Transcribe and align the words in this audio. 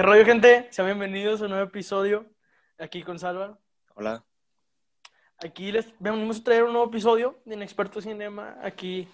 ¿Qué 0.00 0.06
rollo, 0.06 0.24
gente? 0.24 0.66
Sean 0.70 0.86
bienvenidos 0.86 1.42
a 1.42 1.44
un 1.44 1.50
nuevo 1.50 1.66
episodio 1.66 2.24
aquí 2.78 3.02
con 3.02 3.18
Salva. 3.18 3.58
Hola. 3.94 4.24
Aquí 5.44 5.70
les 5.72 5.92
venimos 5.98 6.40
a 6.40 6.42
traer 6.42 6.64
un 6.64 6.72
nuevo 6.72 6.88
episodio 6.88 7.38
de 7.44 7.54
Inexperto 7.54 8.00
Cinema. 8.00 8.56
Aquí 8.62 9.06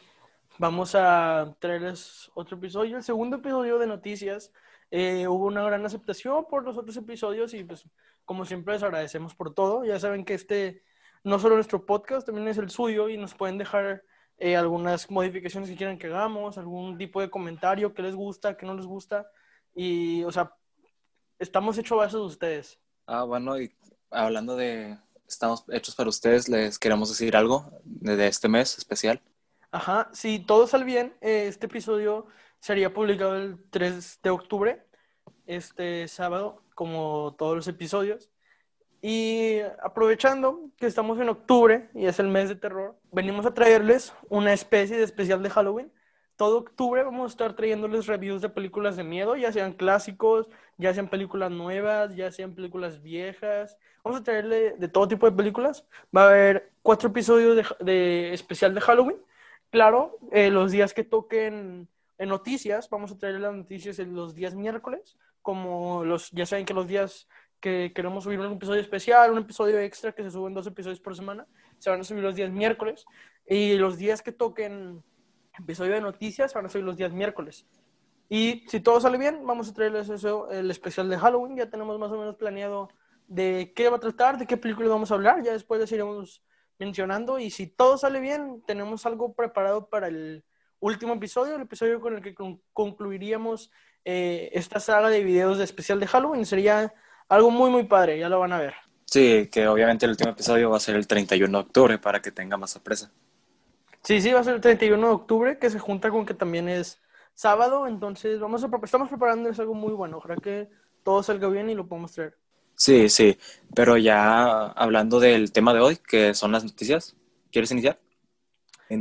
vamos 0.58 0.94
a 0.94 1.56
traerles 1.58 2.30
otro 2.36 2.56
episodio, 2.56 2.98
el 2.98 3.02
segundo 3.02 3.38
episodio 3.38 3.80
de 3.80 3.88
noticias. 3.88 4.52
Eh, 4.92 5.26
hubo 5.26 5.46
una 5.46 5.64
gran 5.64 5.84
aceptación 5.84 6.46
por 6.48 6.62
los 6.62 6.78
otros 6.78 6.96
episodios 6.96 7.52
y 7.54 7.64
pues 7.64 7.90
como 8.24 8.44
siempre 8.44 8.74
les 8.74 8.84
agradecemos 8.84 9.34
por 9.34 9.54
todo. 9.54 9.84
Ya 9.84 9.98
saben 9.98 10.24
que 10.24 10.34
este 10.34 10.84
no 11.24 11.40
solo 11.40 11.56
nuestro 11.56 11.84
podcast, 11.84 12.26
también 12.26 12.46
es 12.46 12.58
el 12.58 12.70
suyo 12.70 13.08
y 13.08 13.16
nos 13.16 13.34
pueden 13.34 13.58
dejar 13.58 14.04
eh, 14.38 14.54
algunas 14.54 15.10
modificaciones 15.10 15.68
que 15.68 15.74
quieran 15.74 15.98
que 15.98 16.06
hagamos, 16.06 16.58
algún 16.58 16.96
tipo 16.96 17.20
de 17.20 17.28
comentario 17.28 17.92
que 17.92 18.02
les 18.02 18.14
gusta, 18.14 18.56
que 18.56 18.66
no 18.66 18.74
les 18.76 18.86
gusta. 18.86 19.26
Y, 19.74 20.22
o 20.22 20.30
sea, 20.30 20.54
estamos 21.38 21.78
hechos 21.78 22.02
a 22.02 22.16
de 22.16 22.24
ustedes. 22.24 22.78
Ah, 23.06 23.24
bueno, 23.24 23.60
y 23.60 23.72
hablando 24.10 24.56
de 24.56 24.98
estamos 25.26 25.64
hechos 25.70 25.94
para 25.94 26.08
ustedes, 26.08 26.48
les 26.48 26.78
queremos 26.78 27.08
decir 27.08 27.36
algo 27.36 27.70
de 27.84 28.26
este 28.26 28.48
mes 28.48 28.78
especial. 28.78 29.20
Ajá, 29.70 30.08
si 30.12 30.38
todo 30.38 30.66
sale 30.66 30.84
bien, 30.84 31.14
eh, 31.20 31.46
este 31.48 31.66
episodio 31.66 32.26
sería 32.60 32.92
publicado 32.92 33.36
el 33.36 33.58
3 33.70 34.20
de 34.22 34.30
octubre, 34.30 34.86
este 35.46 36.08
sábado, 36.08 36.62
como 36.74 37.34
todos 37.36 37.56
los 37.56 37.68
episodios. 37.68 38.30
Y 39.02 39.58
aprovechando 39.82 40.70
que 40.78 40.86
estamos 40.86 41.20
en 41.20 41.28
octubre 41.28 41.90
y 41.94 42.06
es 42.06 42.18
el 42.18 42.28
mes 42.28 42.48
de 42.48 42.56
terror, 42.56 42.98
venimos 43.12 43.44
a 43.46 43.54
traerles 43.54 44.12
una 44.28 44.52
especie 44.52 44.96
de 44.96 45.04
especial 45.04 45.42
de 45.42 45.50
Halloween. 45.50 45.92
Todo 46.36 46.58
octubre 46.58 47.02
vamos 47.02 47.24
a 47.24 47.32
estar 47.32 47.56
trayéndoles 47.56 48.06
reviews 48.06 48.42
de 48.42 48.50
películas 48.50 48.96
de 48.96 49.04
miedo, 49.04 49.36
ya 49.36 49.52
sean 49.52 49.72
clásicos, 49.72 50.48
ya 50.76 50.92
sean 50.92 51.08
películas 51.08 51.50
nuevas, 51.50 52.14
ya 52.14 52.30
sean 52.30 52.54
películas 52.54 53.02
viejas. 53.02 53.78
Vamos 54.04 54.20
a 54.20 54.24
traerle 54.24 54.72
de 54.72 54.88
todo 54.88 55.08
tipo 55.08 55.28
de 55.28 55.36
películas. 55.36 55.86
Va 56.14 56.24
a 56.24 56.28
haber 56.28 56.72
cuatro 56.82 57.08
episodios 57.08 57.56
de, 57.56 57.84
de 57.84 58.34
especial 58.34 58.74
de 58.74 58.82
Halloween. 58.82 59.16
Claro, 59.70 60.18
eh, 60.30 60.50
los 60.50 60.72
días 60.72 60.92
que 60.92 61.04
toquen 61.04 61.88
en 62.18 62.28
noticias, 62.28 62.88
vamos 62.90 63.12
a 63.12 63.18
traerle 63.18 63.40
las 63.40 63.54
noticias 63.54 63.98
en 63.98 64.14
los 64.14 64.34
días 64.34 64.54
miércoles, 64.54 65.16
como 65.42 66.04
los, 66.04 66.30
ya 66.32 66.46
saben 66.46 66.64
que 66.64 66.74
los 66.74 66.86
días 66.86 67.28
que 67.60 67.92
queremos 67.94 68.24
subir 68.24 68.38
un 68.40 68.52
episodio 68.52 68.80
especial, 68.80 69.32
un 69.32 69.38
episodio 69.38 69.78
extra 69.78 70.12
que 70.12 70.22
se 70.22 70.30
suben 70.30 70.54
dos 70.54 70.66
episodios 70.66 71.00
por 71.00 71.16
semana, 71.16 71.46
se 71.78 71.90
van 71.90 72.00
a 72.00 72.04
subir 72.04 72.22
los 72.22 72.36
días 72.36 72.50
miércoles. 72.50 73.04
Y 73.48 73.76
los 73.76 73.96
días 73.96 74.22
que 74.22 74.32
toquen 74.32 75.02
episodio 75.58 75.94
de 75.94 76.00
noticias 76.00 76.54
van 76.54 76.66
a 76.66 76.78
los 76.78 76.96
días 76.96 77.12
miércoles. 77.12 77.66
Y 78.28 78.64
si 78.68 78.80
todo 78.80 79.00
sale 79.00 79.18
bien, 79.18 79.46
vamos 79.46 79.68
a 79.68 79.74
traerles 79.74 80.10
el 80.50 80.70
especial 80.70 81.08
de 81.08 81.18
Halloween. 81.18 81.56
Ya 81.56 81.70
tenemos 81.70 81.98
más 81.98 82.10
o 82.10 82.18
menos 82.18 82.36
planeado 82.36 82.88
de 83.28 83.72
qué 83.74 83.88
va 83.88 83.96
a 83.96 84.00
tratar, 84.00 84.38
de 84.38 84.46
qué 84.46 84.56
película 84.56 84.88
vamos 84.88 85.10
a 85.10 85.14
hablar. 85.14 85.42
Ya 85.42 85.52
después 85.52 85.80
les 85.80 85.92
iremos 85.92 86.42
mencionando. 86.78 87.38
Y 87.38 87.50
si 87.50 87.68
todo 87.68 87.96
sale 87.98 88.20
bien, 88.20 88.62
tenemos 88.66 89.06
algo 89.06 89.34
preparado 89.34 89.88
para 89.88 90.08
el 90.08 90.44
último 90.80 91.14
episodio, 91.14 91.54
el 91.54 91.62
episodio 91.62 92.00
con 92.00 92.16
el 92.16 92.22
que 92.22 92.34
concluiríamos 92.72 93.70
eh, 94.04 94.50
esta 94.52 94.80
saga 94.80 95.08
de 95.08 95.22
videos 95.22 95.58
de 95.58 95.64
especial 95.64 96.00
de 96.00 96.08
Halloween. 96.08 96.46
Sería 96.46 96.92
algo 97.28 97.50
muy, 97.50 97.70
muy 97.70 97.84
padre. 97.84 98.18
Ya 98.18 98.28
lo 98.28 98.40
van 98.40 98.52
a 98.52 98.58
ver. 98.58 98.74
Sí, 99.04 99.48
que 99.52 99.68
obviamente 99.68 100.04
el 100.04 100.10
último 100.10 100.30
episodio 100.30 100.70
va 100.70 100.78
a 100.78 100.80
ser 100.80 100.96
el 100.96 101.06
31 101.06 101.58
de 101.58 101.64
octubre 101.64 101.98
para 101.98 102.20
que 102.20 102.32
tenga 102.32 102.56
más 102.56 102.72
sorpresa. 102.72 103.12
Sí, 104.06 104.20
sí, 104.20 104.32
va 104.32 104.38
a 104.38 104.44
ser 104.44 104.54
el 104.54 104.60
31 104.60 105.04
de 105.04 105.12
octubre, 105.12 105.58
que 105.58 105.68
se 105.68 105.80
junta 105.80 106.12
con 106.12 106.24
que 106.24 106.32
también 106.32 106.68
es 106.68 107.00
sábado, 107.34 107.88
entonces 107.88 108.38
vamos 108.38 108.62
a, 108.62 108.70
estamos 108.84 109.08
preparándoles 109.08 109.58
algo 109.58 109.74
muy 109.74 109.92
bueno. 109.94 110.18
Ojalá 110.18 110.36
que 110.36 110.68
todo 111.02 111.24
salga 111.24 111.48
bien 111.48 111.68
y 111.70 111.74
lo 111.74 111.88
podamos 111.88 112.12
traer. 112.12 112.38
Sí, 112.76 113.08
sí, 113.08 113.36
pero 113.74 113.96
ya 113.96 114.68
hablando 114.68 115.18
del 115.18 115.50
tema 115.50 115.74
de 115.74 115.80
hoy, 115.80 115.96
que 115.96 116.34
son 116.34 116.52
las 116.52 116.62
noticias, 116.62 117.16
¿quieres 117.50 117.72
iniciar? 117.72 117.98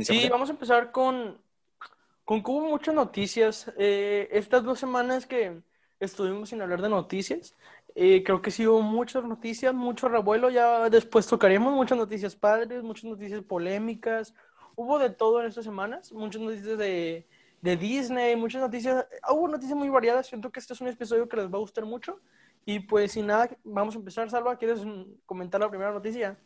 Sí, 0.02 0.28
vamos 0.28 0.48
a 0.48 0.52
empezar 0.52 0.90
con, 0.90 1.40
con 2.24 2.42
que 2.42 2.50
hubo 2.50 2.68
muchas 2.68 2.92
noticias. 2.92 3.72
Eh, 3.78 4.28
estas 4.32 4.64
dos 4.64 4.80
semanas 4.80 5.24
que 5.24 5.62
estuvimos 6.00 6.48
sin 6.48 6.60
hablar 6.62 6.82
de 6.82 6.88
noticias, 6.88 7.54
eh, 7.94 8.24
creo 8.24 8.42
que 8.42 8.50
sí 8.50 8.66
hubo 8.66 8.82
muchas 8.82 9.22
noticias, 9.22 9.72
mucho 9.72 10.08
revuelo. 10.08 10.50
Ya 10.50 10.90
después 10.90 11.28
tocaremos 11.28 11.72
muchas 11.72 11.96
noticias 11.96 12.34
padres, 12.34 12.82
muchas 12.82 13.04
noticias 13.04 13.44
polémicas. 13.44 14.34
Hubo 14.76 14.98
de 14.98 15.10
todo 15.10 15.40
en 15.40 15.46
estas 15.46 15.64
semanas, 15.64 16.12
muchas 16.12 16.42
noticias 16.42 16.78
de, 16.78 17.26
de 17.62 17.76
Disney, 17.76 18.36
muchas 18.36 18.60
noticias. 18.60 19.06
Hubo 19.28 19.48
noticias 19.48 19.76
muy 19.76 19.88
variadas. 19.88 20.26
Siento 20.26 20.52
que 20.52 20.60
este 20.60 20.74
es 20.74 20.80
un 20.80 20.88
episodio 20.88 21.28
que 21.28 21.36
les 21.36 21.46
va 21.46 21.56
a 21.56 21.60
gustar 21.60 21.84
mucho. 21.84 22.20
Y 22.64 22.80
pues 22.80 23.12
sin 23.12 23.26
nada, 23.26 23.48
vamos 23.64 23.94
a 23.94 23.98
empezar. 23.98 24.28
Salva, 24.30 24.56
¿quieres 24.56 24.80
comentar 25.24 25.60
la 25.60 25.70
primera 25.70 25.92
noticia? 25.92 26.38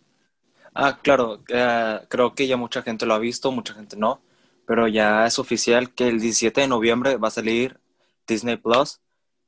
Ah, 0.74 0.98
claro. 1.02 1.42
Eh, 1.48 2.00
creo 2.08 2.34
que 2.34 2.46
ya 2.46 2.56
mucha 2.56 2.82
gente 2.82 3.06
lo 3.06 3.14
ha 3.14 3.18
visto, 3.18 3.50
mucha 3.50 3.74
gente 3.74 3.96
no. 3.96 4.22
Pero 4.66 4.86
ya 4.86 5.26
es 5.26 5.38
oficial 5.38 5.94
que 5.94 6.08
el 6.08 6.20
17 6.20 6.60
de 6.60 6.68
noviembre 6.68 7.16
va 7.16 7.28
a 7.28 7.32
salir 7.32 7.80
Disney 8.26 8.56
Plus. 8.56 9.00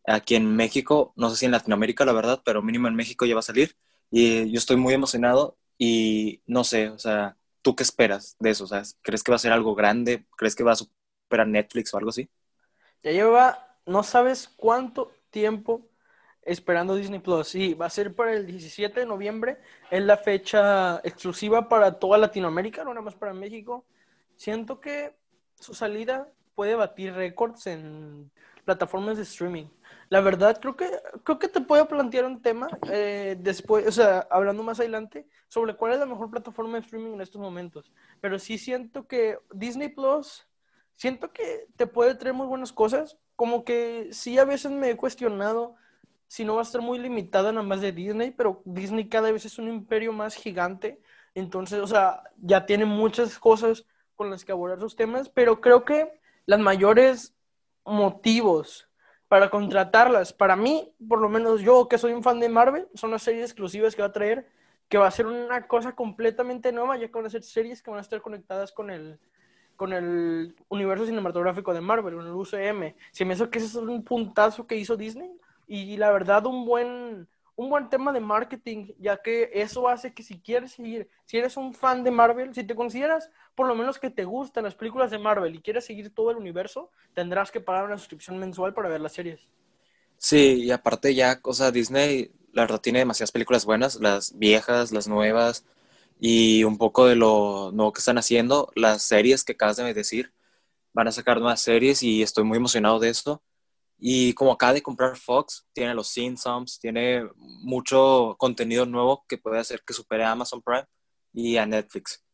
Aquí 0.05 0.35
en 0.35 0.57
México, 0.57 1.13
no 1.15 1.31
sé 1.31 1.37
si 1.37 1.47
en 1.47 1.53
Latinoamérica, 1.53 2.05
la 2.05 2.13
verdad, 2.13 2.43
pero 2.45 2.63
mínimo 2.63 2.89
en 2.89 2.97
México 2.97 3.25
ya 3.25 3.35
va 3.35 3.41
a 3.41 3.43
salir. 3.43 3.77
Y 4.11 4.51
yo 4.51 4.59
estoy 4.59 4.77
muy 4.77 4.95
emocionado 4.95 5.57
y 5.79 6.43
no 6.47 6.65
sé, 6.65 6.91
o 6.91 6.99
sea, 6.99 7.37
¿tú 7.63 7.75
qué 7.77 7.83
esperas 7.83 8.37
de 8.39 8.51
eso? 8.51 8.67
Sea, 8.67 8.83
¿crees 9.03 9.23
que 9.23 9.33
va 9.33 9.37
a 9.37 9.39
ser 9.39 9.53
algo 9.53 9.75
grande? 9.75 10.27
¿Crees 10.37 10.55
que 10.55 10.65
va 10.65 10.73
a 10.73 10.77
superar 10.77 11.47
Netflix 11.47 11.95
o 11.95 11.99
algo 11.99 12.11
así? 12.11 12.29
Ya 13.03 13.13
lleva, 13.13 13.77
no 13.87 14.03
sabes 14.03 14.49
cuánto 14.57 15.13
tiempo 15.31 15.89
esperando 16.43 16.97
Disney 16.97 17.21
Plus. 17.21 17.49
Sí, 17.49 17.75
va 17.75 17.87
a 17.87 17.91
ser 17.91 18.15
para 18.15 18.35
el 18.35 18.47
17 18.47 19.01
de 19.01 19.07
noviembre. 19.07 19.59
Es 19.91 20.03
la 20.03 20.17
fecha 20.17 21.01
exclusiva 21.05 21.69
para 21.69 21.99
toda 21.99 22.19
Latinoamérica, 22.19 22.85
no 22.85 22.91
nada 22.91 23.05
más 23.05 23.15
para 23.15 23.33
México. 23.33 23.85
Siento 24.37 24.81
que 24.81 25.15
su 25.59 25.75
salida 25.75 26.29
puede 26.55 26.75
batir 26.75 27.15
récords 27.15 27.67
en 27.67 28.31
plataformas 28.65 29.17
de 29.17 29.23
streaming. 29.23 29.67
La 30.13 30.21
verdad, 30.21 30.61
creo 30.61 30.77
que, 30.77 30.91
creo 31.25 31.39
que 31.39 31.49
te 31.49 31.63
puedo 31.63 31.89
plantear 31.89 32.27
un 32.27 32.43
tema 32.43 32.69
eh, 32.91 33.35
después, 33.41 33.87
o 33.87 33.93
sea, 33.93 34.29
hablando 34.31 34.63
más 34.63 34.79
adelante, 34.79 35.27
sobre 35.49 35.75
cuál 35.75 35.95
es 35.95 36.01
la 36.01 36.05
mejor 36.05 36.31
plataforma 36.31 36.75
de 36.75 36.81
streaming 36.81 37.15
en 37.15 37.23
estos 37.23 37.41
momentos. 37.41 37.91
Pero 38.21 38.39
sí 38.39 38.59
siento 38.59 39.07
que 39.07 39.39
Disney 39.55 39.89
Plus, 39.89 40.47
siento 40.97 41.33
que 41.33 41.67
te 41.77 41.87
puede 41.87 42.15
traer 42.15 42.35
muy 42.35 42.47
buenas 42.47 42.75
cosas. 42.75 43.17
Como 43.37 43.65
que 43.65 44.11
sí, 44.13 44.39
a 44.39 44.45
veces 44.45 44.71
me 44.71 44.91
he 44.91 44.97
cuestionado 44.99 45.77
si 46.29 46.45
no 46.45 46.57
va 46.57 46.61
a 46.61 46.65
estar 46.65 46.83
muy 46.83 46.99
limitada 46.99 47.51
nada 47.51 47.67
más 47.67 47.81
de 47.81 47.93
Disney, 47.93 48.33
pero 48.33 48.61
Disney 48.67 49.09
cada 49.09 49.33
vez 49.33 49.47
es 49.47 49.59
un 49.59 49.69
imperio 49.69 50.13
más 50.13 50.35
gigante, 50.35 51.01
entonces, 51.35 51.81
o 51.81 51.87
sea, 51.87 52.23
ya 52.37 52.67
tiene 52.67 52.85
muchas 52.85 53.39
cosas 53.39 53.87
con 54.15 54.29
las 54.29 54.45
que 54.45 54.53
abordar 54.53 54.79
sus 54.79 54.95
temas, 54.95 55.31
pero 55.31 55.63
creo 55.63 55.87
que 55.87 56.21
las 56.45 56.61
mayores 56.61 57.35
motivos 57.87 58.92
para 59.33 59.49
contratarlas, 59.49 60.35
para 60.35 60.57
mí, 60.57 60.93
por 61.09 61.19
lo 61.19 61.31
menos 61.31 61.63
yo 61.63 61.89
que 61.89 61.97
soy 61.97 62.13
un 62.13 62.23
fan 62.23 62.39
de 62.39 62.51
Marvel, 62.51 62.87
son 62.93 63.13
las 63.13 63.23
series 63.23 63.45
exclusivas 63.45 63.97
que 63.97 64.03
va 64.03 64.09
a 64.09 64.13
traer, 64.13 64.47
que 64.91 64.99
va 64.99 65.07
a 65.07 65.11
ser 65.11 65.25
una 65.27 65.67
cosa 65.67 65.93
completamente 65.93 66.71
nueva, 66.71 66.99
ya 66.99 67.07
que 67.07 67.15
van 67.15 67.25
a 67.25 67.31
ser 67.31 67.43
series 67.43 67.81
que 67.81 67.91
van 67.91 67.97
a 67.97 68.03
estar 68.03 68.21
conectadas 68.21 68.73
con 68.73 68.91
el, 68.91 69.19
con 69.75 69.95
el 69.95 70.55
universo 70.69 71.07
cinematográfico 71.07 71.73
de 71.73 71.81
Marvel, 71.81 72.17
con 72.17 72.27
el 72.27 72.35
UCM. 72.35 72.95
Si 73.11 73.25
me 73.25 73.33
hizo 73.33 73.49
que 73.49 73.59
ese 73.59 73.69
es 73.69 73.75
un 73.77 74.05
puntazo 74.05 74.67
que 74.67 74.77
hizo 74.77 74.99
Disney, 74.99 75.33
y 75.67 75.97
la 75.97 76.13
verdad 76.13 76.45
un 76.45 76.67
buen, 76.67 77.27
un 77.57 77.69
buen 77.71 77.89
tema 77.89 78.13
de 78.13 78.21
marketing, 78.21 78.93
ya 78.99 79.19
que 79.23 79.51
eso 79.53 79.89
hace 79.89 80.15
que 80.15 80.23
si 80.23 80.41
quieres 80.41 80.73
seguir, 80.73 81.09
si 81.25 81.39
eres 81.39 81.57
un 81.57 81.75
fan 81.75 82.03
de 82.05 82.11
Marvel, 82.11 82.55
si 82.55 82.65
te 82.65 82.75
consideras 82.75 83.31
por 83.55 83.67
lo 83.67 83.75
menos 83.75 83.99
que 83.99 84.11
te 84.11 84.25
gustan 84.25 84.65
las 84.65 84.75
películas 84.75 85.11
de 85.11 85.19
Marvel 85.19 85.55
y 85.55 85.63
quieres 85.63 85.85
seguir 85.85 86.15
todo 86.15 86.31
el 86.31 86.39
universo, 86.39 86.91
tendrás 87.15 87.51
que 87.51 87.61
pagar 87.61 87.85
una 87.85 87.99
suscripción 87.99 88.39
mensual 88.39 88.75
para 88.75 88.89
ver 88.89 89.01
las 89.01 89.13
series. 89.13 89.49
Sí, 90.19 90.65
y 90.65 90.71
aparte 90.71 91.15
ya, 91.15 91.41
o 91.43 91.53
sea, 91.53 91.71
Disney, 91.73 92.31
la 92.53 92.63
verdad, 92.63 92.81
tiene 92.81 93.01
demasiadas 93.01 93.33
películas 93.33 93.65
buenas, 93.65 93.97
las 93.97 94.39
viejas, 94.39 94.93
las 94.93 95.09
nuevas, 95.09 95.65
y 96.21 96.65
un 96.65 96.79
poco 96.79 97.07
de 97.07 97.17
lo 97.17 97.73
nuevo 97.73 97.93
que 97.93 97.99
están 97.99 98.19
haciendo, 98.19 98.71
las 98.77 99.03
series 99.03 99.45
que 99.45 99.53
acabas 99.53 99.77
de 99.77 99.95
decir, 99.95 100.33
van 100.93 101.09
a 101.09 101.13
sacar 101.13 101.41
nuevas 101.41 101.61
series 101.61 102.03
y 102.03 102.23
estoy 102.23 102.45
muy 102.45 102.59
emocionado 102.59 103.01
de 103.01 103.11
esto. 103.11 103.43
Y 104.05 104.35
como 104.35 104.51
acaba 104.51 104.73
de 104.73 104.83
comprar 104.83 105.17
Fox, 105.17 105.65
tiene 105.73 105.95
los 105.95 106.09
Simpsons, 106.09 106.81
tiene 106.81 107.25
mucho 107.37 108.35
contenido 108.37 108.85
nuevo 108.85 109.25
que 109.29 109.39
puede 109.39 109.61
hacer 109.61 109.85
que 109.87 109.95
supere 109.95 110.25
a 110.25 110.33
Amazon 110.33 110.61
Prime 110.61 110.87
y 111.33 111.57
a 111.57 111.67
Netflix. 111.67 112.27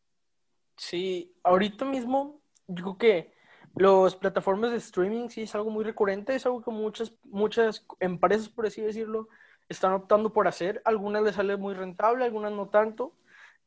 Sí, 0.77 1.31
ahorita 1.43 1.85
mismo 1.85 2.41
yo 2.65 2.83
creo 2.83 2.97
que 2.97 3.33
las 3.75 4.15
plataformas 4.15 4.71
de 4.71 4.77
streaming 4.77 5.29
sí 5.29 5.43
es 5.43 5.53
algo 5.53 5.69
muy 5.69 5.83
recurrente, 5.83 6.33
es 6.33 6.43
algo 6.47 6.63
que 6.63 6.71
muchas, 6.71 7.13
muchas 7.25 7.85
empresas, 7.99 8.49
por 8.49 8.65
así 8.65 8.81
decirlo, 8.81 9.27
están 9.67 9.93
optando 9.93 10.33
por 10.33 10.47
hacer. 10.47 10.81
Algunas 10.85 11.21
les 11.21 11.35
sale 11.35 11.55
muy 11.55 11.75
rentable, 11.75 12.25
algunas 12.25 12.51
no 12.51 12.69
tanto. 12.69 13.15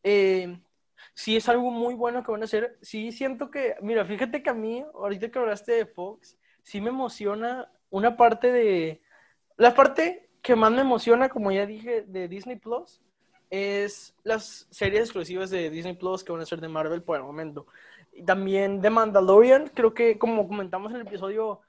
Eh, 0.03 0.61
sí 1.15 1.37
es 1.37 1.49
algo 1.49 1.71
muy 1.71 1.95
bueno 1.95 2.25
que 2.25 2.33
van 2.33 2.43
a 2.43 2.47
hacer. 2.47 2.81
Sí 2.83 3.13
siento 3.13 3.49
que, 3.49 3.77
mira, 3.81 4.05
fíjate 4.05 4.43
que 4.43 4.51
a 4.51 4.55
mí, 4.55 4.85
ahorita 4.93 5.31
que 5.31 5.39
hablaste 5.39 5.71
de 5.71 5.87
Fox, 5.87 6.37
sí 6.65 6.81
me 6.81 6.89
emociona 6.89 7.71
una 7.93 8.17
parte 8.17 8.51
de 8.51 9.03
la 9.57 9.75
parte 9.75 10.31
que 10.43 10.57
más 10.57 10.73
me 10.73 10.81
emociona, 10.81 11.29
como 11.29 11.53
ya 11.53 11.67
dije, 11.67 12.03
de 12.03 12.27
Disney 12.27 12.57
Plus, 12.57 13.01
es 13.51 14.17
las 14.25 14.67
series 14.71 15.03
exclusivas 15.03 15.51
de 15.51 15.71
Disney 15.71 15.95
Plus 15.95 16.25
que 16.25 16.33
van 16.33 16.41
a 16.41 16.47
ser 16.47 16.61
de 16.61 16.69
Marvel 16.69 17.03
por 17.03 17.17
el 17.17 17.23
momento. 17.23 17.67
Y 18.13 18.25
también 18.25 18.81
de 18.81 18.91
Mandalorian, 18.91 19.69
creo 19.69 19.95
que 19.95 20.19
como 20.19 20.49
comentamos 20.49 20.91
en 20.91 21.01
el 21.01 21.07
episodio 21.07 21.61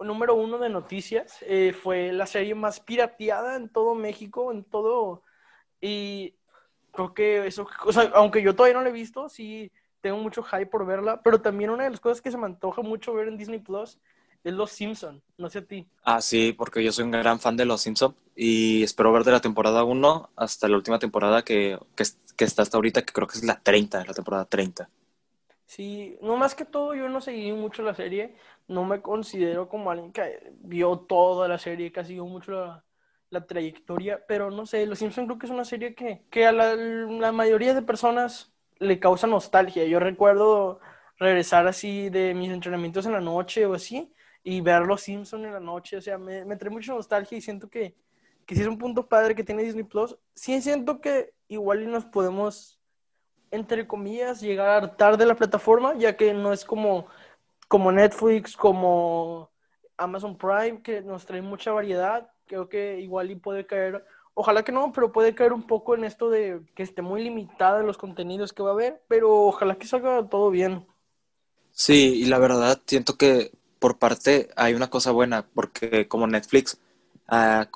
número 0.00 0.34
uno 0.34 0.58
de 0.58 0.68
noticias, 0.68 1.38
eh, 1.42 1.72
fue 1.72 2.12
la 2.12 2.26
serie 2.26 2.54
más 2.54 2.80
pirateada 2.80 3.56
en 3.56 3.68
todo 3.68 3.94
México, 3.94 4.52
en 4.52 4.64
todo... 4.64 5.22
Y 5.80 6.34
creo 6.90 7.14
que 7.14 7.46
eso, 7.46 7.68
o 7.84 7.90
aunque 8.14 8.42
yo 8.42 8.56
todavía 8.56 8.76
no 8.76 8.82
la 8.82 8.88
he 8.88 8.92
visto, 8.92 9.28
sí 9.28 9.70
tengo 10.00 10.18
mucho 10.18 10.42
hype 10.42 10.66
por 10.66 10.84
verla, 10.84 11.22
pero 11.22 11.40
también 11.40 11.70
una 11.70 11.84
de 11.84 11.90
las 11.90 12.00
cosas 12.00 12.20
que 12.20 12.32
se 12.32 12.38
me 12.38 12.46
antoja 12.46 12.82
mucho 12.82 13.14
ver 13.14 13.28
en 13.28 13.36
Disney 13.36 13.60
Plus 13.60 14.00
es 14.44 14.52
Los 14.52 14.70
Simpson, 14.70 15.22
no 15.36 15.50
sé 15.50 15.58
a 15.58 15.66
ti. 15.66 15.86
Ah, 16.02 16.20
sí, 16.20 16.54
porque 16.56 16.82
yo 16.82 16.92
soy 16.92 17.04
un 17.04 17.10
gran 17.10 17.40
fan 17.40 17.56
de 17.56 17.64
Los 17.64 17.82
Simpson 17.82 18.14
y 18.34 18.82
espero 18.82 19.12
ver 19.12 19.24
de 19.24 19.32
la 19.32 19.40
temporada 19.40 19.84
1 19.84 20.30
hasta 20.36 20.68
la 20.68 20.76
última 20.76 20.98
temporada 20.98 21.42
que, 21.42 21.78
que, 21.94 22.04
que, 22.36 22.44
está 22.44 22.62
hasta 22.62 22.76
ahorita, 22.76 23.02
que 23.02 23.12
creo 23.12 23.26
que 23.26 23.38
es 23.38 23.44
la 23.44 23.60
30, 23.60 24.04
la 24.04 24.14
temporada 24.14 24.44
30. 24.44 24.88
Sí, 25.66 26.16
no 26.22 26.36
más 26.36 26.54
que 26.54 26.64
todo, 26.64 26.94
yo 26.94 27.08
no 27.08 27.20
seguí 27.20 27.52
mucho 27.52 27.82
la 27.82 27.94
serie, 27.94 28.36
no 28.68 28.84
me 28.84 29.02
considero 29.02 29.68
como 29.68 29.90
alguien 29.90 30.12
que 30.12 30.52
vio 30.60 31.00
toda 31.00 31.46
la 31.46 31.58
serie, 31.58 31.92
que 31.92 32.00
ha 32.00 32.04
seguido 32.04 32.24
mucho 32.24 32.52
la, 32.52 32.84
la 33.28 33.46
trayectoria, 33.46 34.24
pero 34.26 34.50
no 34.50 34.64
sé, 34.64 34.86
Los 34.86 35.00
Simpson 35.00 35.26
creo 35.26 35.38
que 35.38 35.46
es 35.46 35.52
una 35.52 35.64
serie 35.64 35.94
que, 35.94 36.22
que 36.30 36.46
a 36.46 36.52
la, 36.52 36.74
la 36.74 37.32
mayoría 37.32 37.74
de 37.74 37.82
personas 37.82 38.52
le 38.78 38.98
causa 38.98 39.26
nostalgia. 39.26 39.84
Yo 39.84 40.00
recuerdo 40.00 40.80
regresar 41.18 41.66
así 41.66 42.08
de 42.08 42.32
mis 42.34 42.50
entrenamientos 42.50 43.04
en 43.04 43.12
la 43.12 43.20
noche 43.20 43.66
o 43.66 43.74
así 43.74 44.12
y 44.42 44.60
ver 44.60 44.82
Los 44.82 45.02
Simpsons 45.02 45.44
en 45.44 45.52
la 45.52 45.60
noche, 45.60 45.96
o 45.96 46.00
sea, 46.00 46.18
me, 46.18 46.44
me 46.44 46.56
trae 46.56 46.70
mucha 46.70 46.92
nostalgia 46.92 47.38
y 47.38 47.40
siento 47.40 47.68
que, 47.68 47.94
que 48.46 48.54
es 48.54 48.66
un 48.66 48.78
punto 48.78 49.06
padre 49.08 49.34
que 49.34 49.44
tiene 49.44 49.62
Disney 49.62 49.84
Plus, 49.84 50.16
sí 50.34 50.60
siento 50.62 51.00
que 51.00 51.32
igual 51.48 51.90
nos 51.90 52.04
podemos, 52.04 52.78
entre 53.50 53.86
comillas, 53.86 54.40
llegar 54.40 54.96
tarde 54.96 55.24
a 55.24 55.28
la 55.28 55.36
plataforma, 55.36 55.94
ya 55.96 56.16
que 56.16 56.32
no 56.34 56.52
es 56.52 56.64
como, 56.64 57.06
como 57.68 57.92
Netflix, 57.92 58.56
como 58.56 59.50
Amazon 59.96 60.36
Prime, 60.36 60.82
que 60.82 61.02
nos 61.02 61.26
trae 61.26 61.42
mucha 61.42 61.72
variedad, 61.72 62.30
creo 62.46 62.68
que 62.68 63.00
igual 63.00 63.30
y 63.30 63.36
puede 63.36 63.66
caer 63.66 64.04
Ojalá 64.40 64.62
que 64.62 64.70
no, 64.70 64.92
pero 64.92 65.10
puede 65.10 65.34
caer 65.34 65.52
un 65.52 65.64
poco 65.64 65.96
en 65.96 66.04
esto 66.04 66.30
de 66.30 66.62
que 66.76 66.84
esté 66.84 67.02
muy 67.02 67.24
limitada 67.24 67.80
en 67.80 67.88
los 67.88 67.98
contenidos 67.98 68.52
que 68.52 68.62
va 68.62 68.70
a 68.70 68.72
haber, 68.72 69.02
pero 69.08 69.46
ojalá 69.46 69.74
que 69.74 69.88
salga 69.88 70.28
todo 70.28 70.52
bien. 70.52 70.86
Sí, 71.72 72.22
y 72.22 72.26
la 72.26 72.38
verdad 72.38 72.80
siento 72.86 73.16
que 73.16 73.50
por 73.78 73.98
parte 73.98 74.48
hay 74.56 74.74
una 74.74 74.90
cosa 74.90 75.10
buena, 75.10 75.46
porque 75.54 76.08
como 76.08 76.26
Netflix 76.26 76.80
ha, 77.26 77.68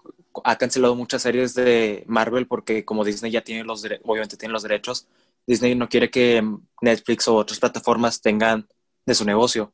cancelado 0.59 0.95
muchas 0.95 1.23
series 1.23 1.55
de 1.55 2.05
Marvel, 2.07 2.47
porque 2.47 2.85
como 2.85 3.05
Disney 3.05 3.31
ya 3.31 3.43
tiene 3.43 3.65
los 3.65 3.85
obviamente 4.05 4.37
tiene 4.37 4.53
los 4.53 4.63
derechos, 4.63 5.07
Disney 5.47 5.75
no 5.75 5.89
quiere 5.89 6.11
que 6.11 6.43
Netflix 6.81 7.29
o 7.29 7.37
otras 7.37 7.61
plataformas 7.61 8.21
tengan 8.21 8.67
de 9.07 9.15
su 9.15 9.25
negocio. 9.25 9.73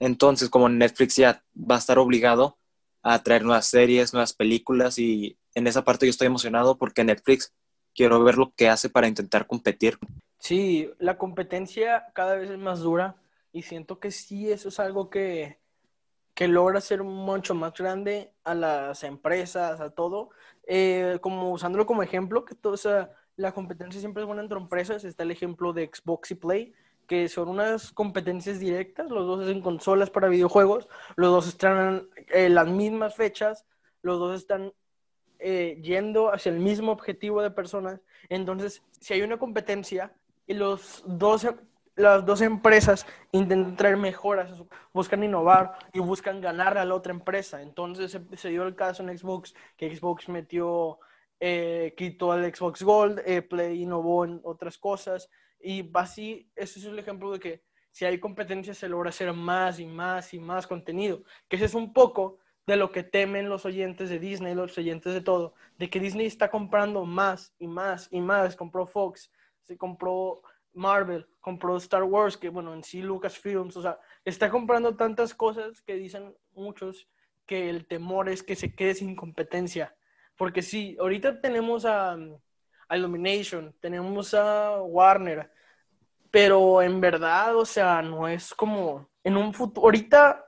Entonces, 0.00 0.48
como 0.48 0.68
Netflix 0.68 1.16
ya 1.16 1.44
va 1.56 1.76
a 1.76 1.78
estar 1.78 1.98
obligado 1.98 2.58
a 3.02 3.22
traer 3.22 3.44
nuevas 3.44 3.66
series, 3.66 4.12
nuevas 4.12 4.32
películas 4.32 4.98
y 4.98 5.38
en 5.54 5.66
esa 5.66 5.84
parte 5.84 6.06
yo 6.06 6.10
estoy 6.10 6.26
emocionado 6.26 6.78
porque 6.78 7.04
Netflix 7.04 7.52
quiero 7.94 8.22
ver 8.22 8.36
lo 8.36 8.52
que 8.54 8.68
hace 8.68 8.88
para 8.88 9.08
intentar 9.08 9.46
competir. 9.46 9.98
Sí, 10.38 10.90
la 10.98 11.18
competencia 11.18 12.06
cada 12.14 12.36
vez 12.36 12.50
es 12.50 12.58
más 12.58 12.80
dura 12.80 13.16
y 13.58 13.62
siento 13.62 13.98
que 13.98 14.12
sí, 14.12 14.50
eso 14.52 14.68
es 14.68 14.78
algo 14.78 15.10
que, 15.10 15.58
que 16.32 16.46
logra 16.46 16.80
ser 16.80 17.02
mucho 17.02 17.56
más 17.56 17.72
grande 17.74 18.32
a 18.44 18.54
las 18.54 19.02
empresas, 19.02 19.80
a 19.80 19.90
todo. 19.90 20.30
Eh, 20.64 21.18
como 21.20 21.50
usándolo 21.50 21.84
como 21.84 22.04
ejemplo, 22.04 22.44
que 22.44 22.54
esa, 22.72 23.10
la 23.34 23.52
competencia 23.52 24.00
siempre 24.00 24.22
es 24.22 24.26
buena 24.28 24.42
entre 24.42 24.58
empresas. 24.58 25.02
Está 25.02 25.24
el 25.24 25.32
ejemplo 25.32 25.72
de 25.72 25.90
Xbox 25.92 26.30
y 26.30 26.34
Play, 26.36 26.72
que 27.08 27.28
son 27.28 27.48
unas 27.48 27.90
competencias 27.90 28.60
directas. 28.60 29.10
Los 29.10 29.26
dos 29.26 29.44
hacen 29.44 29.62
consolas 29.62 30.10
para 30.10 30.28
videojuegos, 30.28 30.86
los 31.16 31.32
dos 31.32 31.48
están 31.48 32.08
en 32.28 32.54
las 32.54 32.68
mismas 32.68 33.16
fechas, 33.16 33.66
los 34.02 34.20
dos 34.20 34.36
están 34.38 34.72
eh, 35.40 35.80
yendo 35.82 36.32
hacia 36.32 36.52
el 36.52 36.60
mismo 36.60 36.92
objetivo 36.92 37.42
de 37.42 37.50
personas. 37.50 38.00
Entonces, 38.28 38.84
si 39.00 39.14
hay 39.14 39.22
una 39.22 39.38
competencia 39.38 40.14
y 40.46 40.54
los 40.54 41.02
dos, 41.04 41.44
las 41.98 42.24
dos 42.24 42.40
empresas 42.42 43.06
intentan 43.32 43.76
traer 43.76 43.96
mejoras, 43.96 44.50
buscan 44.92 45.24
innovar 45.24 45.76
y 45.92 45.98
buscan 45.98 46.40
ganar 46.40 46.78
a 46.78 46.84
la 46.84 46.94
otra 46.94 47.12
empresa. 47.12 47.60
Entonces, 47.60 48.18
se, 48.36 48.48
dio 48.48 48.62
el 48.62 48.76
caso 48.76 49.02
en 49.02 49.16
Xbox, 49.18 49.54
que 49.76 49.94
Xbox 49.94 50.28
metió, 50.28 51.00
eh, 51.40 51.94
quitó 51.96 52.34
el 52.34 52.54
Xbox 52.54 52.82
Gold, 52.82 53.20
eh, 53.26 53.42
Play 53.42 53.82
innovó 53.82 54.24
en 54.24 54.40
otras 54.44 54.78
cosas. 54.78 55.28
Y 55.60 55.90
así, 55.94 56.50
ese 56.54 56.78
es 56.78 56.84
el 56.84 56.98
ejemplo 56.98 57.32
de 57.32 57.40
que 57.40 57.62
si 57.90 58.04
hay 58.04 58.20
competencia 58.20 58.74
se 58.74 58.88
logra 58.88 59.10
hacer 59.10 59.32
más 59.32 59.80
y 59.80 59.86
más 59.86 60.32
y 60.32 60.38
más 60.38 60.68
contenido. 60.68 61.24
Que 61.48 61.56
ese 61.56 61.64
es 61.64 61.74
un 61.74 61.92
poco 61.92 62.38
de 62.64 62.76
lo 62.76 62.92
que 62.92 63.02
temen 63.02 63.48
los 63.48 63.64
oyentes 63.64 64.08
de 64.08 64.20
Disney, 64.20 64.54
los 64.54 64.78
oyentes 64.78 65.14
de 65.14 65.20
todo, 65.20 65.54
de 65.78 65.90
que 65.90 65.98
Disney 65.98 66.26
está 66.26 66.48
comprando 66.48 67.04
más 67.04 67.54
y 67.58 67.66
más 67.66 68.08
y 68.12 68.20
más. 68.20 68.54
Compró 68.54 68.86
Fox, 68.86 69.32
se 69.64 69.76
compró 69.76 70.42
Marvel, 70.72 71.26
compró 71.40 71.76
Star 71.76 72.04
Wars, 72.04 72.36
que 72.36 72.48
bueno, 72.48 72.74
en 72.74 72.84
sí 72.84 73.02
Lucasfilms, 73.02 73.76
o 73.76 73.82
sea, 73.82 73.98
está 74.24 74.50
comprando 74.50 74.96
tantas 74.96 75.34
cosas 75.34 75.80
que 75.82 75.94
dicen 75.94 76.36
muchos 76.52 77.08
que 77.46 77.70
el 77.70 77.86
temor 77.86 78.28
es 78.28 78.42
que 78.42 78.56
se 78.56 78.74
quede 78.74 78.94
sin 78.94 79.16
competencia. 79.16 79.96
Porque 80.36 80.62
sí, 80.62 80.96
ahorita 81.00 81.40
tenemos 81.40 81.84
a, 81.84 82.16
a 82.88 82.96
Illumination, 82.96 83.74
tenemos 83.80 84.34
a 84.34 84.82
Warner, 84.82 85.50
pero 86.30 86.82
en 86.82 87.00
verdad, 87.00 87.56
o 87.56 87.64
sea, 87.64 88.02
no 88.02 88.28
es 88.28 88.54
como 88.54 89.08
en 89.24 89.36
un 89.36 89.52
futuro. 89.54 89.86
Ahorita 89.86 90.44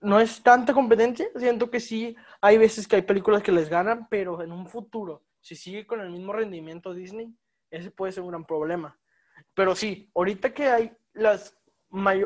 no 0.00 0.18
es 0.20 0.42
tanta 0.42 0.72
competencia. 0.72 1.28
Siento 1.36 1.70
que 1.70 1.80
sí, 1.80 2.16
hay 2.40 2.58
veces 2.58 2.88
que 2.88 2.96
hay 2.96 3.02
películas 3.02 3.42
que 3.42 3.52
les 3.52 3.68
ganan, 3.68 4.08
pero 4.08 4.42
en 4.42 4.52
un 4.52 4.66
futuro, 4.66 5.22
si 5.40 5.54
sigue 5.54 5.86
con 5.86 6.00
el 6.00 6.10
mismo 6.10 6.32
rendimiento 6.32 6.94
Disney, 6.94 7.34
ese 7.70 7.90
puede 7.90 8.12
ser 8.12 8.22
un 8.22 8.30
gran 8.30 8.44
problema. 8.44 8.98
Pero 9.54 9.74
sí, 9.74 10.10
ahorita 10.14 10.52
que 10.52 10.68
hay 10.68 10.92
las, 11.12 11.56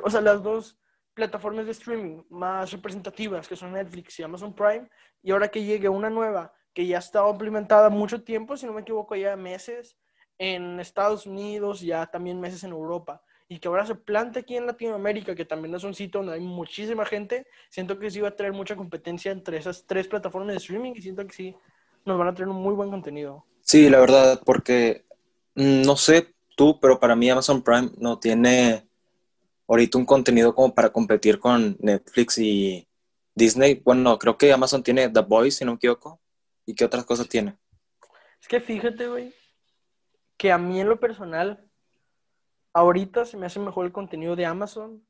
o 0.02 0.10
sea, 0.10 0.20
las 0.20 0.42
dos 0.42 0.78
plataformas 1.14 1.66
de 1.66 1.72
streaming 1.72 2.22
más 2.28 2.72
representativas, 2.72 3.48
que 3.48 3.56
son 3.56 3.72
Netflix 3.72 4.18
y 4.18 4.22
Amazon 4.22 4.54
Prime, 4.54 4.88
y 5.22 5.30
ahora 5.30 5.48
que 5.48 5.64
llegue 5.64 5.88
una 5.88 6.10
nueva 6.10 6.52
que 6.72 6.86
ya 6.86 6.98
estado 6.98 7.30
implementada 7.30 7.88
mucho 7.88 8.22
tiempo, 8.22 8.56
si 8.56 8.66
no 8.66 8.72
me 8.72 8.80
equivoco, 8.80 9.14
ya 9.14 9.36
meses 9.36 9.96
en 10.38 10.80
Estados 10.80 11.26
Unidos, 11.26 11.80
ya 11.80 12.06
también 12.06 12.40
meses 12.40 12.64
en 12.64 12.72
Europa 12.72 13.22
y 13.48 13.58
que 13.58 13.68
ahora 13.68 13.86
se 13.86 13.94
plante 13.94 14.40
aquí 14.40 14.56
en 14.56 14.66
Latinoamérica, 14.66 15.34
que 15.34 15.44
también 15.44 15.74
es 15.74 15.84
un 15.84 15.94
sitio 15.94 16.20
donde 16.20 16.34
hay 16.34 16.40
muchísima 16.40 17.04
gente, 17.04 17.46
siento 17.68 17.98
que 17.98 18.10
sí 18.10 18.20
va 18.20 18.28
a 18.28 18.36
traer 18.36 18.52
mucha 18.52 18.76
competencia 18.76 19.32
entre 19.32 19.58
esas 19.58 19.84
tres 19.86 20.08
plataformas 20.08 20.52
de 20.52 20.58
streaming 20.58 20.92
y 20.96 21.02
siento 21.02 21.26
que 21.26 21.32
sí 21.32 21.56
nos 22.04 22.18
van 22.18 22.28
a 22.28 22.34
traer 22.34 22.48
un 22.48 22.56
muy 22.56 22.74
buen 22.74 22.90
contenido. 22.90 23.44
Sí, 23.60 23.88
la 23.88 24.00
verdad, 24.00 24.40
porque 24.44 25.04
mm, 25.54 25.82
no 25.82 25.96
sé 25.96 26.33
tú, 26.54 26.78
pero 26.80 26.98
para 26.98 27.16
mí 27.16 27.28
Amazon 27.30 27.62
Prime 27.62 27.90
no 27.98 28.18
tiene 28.18 28.86
ahorita 29.66 29.98
un 29.98 30.06
contenido 30.06 30.54
como 30.54 30.74
para 30.74 30.90
competir 30.90 31.38
con 31.38 31.76
Netflix 31.80 32.38
y 32.38 32.88
Disney. 33.34 33.80
Bueno, 33.84 34.18
creo 34.18 34.36
que 34.38 34.52
Amazon 34.52 34.82
tiene 34.82 35.08
The 35.08 35.20
Boys, 35.20 35.56
si 35.56 35.64
no 35.64 35.72
me 35.72 35.76
equivoco. 35.76 36.20
¿Y 36.66 36.74
qué 36.74 36.84
otras 36.84 37.04
cosas 37.04 37.28
tiene? 37.28 37.58
Es 38.40 38.48
que 38.48 38.60
fíjate, 38.60 39.06
güey, 39.06 39.34
que 40.36 40.52
a 40.52 40.58
mí 40.58 40.80
en 40.80 40.88
lo 40.88 41.00
personal 41.00 41.68
ahorita 42.72 43.24
se 43.24 43.36
me 43.36 43.46
hace 43.46 43.60
mejor 43.60 43.86
el 43.86 43.92
contenido 43.92 44.36
de 44.36 44.46
Amazon 44.46 45.06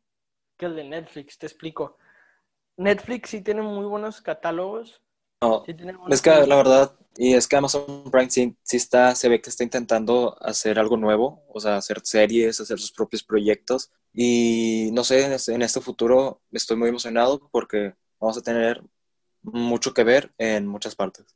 que 0.56 0.66
el 0.66 0.76
de 0.76 0.84
Netflix, 0.84 1.38
te 1.38 1.46
explico. 1.46 1.98
Netflix 2.76 3.30
sí 3.30 3.40
tiene 3.42 3.62
muy 3.62 3.86
buenos 3.86 4.20
catálogos. 4.20 5.02
No, 5.44 5.64
es 6.08 6.22
que 6.22 6.30
la 6.30 6.56
verdad, 6.56 6.96
y 7.16 7.34
es 7.34 7.46
que 7.46 7.56
Amazon 7.56 8.10
Prime 8.10 8.30
sí, 8.30 8.56
está, 8.70 9.14
se 9.14 9.28
ve 9.28 9.40
que 9.40 9.50
está 9.50 9.62
intentando 9.62 10.36
hacer 10.40 10.78
algo 10.78 10.96
nuevo, 10.96 11.44
o 11.48 11.60
sea, 11.60 11.76
hacer 11.76 12.00
series, 12.02 12.60
hacer 12.60 12.78
sus 12.78 12.92
propios 12.92 13.22
proyectos. 13.22 13.92
Y 14.12 14.90
no 14.92 15.04
sé, 15.04 15.24
en 15.24 15.32
este, 15.32 15.54
en 15.54 15.62
este 15.62 15.80
futuro 15.80 16.40
estoy 16.50 16.76
muy 16.76 16.88
emocionado 16.88 17.48
porque 17.52 17.94
vamos 18.20 18.36
a 18.38 18.42
tener 18.42 18.82
mucho 19.42 19.92
que 19.92 20.04
ver 20.04 20.32
en 20.38 20.66
muchas 20.66 20.96
partes. 20.96 21.26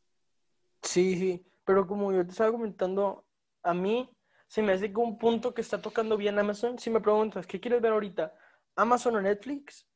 Sí, 0.82 1.18
sí, 1.18 1.46
pero 1.64 1.86
como 1.86 2.12
yo 2.12 2.24
te 2.24 2.32
estaba 2.32 2.52
comentando, 2.52 3.26
a 3.62 3.74
mí 3.74 4.10
se 4.46 4.62
me 4.62 4.72
hace 4.72 4.92
que 4.92 4.98
un 4.98 5.18
punto 5.18 5.52
que 5.54 5.60
está 5.60 5.80
tocando 5.82 6.16
bien 6.16 6.38
Amazon, 6.38 6.78
si 6.78 6.90
me 6.90 7.00
preguntas, 7.00 7.46
¿qué 7.46 7.60
quieres 7.60 7.82
ver 7.82 7.92
ahorita? 7.92 8.34
¿Amazon 8.74 9.16
o 9.16 9.20
Netflix? 9.20 9.86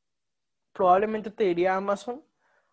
Probablemente 0.72 1.30
te 1.30 1.44
diría 1.44 1.76
Amazon, 1.76 2.22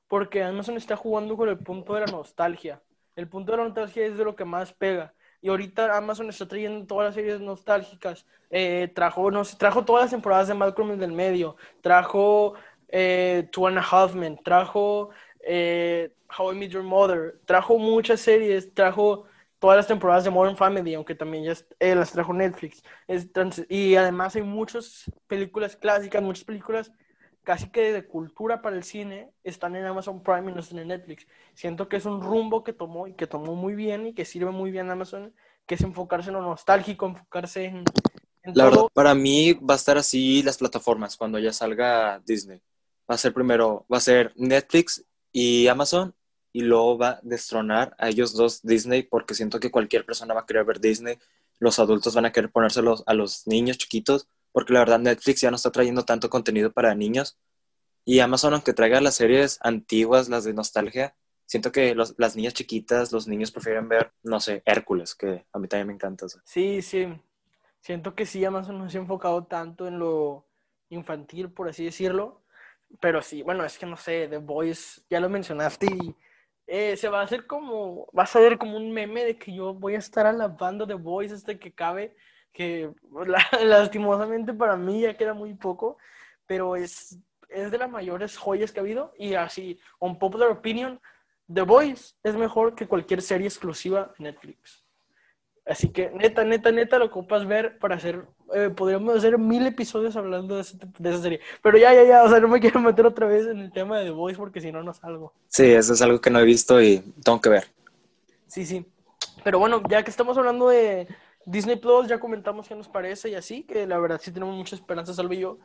porque 0.09 0.43
Amazon 0.43 0.75
está 0.75 0.97
jugando 0.97 1.37
con 1.37 1.47
el 1.47 1.57
punto 1.57 1.93
de 1.93 2.01
la 2.01 2.07
nostalgia. 2.07 2.81
El 3.15 3.29
punto 3.29 3.53
de 3.53 3.59
la 3.59 3.63
nostalgia 3.65 4.05
es 4.05 4.17
de 4.17 4.25
lo 4.25 4.35
que 4.35 4.43
más 4.43 4.73
pega. 4.73 5.13
Y 5.41 5.47
ahorita 5.47 5.95
Amazon 5.95 6.29
está 6.29 6.45
trayendo 6.47 6.85
todas 6.85 7.05
las 7.05 7.15
series 7.15 7.39
nostálgicas. 7.39 8.25
Eh, 8.49 8.91
trajo, 8.93 9.31
no 9.31 9.43
trajo 9.57 9.85
todas 9.85 10.03
las 10.03 10.11
temporadas 10.11 10.49
de 10.49 10.53
Malcolm 10.55 10.91
en 10.91 11.03
el 11.03 11.13
medio. 11.13 11.55
Trajo 11.81 12.55
eh, 12.89 13.47
Two 13.51 13.67
and 13.67 13.77
a 13.77 13.81
Half. 13.81 14.15
Trajo 14.43 15.11
eh, 15.41 16.11
How 16.37 16.53
I 16.53 16.55
Met 16.55 16.71
Your 16.71 16.83
Mother, 16.83 17.39
trajo 17.45 17.77
muchas 17.77 18.21
series, 18.21 18.73
trajo 18.73 19.25
todas 19.57 19.77
las 19.77 19.87
temporadas 19.87 20.23
de 20.23 20.29
Modern 20.29 20.55
Family, 20.55 20.93
aunque 20.93 21.15
también 21.15 21.43
ya 21.43 21.53
eh, 21.79 21.95
las 21.95 22.11
trajo 22.11 22.33
Netflix. 22.33 22.83
y 23.67 23.95
además 23.95 24.35
hay 24.35 24.43
muchas 24.43 25.11
películas 25.27 25.75
clásicas, 25.75 26.21
muchas 26.21 26.45
películas 26.45 26.91
casi 27.49 27.71
que 27.71 27.91
de 27.91 28.05
cultura 28.05 28.61
para 28.61 28.75
el 28.75 28.83
cine 28.83 29.33
están 29.43 29.75
en 29.75 29.83
Amazon 29.83 30.21
Prime 30.21 30.51
y 30.51 30.53
no 30.53 30.59
están 30.59 30.77
en 30.77 30.89
Netflix. 30.89 31.25
Siento 31.55 31.89
que 31.89 31.97
es 31.97 32.05
un 32.05 32.21
rumbo 32.21 32.63
que 32.63 32.73
tomó 32.73 33.07
y 33.07 33.15
que 33.15 33.25
tomó 33.25 33.55
muy 33.55 33.73
bien 33.73 34.05
y 34.05 34.13
que 34.13 34.23
sirve 34.23 34.51
muy 34.51 34.69
bien 34.69 34.91
Amazon, 34.91 35.33
que 35.65 35.73
es 35.73 35.81
enfocarse 35.81 36.29
en 36.29 36.35
lo 36.35 36.43
nostálgico, 36.43 37.07
enfocarse 37.07 37.65
en... 37.65 37.85
La 38.53 38.65
verdad, 38.65 38.83
para 38.93 39.15
mí 39.15 39.53
va 39.53 39.73
a 39.73 39.77
estar 39.77 39.97
así 39.97 40.43
las 40.43 40.59
plataformas 40.59 41.17
cuando 41.17 41.39
ya 41.39 41.51
salga 41.51 42.21
Disney. 42.23 42.61
Va 43.09 43.15
a 43.15 43.17
ser 43.17 43.33
primero, 43.33 43.83
va 43.91 43.97
a 43.97 44.01
ser 44.01 44.31
Netflix 44.35 45.03
y 45.31 45.65
Amazon 45.65 46.13
y 46.53 46.61
luego 46.61 46.99
va 46.99 47.09
a 47.09 47.19
destronar 47.23 47.95
a 47.97 48.09
ellos 48.09 48.35
dos 48.35 48.61
Disney 48.61 49.01
porque 49.01 49.33
siento 49.33 49.59
que 49.59 49.71
cualquier 49.71 50.05
persona 50.05 50.35
va 50.35 50.41
a 50.41 50.45
querer 50.45 50.65
ver 50.65 50.79
Disney. 50.79 51.17
Los 51.57 51.79
adultos 51.79 52.13
van 52.13 52.27
a 52.27 52.31
querer 52.31 52.51
ponérselos 52.51 53.03
a 53.07 53.15
los 53.15 53.47
niños 53.47 53.79
chiquitos 53.79 54.27
porque 54.51 54.73
la 54.73 54.79
verdad 54.79 54.99
Netflix 54.99 55.41
ya 55.41 55.51
no 55.51 55.55
está 55.55 55.71
trayendo 55.71 56.05
tanto 56.05 56.29
contenido 56.29 56.71
para 56.71 56.95
niños. 56.95 57.37
Y 58.05 58.19
Amazon, 58.19 58.53
aunque 58.53 58.73
traiga 58.73 59.01
las 59.01 59.15
series 59.15 59.59
antiguas, 59.61 60.29
las 60.29 60.43
de 60.43 60.53
nostalgia, 60.53 61.15
siento 61.45 61.71
que 61.71 61.95
las 61.95 62.35
niñas 62.35 62.53
chiquitas, 62.53 63.11
los 63.11 63.27
niños 63.27 63.51
prefieren 63.51 63.89
ver, 63.89 64.11
no 64.23 64.39
sé, 64.39 64.61
Hércules, 64.65 65.15
que 65.15 65.45
a 65.51 65.59
mí 65.59 65.67
también 65.67 65.87
me 65.87 65.93
encanta. 65.93 66.27
Sí, 66.45 66.81
sí. 66.81 67.07
Siento 67.81 68.13
que 68.13 68.25
sí, 68.25 68.43
Amazon 68.45 68.77
no 68.77 68.89
se 68.89 68.97
ha 68.97 69.01
enfocado 69.01 69.45
tanto 69.45 69.87
en 69.87 69.99
lo 69.99 70.45
infantil, 70.89 71.49
por 71.49 71.69
así 71.69 71.85
decirlo. 71.85 72.43
Pero 72.99 73.21
sí, 73.21 73.41
bueno, 73.41 73.63
es 73.65 73.77
que 73.77 73.85
no 73.85 73.97
sé, 73.97 74.27
The 74.27 74.37
Boys, 74.37 75.05
ya 75.09 75.19
lo 75.19 75.29
mencionaste 75.29 75.87
y 75.87 76.15
eh, 76.67 76.97
se 76.97 77.09
va 77.09 77.21
a 77.21 77.23
hacer 77.23 77.47
como, 77.47 78.07
vas 78.13 78.35
a 78.35 78.39
ver 78.39 78.57
como 78.57 78.77
un 78.77 78.91
meme 78.91 79.23
de 79.25 79.37
que 79.37 79.53
yo 79.53 79.73
voy 79.73 79.95
a 79.95 79.99
estar 79.99 80.27
alabando 80.27 80.85
The 80.85 80.93
Boys 80.95 81.31
hasta 81.31 81.57
que 81.57 81.71
cabe 81.71 82.15
que 82.51 82.91
lastimosamente 83.63 84.53
para 84.53 84.75
mí 84.75 85.01
ya 85.01 85.17
queda 85.17 85.33
muy 85.33 85.53
poco, 85.53 85.97
pero 86.45 86.75
es, 86.75 87.17
es 87.49 87.71
de 87.71 87.77
las 87.77 87.89
mayores 87.89 88.37
joyas 88.37 88.71
que 88.71 88.79
ha 88.79 88.83
habido 88.83 89.13
y 89.17 89.33
así, 89.33 89.79
on 89.99 90.17
popular 90.17 90.49
opinion, 90.49 90.99
The 91.51 91.61
Voice 91.61 92.13
es 92.23 92.35
mejor 92.35 92.75
que 92.75 92.87
cualquier 92.87 93.21
serie 93.21 93.47
exclusiva 93.47 94.13
de 94.17 94.25
Netflix. 94.25 94.85
Así 95.65 95.89
que 95.89 96.09
neta, 96.09 96.43
neta, 96.43 96.71
neta, 96.71 96.97
lo 96.97 97.05
ocupas 97.05 97.45
ver 97.45 97.77
para 97.77 97.95
hacer, 97.95 98.25
eh, 98.55 98.71
podríamos 98.75 99.15
hacer 99.15 99.37
mil 99.37 99.67
episodios 99.67 100.15
hablando 100.15 100.57
de, 100.57 100.65
de, 100.97 101.09
esa 101.11 101.21
serie. 101.21 101.39
Pero 101.61 101.77
ya, 101.77 101.93
ya, 101.93 102.03
ya, 102.03 102.23
o 102.23 102.29
sea, 102.29 102.39
no 102.39 102.47
me 102.47 102.59
quiero 102.61 102.79
meter 102.79 103.05
otra 103.05 103.27
vez 103.27 103.45
en 103.45 103.59
el 103.59 103.71
tema 103.71 103.99
de 103.99 104.05
The 104.05 104.11
Voice 104.11 104.39
porque 104.39 104.61
si 104.61 104.71
no, 104.71 104.81
no 104.81 104.93
salgo. 104.95 105.33
Sí, 105.47 105.65
eso 105.65 105.93
es 105.93 106.01
algo 106.01 106.19
que 106.19 106.31
no 106.31 106.39
he 106.39 106.45
visto 106.45 106.81
y 106.81 106.99
tengo 107.23 107.39
que 107.39 107.49
ver. 107.49 107.65
Sí, 108.47 108.65
sí. 108.65 108.83
Pero 109.43 109.59
bueno, 109.59 109.83
ya 109.87 110.03
que 110.03 110.09
estamos 110.09 110.37
hablando 110.39 110.69
de, 110.69 111.07
Disney 111.49 111.77
Plus, 111.77 112.07
ya 112.07 112.19
comentamos 112.19 112.67
qué 112.67 112.75
nos 112.75 112.87
parece 112.87 113.29
y 113.29 113.33
así, 113.33 113.63
que 113.63 113.87
la 113.87 113.97
verdad 113.97 114.21
sí 114.21 114.31
tenemos 114.31 114.55
mucha 114.55 114.75
esperanza, 114.75 115.15
Salve 115.15 115.35
y 115.35 115.39
yo. 115.39 115.57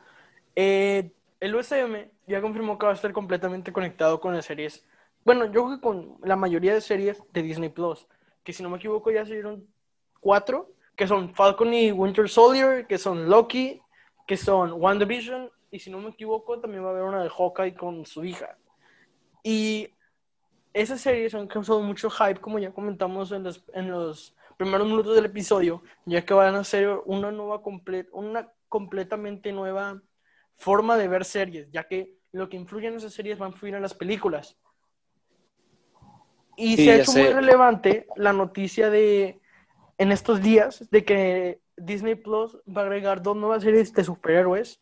Eh, 0.55 1.11
el 1.39 1.55
USM 1.55 2.09
ya 2.25 2.41
confirmó 2.41 2.79
que 2.79 2.87
va 2.87 2.93
a 2.93 2.95
estar 2.95 3.13
completamente 3.13 3.71
conectado 3.71 4.19
con 4.19 4.33
las 4.33 4.45
series. 4.45 4.83
Bueno, 5.23 5.45
yo 5.45 5.65
creo 5.65 5.75
que 5.75 5.81
con 5.81 6.17
la 6.23 6.35
mayoría 6.35 6.73
de 6.73 6.81
series 6.81 7.21
de 7.31 7.43
Disney 7.43 7.69
Plus, 7.69 8.07
que 8.43 8.51
si 8.51 8.63
no 8.63 8.71
me 8.71 8.77
equivoco 8.77 9.11
ya 9.11 9.25
salieron 9.25 9.67
cuatro, 10.19 10.71
que 10.95 11.05
son 11.05 11.35
Falcon 11.35 11.71
y 11.71 11.91
Winter 11.91 12.27
Soldier, 12.27 12.87
que 12.87 12.97
son 12.97 13.29
Loki, 13.29 13.79
que 14.25 14.37
son 14.37 14.73
WandaVision, 14.73 15.51
y 15.69 15.77
si 15.77 15.91
no 15.91 15.99
me 15.99 16.09
equivoco 16.09 16.59
también 16.59 16.83
va 16.83 16.87
a 16.87 16.91
haber 16.93 17.03
una 17.03 17.21
de 17.21 17.29
Hawkeye 17.29 17.75
con 17.75 18.07
su 18.07 18.25
hija. 18.25 18.57
Y 19.43 19.89
esas 20.73 20.99
series 20.99 21.35
han 21.35 21.45
causado 21.45 21.81
mucho 21.81 22.09
hype, 22.09 22.41
como 22.41 22.57
ya 22.57 22.71
comentamos 22.71 23.31
en 23.31 23.43
los, 23.43 23.63
en 23.73 23.91
los 23.91 24.34
primeros 24.57 24.87
minutos 24.87 25.15
del 25.15 25.25
episodio, 25.25 25.83
ya 26.05 26.23
que 26.23 26.33
van 26.33 26.55
a 26.55 26.63
ser 26.63 26.99
una 27.05 27.31
nueva 27.31 27.61
una 28.11 28.51
completamente 28.69 29.51
nueva 29.51 30.01
forma 30.57 30.97
de 30.97 31.07
ver 31.07 31.25
series, 31.25 31.69
ya 31.71 31.83
que 31.87 32.17
lo 32.31 32.49
que 32.49 32.57
influye 32.57 32.87
en 32.87 32.95
esas 32.95 33.13
series 33.13 33.39
va 33.41 33.45
a 33.45 33.49
influir 33.49 33.75
en 33.75 33.81
las 33.81 33.93
películas. 33.93 34.57
Y 36.57 36.77
se 36.77 36.91
ha 36.91 36.95
hecho 36.97 37.11
muy 37.11 37.27
relevante 37.29 38.07
la 38.15 38.33
noticia 38.33 38.89
de 38.89 39.39
en 39.97 40.11
estos 40.11 40.41
días 40.41 40.89
de 40.89 41.05
que 41.05 41.61
Disney 41.77 42.15
Plus 42.15 42.57
va 42.65 42.81
a 42.81 42.85
agregar 42.85 43.21
dos 43.21 43.35
nuevas 43.35 43.63
series 43.63 43.93
de 43.93 44.03
superhéroes 44.03 44.81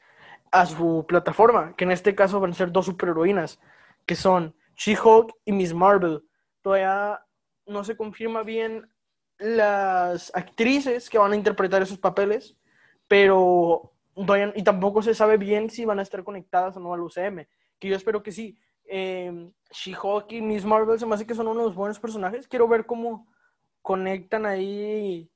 a 0.51 0.65
su 0.65 1.05
plataforma, 1.07 1.75
que 1.75 1.83
en 1.83 1.91
este 1.91 2.13
caso 2.13 2.39
van 2.39 2.51
a 2.51 2.55
ser 2.55 2.71
dos 2.71 2.85
superheroínas, 2.85 3.59
que 4.05 4.15
son 4.15 4.55
She-Hulk 4.75 5.33
y 5.45 5.51
Miss 5.51 5.73
Marvel. 5.73 6.23
Todavía 6.61 7.25
no 7.65 7.83
se 7.83 7.97
confirma 7.97 8.43
bien 8.43 8.87
las 9.37 10.31
actrices 10.35 11.09
que 11.09 11.17
van 11.17 11.33
a 11.33 11.35
interpretar 11.35 11.81
esos 11.81 11.97
papeles, 11.97 12.55
pero 13.07 13.93
y 14.55 14.63
tampoco 14.63 15.01
se 15.01 15.15
sabe 15.15 15.37
bien 15.37 15.69
si 15.69 15.85
van 15.85 15.99
a 15.99 16.03
estar 16.03 16.23
conectadas 16.23 16.77
o 16.77 16.79
no 16.79 16.93
al 16.93 17.01
UCM, 17.01 17.47
que 17.79 17.87
yo 17.87 17.95
espero 17.95 18.21
que 18.21 18.31
sí. 18.31 18.57
Eh, 18.85 19.49
She-Hulk 19.71 20.31
y 20.33 20.41
Miss 20.41 20.65
Marvel 20.65 20.99
se 20.99 21.05
me 21.05 21.15
hace 21.15 21.25
que 21.25 21.33
son 21.33 21.47
unos 21.47 21.73
buenos 21.73 21.99
personajes. 21.99 22.47
Quiero 22.47 22.67
ver 22.67 22.85
cómo 22.85 23.27
conectan 23.81 24.45
ahí 24.45 25.29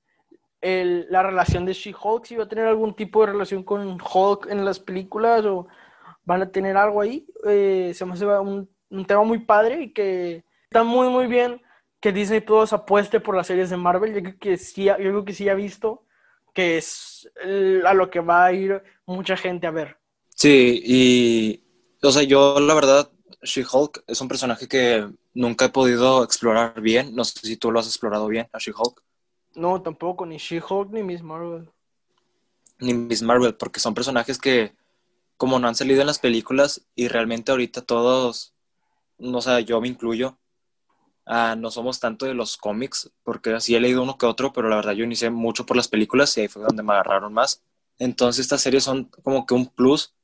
la 0.62 1.24
relación 1.24 1.66
de 1.66 1.74
She-Hulk, 1.74 2.26
si 2.26 2.36
va 2.36 2.44
a 2.44 2.50
tener 2.50 2.66
algún 2.66 2.96
tipo 2.96 3.22
de 3.22 3.32
relación 3.32 3.64
con 3.64 3.98
Hulk 4.00 4.48
en 4.50 4.66
las 4.66 4.80
películas 4.80 5.46
o 5.46 5.68
van 6.26 6.42
a 6.42 6.52
tener 6.52 6.78
algo 6.78 7.02
ahí. 7.02 7.26
Eh, 7.48 7.92
se 7.96 8.06
me 8.06 8.14
hace 8.14 8.26
un, 8.26 8.70
un 8.90 9.06
tema 9.06 9.24
muy 9.24 9.40
padre 9.40 9.82
y 9.84 9.94
que 9.94 10.44
está 10.66 10.84
muy, 10.84 11.10
muy 11.10 11.28
bien 11.28 11.62
que 12.00 12.12
Disney 12.12 12.42
Plus 12.42 12.74
apueste 12.74 13.20
por 13.20 13.36
las 13.36 13.48
series 13.48 13.70
de 13.70 13.78
Marvel. 13.78 14.14
Yo 14.14 14.22
creo 14.22 14.40
que 14.40 14.58
sí, 14.58 14.86
yo 14.86 14.96
creo 14.96 15.26
que 15.26 15.34
sí 15.34 15.50
ha 15.50 15.56
visto 15.56 16.04
que 16.54 16.78
es 16.78 17.30
a 17.86 17.94
lo 17.94 18.10
que 18.10 18.20
va 18.20 18.46
a 18.46 18.52
ir 18.52 18.82
mucha 19.06 19.38
gente 19.38 19.68
a 19.68 19.72
ver. 19.72 19.98
Sí, 20.30 20.82
y 20.84 21.64
o 22.02 22.12
sea, 22.12 22.24
yo 22.24 22.60
la 22.60 22.74
verdad, 22.74 23.12
She-Hulk 23.44 24.04
es 24.08 24.22
un 24.22 24.28
personaje 24.28 24.68
que 24.68 25.08
nunca 25.34 25.66
he 25.66 25.70
podido 25.70 26.24
explorar 26.24 26.82
bien. 26.82 27.16
No 27.16 27.26
sé 27.26 27.40
si 27.42 27.58
tú 27.58 27.72
lo 27.72 27.80
has 27.80 27.88
explorado 27.88 28.28
bien, 28.28 28.48
a 28.52 28.58
She-Hulk. 28.58 29.04
No, 29.56 29.82
tampoco, 29.82 30.26
ni 30.26 30.38
She-Hulk 30.38 30.92
ni 30.92 31.04
Miss 31.04 31.22
Marvel. 31.22 31.70
Ni 32.80 32.94
Miss 32.94 33.22
Marvel, 33.22 33.56
porque 33.56 33.80
son 33.80 33.94
personajes 33.94 34.38
que, 34.38 34.76
como 35.38 35.60
no 35.60 35.68
han 35.68 35.76
salido 35.76 36.02
en 36.02 36.08
las 36.08 36.20
películas, 36.20 36.88
y 36.96 37.08
realmente 37.08 37.52
ahorita 37.52 37.82
todos, 37.82 38.56
no 39.18 39.42
sé, 39.42 39.66
yo 39.66 39.82
me 39.82 39.88
incluyo, 39.88 40.38
Ah, 41.30 41.56
no 41.58 41.72
somos 41.72 42.00
tanto 42.00 42.26
de 42.26 42.34
los 42.34 42.56
cómics, 42.56 43.12
porque 43.24 43.54
así 43.54 43.76
he 43.76 43.82
leído 43.82 44.02
uno 44.02 44.18
que 44.18 44.26
otro, 44.26 44.54
pero 44.54 44.70
la 44.70 44.78
verdad 44.78 44.94
yo 44.94 45.04
inicié 45.04 45.30
mucho 45.30 45.66
por 45.66 45.76
las 45.76 45.90
películas 45.90 46.38
y 46.38 46.42
ahí 46.42 46.48
fue 46.48 46.64
donde 46.64 46.84
me 46.84 46.94
agarraron 46.94 47.34
más. 47.34 47.64
Entonces 48.00 48.44
estas 48.46 48.62
series 48.62 48.86
son 48.86 49.06
como 49.24 49.46
que 49.46 49.54
un 49.54 49.68
plus 49.68 50.16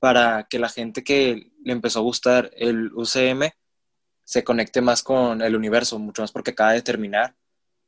para 0.00 0.48
que 0.50 0.58
la 0.58 0.68
gente 0.68 1.04
que 1.04 1.52
le 1.64 1.72
empezó 1.72 2.00
a 2.00 2.02
gustar 2.02 2.50
el 2.56 2.92
UCM 2.92 3.52
se 4.24 4.42
conecte 4.42 4.80
más 4.80 5.04
con 5.04 5.42
el 5.42 5.54
universo, 5.54 5.98
mucho 6.00 6.22
más 6.22 6.32
porque 6.32 6.50
acaba 6.52 6.72
de 6.72 6.82
terminar 6.82 7.36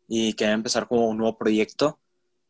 y 0.06 0.34
quiere 0.34 0.52
empezar 0.52 0.86
como 0.86 1.08
un 1.08 1.18
nuevo 1.18 1.36
proyecto. 1.38 1.98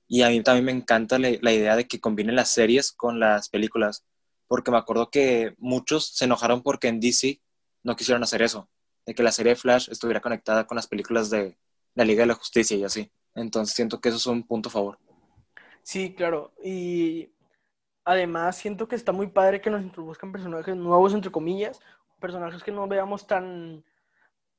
Y 0.09 0.23
a 0.23 0.29
mí 0.29 0.43
también 0.43 0.67
me 0.67 0.73
encanta 0.73 1.19
la, 1.19 1.31
la 1.41 1.53
idea 1.53 1.77
de 1.77 1.87
que 1.89 2.01
combinen 2.01 2.37
las 2.37 2.51
series 2.51 2.93
con 2.93 3.21
las 3.21 3.49
películas, 3.49 4.05
porque 4.49 4.71
me 4.71 4.77
acuerdo 4.79 5.11
que 5.11 5.55
muchos 5.59 6.09
se 6.09 6.27
enojaron 6.27 6.63
porque 6.63 6.89
en 6.89 7.01
DC 7.01 7.41
no 7.83 7.97
quisieron 7.97 8.23
hacer 8.23 8.43
eso 8.43 8.69
de 9.07 9.15
que 9.15 9.23
la 9.23 9.33
serie 9.33 9.57
Flash 9.57 9.89
estuviera 9.91 10.21
conectada 10.21 10.67
con 10.67 10.77
las 10.77 10.87
películas 10.87 11.31
de 11.31 11.57
la 11.95 12.05
Liga 12.05 12.23
de 12.23 12.29
la 12.29 12.35
Justicia 12.35 12.77
y 12.77 12.85
así. 12.85 13.11
Entonces 13.35 13.75
siento 13.75 14.01
que 14.01 14.09
eso 14.09 14.19
es 14.19 14.27
un 14.27 14.47
punto 14.47 14.69
a 14.69 14.73
favor. 14.73 14.99
Sí, 15.83 16.15
claro. 16.15 16.53
Y 16.63 17.31
además 18.05 18.57
siento 18.57 18.89
que 18.89 18.97
está 18.97 19.13
muy 19.13 19.29
padre 19.29 19.61
que 19.61 19.71
nos 19.71 19.83
introduzcan 19.83 20.33
personajes 20.33 20.77
nuevos, 20.77 21.15
entre 21.15 21.31
comillas, 21.31 21.81
personajes 22.21 22.63
que 22.63 22.73
no 22.73 22.87
veamos 22.89 23.27
tan, 23.27 23.85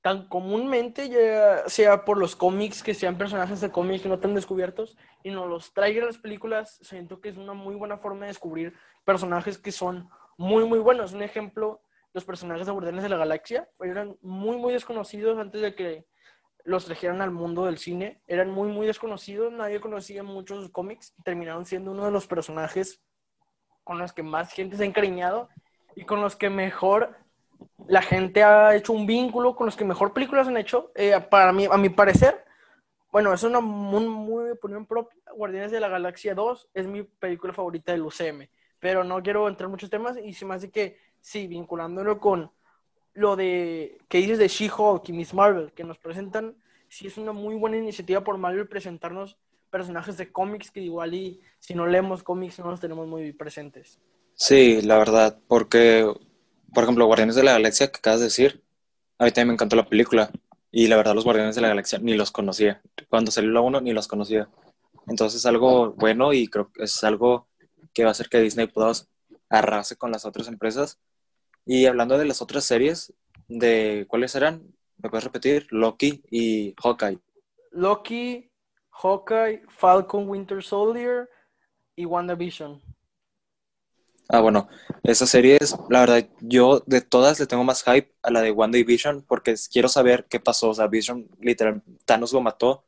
tan 0.01 0.27
comúnmente, 0.27 1.09
ya 1.09 1.67
sea 1.67 2.05
por 2.05 2.17
los 2.17 2.35
cómics, 2.35 2.83
que 2.83 2.93
sean 2.93 3.17
personajes 3.17 3.61
de 3.61 3.71
cómics 3.71 4.05
no 4.05 4.19
tan 4.19 4.35
descubiertos, 4.35 4.97
y 5.23 5.31
nos 5.31 5.49
los 5.49 5.73
traigan 5.73 6.05
las 6.05 6.17
películas. 6.17 6.77
Siento 6.81 7.21
que 7.21 7.29
es 7.29 7.37
una 7.37 7.53
muy 7.53 7.75
buena 7.75 7.97
forma 7.97 8.21
de 8.21 8.27
descubrir 8.27 8.73
personajes 9.03 9.57
que 9.57 9.71
son 9.71 10.09
muy, 10.37 10.65
muy 10.65 10.79
buenos. 10.79 11.13
Un 11.13 11.23
ejemplo 11.23 11.81
los 12.15 12.23
personajes 12.23 12.65
de 12.65 12.71
Guardianes 12.71 13.03
de 13.03 13.09
la 13.09 13.17
Galaxia 13.17 13.67
eran 13.81 14.17
muy, 14.21 14.55
muy 14.55 14.71
desconocidos 14.71 15.37
antes 15.37 15.61
de 15.61 15.75
que 15.75 16.05
los 16.63 16.85
trajeran 16.85 17.21
al 17.21 17.29
mundo 17.29 17.65
del 17.65 17.77
cine. 17.77 18.21
Eran 18.25 18.51
muy, 18.51 18.69
muy 18.69 18.87
desconocidos, 18.87 19.51
nadie 19.51 19.81
conocía 19.81 20.23
muchos 20.23 20.69
cómics 20.69 21.13
terminaron 21.25 21.65
siendo 21.65 21.91
uno 21.91 22.05
de 22.05 22.11
los 22.11 22.25
personajes 22.25 23.03
con 23.83 23.99
los 23.99 24.13
que 24.13 24.23
más 24.23 24.53
gente 24.53 24.77
se 24.77 24.83
ha 24.83 24.85
encariñado 24.85 25.49
y 25.93 26.05
con 26.05 26.21
los 26.21 26.37
que 26.37 26.49
mejor 26.49 27.17
la 27.85 28.01
gente 28.01 28.43
ha 28.43 28.73
hecho 28.73 28.93
un 28.93 29.05
vínculo, 29.05 29.53
con 29.53 29.65
los 29.65 29.75
que 29.75 29.83
mejor 29.83 30.13
películas 30.13 30.47
han 30.47 30.55
hecho. 30.55 30.93
Eh, 30.95 31.19
para 31.29 31.51
mí, 31.51 31.67
a 31.69 31.75
mi 31.75 31.89
parecer, 31.89 32.45
bueno, 33.11 33.33
es 33.33 33.43
una 33.43 33.59
muy, 33.59 34.07
muy 34.07 34.51
opinión 34.51 34.85
propia. 34.85 35.21
Guardianes 35.35 35.71
de 35.71 35.81
la 35.81 35.89
Galaxia 35.89 36.33
2 36.33 36.69
es 36.73 36.87
mi 36.87 37.03
película 37.03 37.51
favorita 37.51 37.91
del 37.91 38.03
UCM, 38.03 38.47
pero 38.79 39.03
no 39.03 39.21
quiero 39.21 39.47
entrar 39.47 39.67
en 39.67 39.71
muchos 39.71 39.89
temas 39.89 40.17
y 40.23 40.33
se 40.33 40.45
me 40.45 40.55
hace 40.55 40.69
que 40.69 40.97
sí, 41.21 41.47
vinculándolo 41.47 42.19
con 42.19 42.51
lo 43.13 43.35
de 43.35 43.97
que 44.09 44.17
dices 44.19 44.37
de 44.37 44.47
She-Hulk 44.47 45.09
y 45.09 45.13
Miss 45.13 45.33
Marvel, 45.33 45.71
que 45.73 45.83
nos 45.83 45.97
presentan, 45.97 46.55
sí 46.89 47.07
es 47.07 47.17
una 47.17 47.31
muy 47.31 47.55
buena 47.55 47.77
iniciativa 47.77 48.23
por 48.23 48.37
Marvel 48.37 48.67
presentarnos 48.67 49.37
personajes 49.69 50.17
de 50.17 50.31
cómics 50.31 50.71
que 50.71 50.81
igual 50.81 51.13
y 51.13 51.41
si 51.59 51.73
no 51.73 51.87
leemos 51.87 52.23
cómics 52.23 52.59
no 52.59 52.69
los 52.69 52.79
tenemos 52.79 53.07
muy 53.07 53.33
presentes. 53.33 53.99
Sí, 54.35 54.81
la 54.81 54.97
verdad, 54.97 55.39
porque, 55.47 56.05
por 56.73 56.83
ejemplo, 56.83 57.05
Guardianes 57.05 57.35
de 57.35 57.43
la 57.43 57.53
Galaxia 57.53 57.91
que 57.91 57.97
acabas 57.97 58.19
de 58.19 58.25
decir, 58.25 58.63
a 59.17 59.25
mí 59.25 59.31
también 59.31 59.47
me 59.49 59.53
encantó 59.53 59.75
la 59.75 59.87
película 59.87 60.29
y 60.71 60.87
la 60.87 60.97
verdad 60.97 61.15
los 61.15 61.23
Guardianes 61.23 61.55
de 61.55 61.61
la 61.61 61.69
Galaxia 61.69 61.99
ni 61.99 62.15
los 62.15 62.31
conocía. 62.31 62.81
Cuando 63.09 63.31
salió 63.31 63.49
la 63.51 63.61
1 63.61 63.81
ni 63.81 63.93
los 63.93 64.09
conocía. 64.09 64.49
Entonces 65.07 65.39
es 65.39 65.45
algo 65.45 65.93
bueno 65.93 66.33
y 66.33 66.47
creo 66.47 66.71
que 66.71 66.83
es 66.83 67.03
algo 67.03 67.47
que 67.95 68.03
va 68.03 68.09
a 68.09 68.11
hacer 68.11 68.29
que 68.29 68.39
Disney 68.39 68.67
Plus 68.67 69.07
arrase 69.49 69.95
con 69.95 70.11
las 70.11 70.25
otras 70.25 70.47
empresas. 70.47 70.99
Y 71.65 71.87
hablando 71.87 72.19
de 72.19 72.25
las 72.25 72.43
otras 72.43 72.65
series, 72.65 73.11
de 73.47 74.05
¿cuáles 74.07 74.35
eran? 74.35 74.75
¿Me 74.97 75.09
puedes 75.09 75.23
repetir? 75.23 75.65
Loki 75.71 76.23
y 76.29 76.75
Hawkeye. 76.77 77.19
Loki, 77.71 78.51
Hawkeye, 78.91 79.63
Falcon 79.69 80.29
Winter 80.29 80.61
Soldier 80.61 81.29
y 81.95 82.05
WandaVision. 82.05 82.81
Ah, 84.27 84.41
bueno, 84.41 84.67
esas 85.03 85.29
series, 85.29 85.75
la 85.89 85.99
verdad, 85.99 86.27
yo 86.41 86.81
de 86.87 87.01
todas 87.01 87.39
le 87.39 87.45
tengo 87.45 87.63
más 87.63 87.83
hype 87.83 88.11
a 88.23 88.31
la 88.31 88.41
de 88.41 88.51
WandaVision 88.51 89.21
porque 89.21 89.55
quiero 89.71 89.87
saber 89.87 90.25
qué 90.29 90.39
pasó. 90.39 90.69
O 90.69 90.73
sea, 90.73 90.87
Vision, 90.87 91.29
literal, 91.39 91.83
Thanos 92.05 92.33
lo 92.33 92.41
mató, 92.41 92.85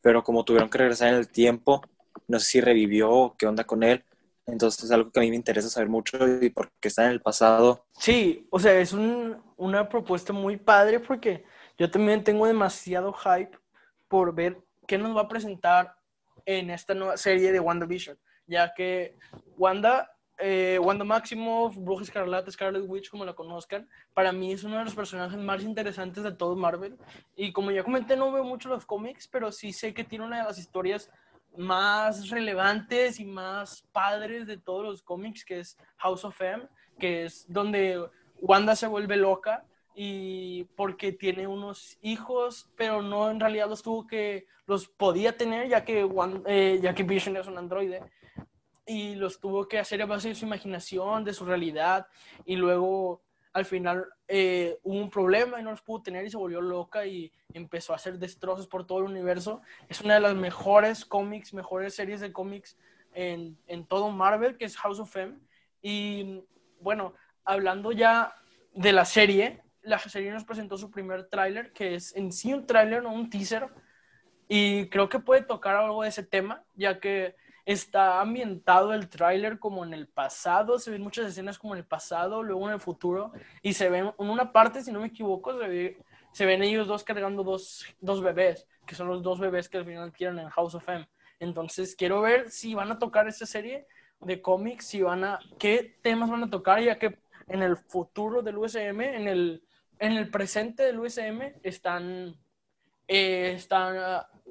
pero 0.00 0.24
como 0.24 0.44
tuvieron 0.44 0.70
que 0.70 0.78
regresar 0.78 1.08
en 1.08 1.16
el 1.16 1.28
tiempo, 1.28 1.82
no 2.28 2.40
sé 2.40 2.46
si 2.46 2.60
revivió 2.60 3.10
o 3.10 3.36
qué 3.36 3.46
onda 3.46 3.64
con 3.64 3.82
él. 3.82 4.04
Entonces 4.46 4.84
es 4.84 4.90
algo 4.90 5.10
que 5.10 5.20
a 5.20 5.22
mí 5.22 5.30
me 5.30 5.36
interesa 5.36 5.68
saber 5.68 5.88
mucho 5.88 6.18
y 6.42 6.50
porque 6.50 6.88
está 6.88 7.04
en 7.04 7.12
el 7.12 7.20
pasado. 7.20 7.86
Sí, 7.92 8.46
o 8.50 8.58
sea, 8.58 8.78
es 8.78 8.92
una 8.92 9.88
propuesta 9.88 10.32
muy 10.32 10.56
padre 10.56 11.00
porque 11.00 11.44
yo 11.78 11.90
también 11.90 12.24
tengo 12.24 12.46
demasiado 12.46 13.12
hype 13.12 13.56
por 14.08 14.34
ver 14.34 14.60
qué 14.86 14.98
nos 14.98 15.16
va 15.16 15.22
a 15.22 15.28
presentar 15.28 15.94
en 16.44 16.70
esta 16.70 16.94
nueva 16.94 17.16
serie 17.16 17.52
de 17.52 17.60
WandaVision, 17.60 18.18
ya 18.46 18.74
que 18.74 19.16
Wanda, 19.56 20.10
eh, 20.38 20.78
Wanda 20.82 21.04
Maximoff, 21.04 21.76
Bruja 21.76 22.02
Escarlata, 22.02 22.50
Scarlet 22.50 22.84
Witch, 22.86 23.08
como 23.08 23.24
la 23.24 23.34
conozcan, 23.34 23.88
para 24.14 24.32
mí 24.32 24.52
es 24.52 24.64
uno 24.64 24.78
de 24.78 24.84
los 24.84 24.94
personajes 24.94 25.38
más 25.38 25.62
interesantes 25.62 26.24
de 26.24 26.32
todo 26.32 26.56
Marvel. 26.56 26.96
Y 27.36 27.52
como 27.52 27.70
ya 27.70 27.84
comenté, 27.84 28.16
no 28.16 28.32
veo 28.32 28.42
mucho 28.42 28.68
los 28.68 28.84
cómics, 28.84 29.28
pero 29.28 29.52
sí 29.52 29.72
sé 29.72 29.94
que 29.94 30.04
tiene 30.04 30.24
una 30.24 30.38
de 30.38 30.44
las 30.44 30.58
historias 30.58 31.10
más 31.56 32.28
relevantes 32.30 33.20
y 33.20 33.24
más 33.24 33.82
padres 33.92 34.46
de 34.46 34.56
todos 34.56 34.84
los 34.84 35.02
cómics, 35.02 35.44
que 35.44 35.60
es 35.60 35.76
House 35.96 36.24
of 36.24 36.40
M, 36.40 36.66
que 36.98 37.24
es 37.24 37.44
donde 37.48 38.08
Wanda 38.40 38.76
se 38.76 38.86
vuelve 38.86 39.16
loca 39.16 39.64
y 39.94 40.64
porque 40.76 41.12
tiene 41.12 41.46
unos 41.46 41.98
hijos, 42.02 42.70
pero 42.76 43.02
no 43.02 43.30
en 43.30 43.40
realidad 43.40 43.68
los 43.68 43.82
tuvo 43.82 44.06
que, 44.06 44.46
los 44.66 44.88
podía 44.88 45.36
tener 45.36 45.68
ya 45.68 45.84
que, 45.84 46.08
eh, 46.46 46.78
ya 46.80 46.94
que 46.94 47.02
Vision 47.02 47.36
es 47.36 47.46
un 47.46 47.58
androide 47.58 48.02
y 48.86 49.14
los 49.14 49.40
tuvo 49.40 49.68
que 49.68 49.78
hacer 49.78 50.02
a 50.02 50.06
base 50.06 50.28
de 50.28 50.34
su 50.34 50.46
imaginación, 50.46 51.24
de 51.24 51.34
su 51.34 51.44
realidad 51.44 52.06
y 52.44 52.56
luego 52.56 53.22
al 53.52 53.64
final 53.64 54.06
eh, 54.28 54.78
hubo 54.82 54.98
un 54.98 55.10
problema 55.10 55.60
y 55.60 55.62
no 55.62 55.70
los 55.70 55.82
pudo 55.82 56.02
tener 56.02 56.24
y 56.24 56.30
se 56.30 56.36
volvió 56.36 56.60
loca 56.60 57.04
y 57.06 57.32
empezó 57.52 57.92
a 57.92 57.96
hacer 57.96 58.18
destrozos 58.18 58.68
por 58.68 58.86
todo 58.86 58.98
el 58.98 59.04
universo. 59.04 59.60
Es 59.88 60.00
una 60.00 60.14
de 60.14 60.20
las 60.20 60.34
mejores 60.34 61.04
cómics, 61.04 61.52
mejores 61.52 61.94
series 61.94 62.20
de 62.20 62.32
cómics 62.32 62.76
en, 63.12 63.58
en 63.66 63.86
todo 63.86 64.10
Marvel, 64.10 64.56
que 64.56 64.66
es 64.66 64.76
House 64.76 65.00
of 65.00 65.16
M. 65.16 65.38
Y 65.82 66.44
bueno, 66.80 67.14
hablando 67.44 67.90
ya 67.92 68.34
de 68.74 68.92
la 68.92 69.04
serie, 69.04 69.62
la 69.82 69.98
serie 69.98 70.30
nos 70.30 70.44
presentó 70.44 70.76
su 70.76 70.90
primer 70.90 71.28
tráiler, 71.28 71.72
que 71.72 71.94
es 71.94 72.14
en 72.14 72.32
sí 72.32 72.52
un 72.52 72.66
tráiler, 72.66 73.02
no 73.02 73.12
un 73.12 73.30
teaser. 73.30 73.68
Y 74.48 74.88
creo 74.88 75.08
que 75.08 75.18
puede 75.18 75.42
tocar 75.42 75.76
algo 75.76 76.02
de 76.02 76.08
ese 76.08 76.22
tema, 76.22 76.64
ya 76.74 77.00
que 77.00 77.34
está 77.72 78.20
ambientado 78.20 78.92
el 78.92 79.08
tráiler 79.08 79.60
como 79.60 79.84
en 79.84 79.94
el 79.94 80.08
pasado, 80.08 80.78
se 80.78 80.90
ven 80.90 81.02
muchas 81.02 81.26
escenas 81.26 81.56
como 81.56 81.74
en 81.74 81.78
el 81.78 81.86
pasado, 81.86 82.42
luego 82.42 82.66
en 82.66 82.74
el 82.74 82.80
futuro, 82.80 83.32
y 83.62 83.74
se 83.74 83.88
ven 83.88 84.12
en 84.18 84.28
una 84.28 84.52
parte, 84.52 84.82
si 84.82 84.90
no 84.90 85.00
me 85.00 85.06
equivoco, 85.06 85.56
se, 86.32 86.46
ven 86.46 86.62
ellos 86.64 86.88
dos 86.88 87.04
cargando 87.04 87.44
dos, 87.44 87.86
dos, 88.00 88.22
bebés, 88.22 88.66
que 88.86 88.96
son 88.96 89.06
los 89.06 89.22
dos 89.22 89.38
bebés 89.38 89.68
que 89.68 89.78
al 89.78 89.84
final 89.84 90.12
quieren 90.12 90.40
en 90.40 90.48
House 90.48 90.74
of 90.74 90.88
M. 90.88 91.08
Entonces 91.38 91.94
quiero 91.94 92.20
ver 92.20 92.50
si 92.50 92.74
van 92.74 92.90
a 92.90 92.98
tocar 92.98 93.28
esta 93.28 93.46
serie 93.46 93.86
de 94.20 94.42
cómics, 94.42 94.86
si 94.86 95.02
van 95.02 95.22
a, 95.22 95.38
qué 95.58 95.96
temas 96.02 96.28
van 96.28 96.42
a 96.42 96.50
tocar, 96.50 96.82
ya 96.82 96.98
que 96.98 97.20
en 97.46 97.62
el 97.62 97.76
futuro 97.76 98.42
del 98.42 98.58
USM, 98.58 99.00
en 99.00 99.28
el, 99.28 99.62
en 100.00 100.12
el 100.12 100.28
presente 100.28 100.82
del 100.82 100.98
USM, 100.98 101.40
están, 101.62 102.36
eh, 103.06 103.52
están 103.54 103.96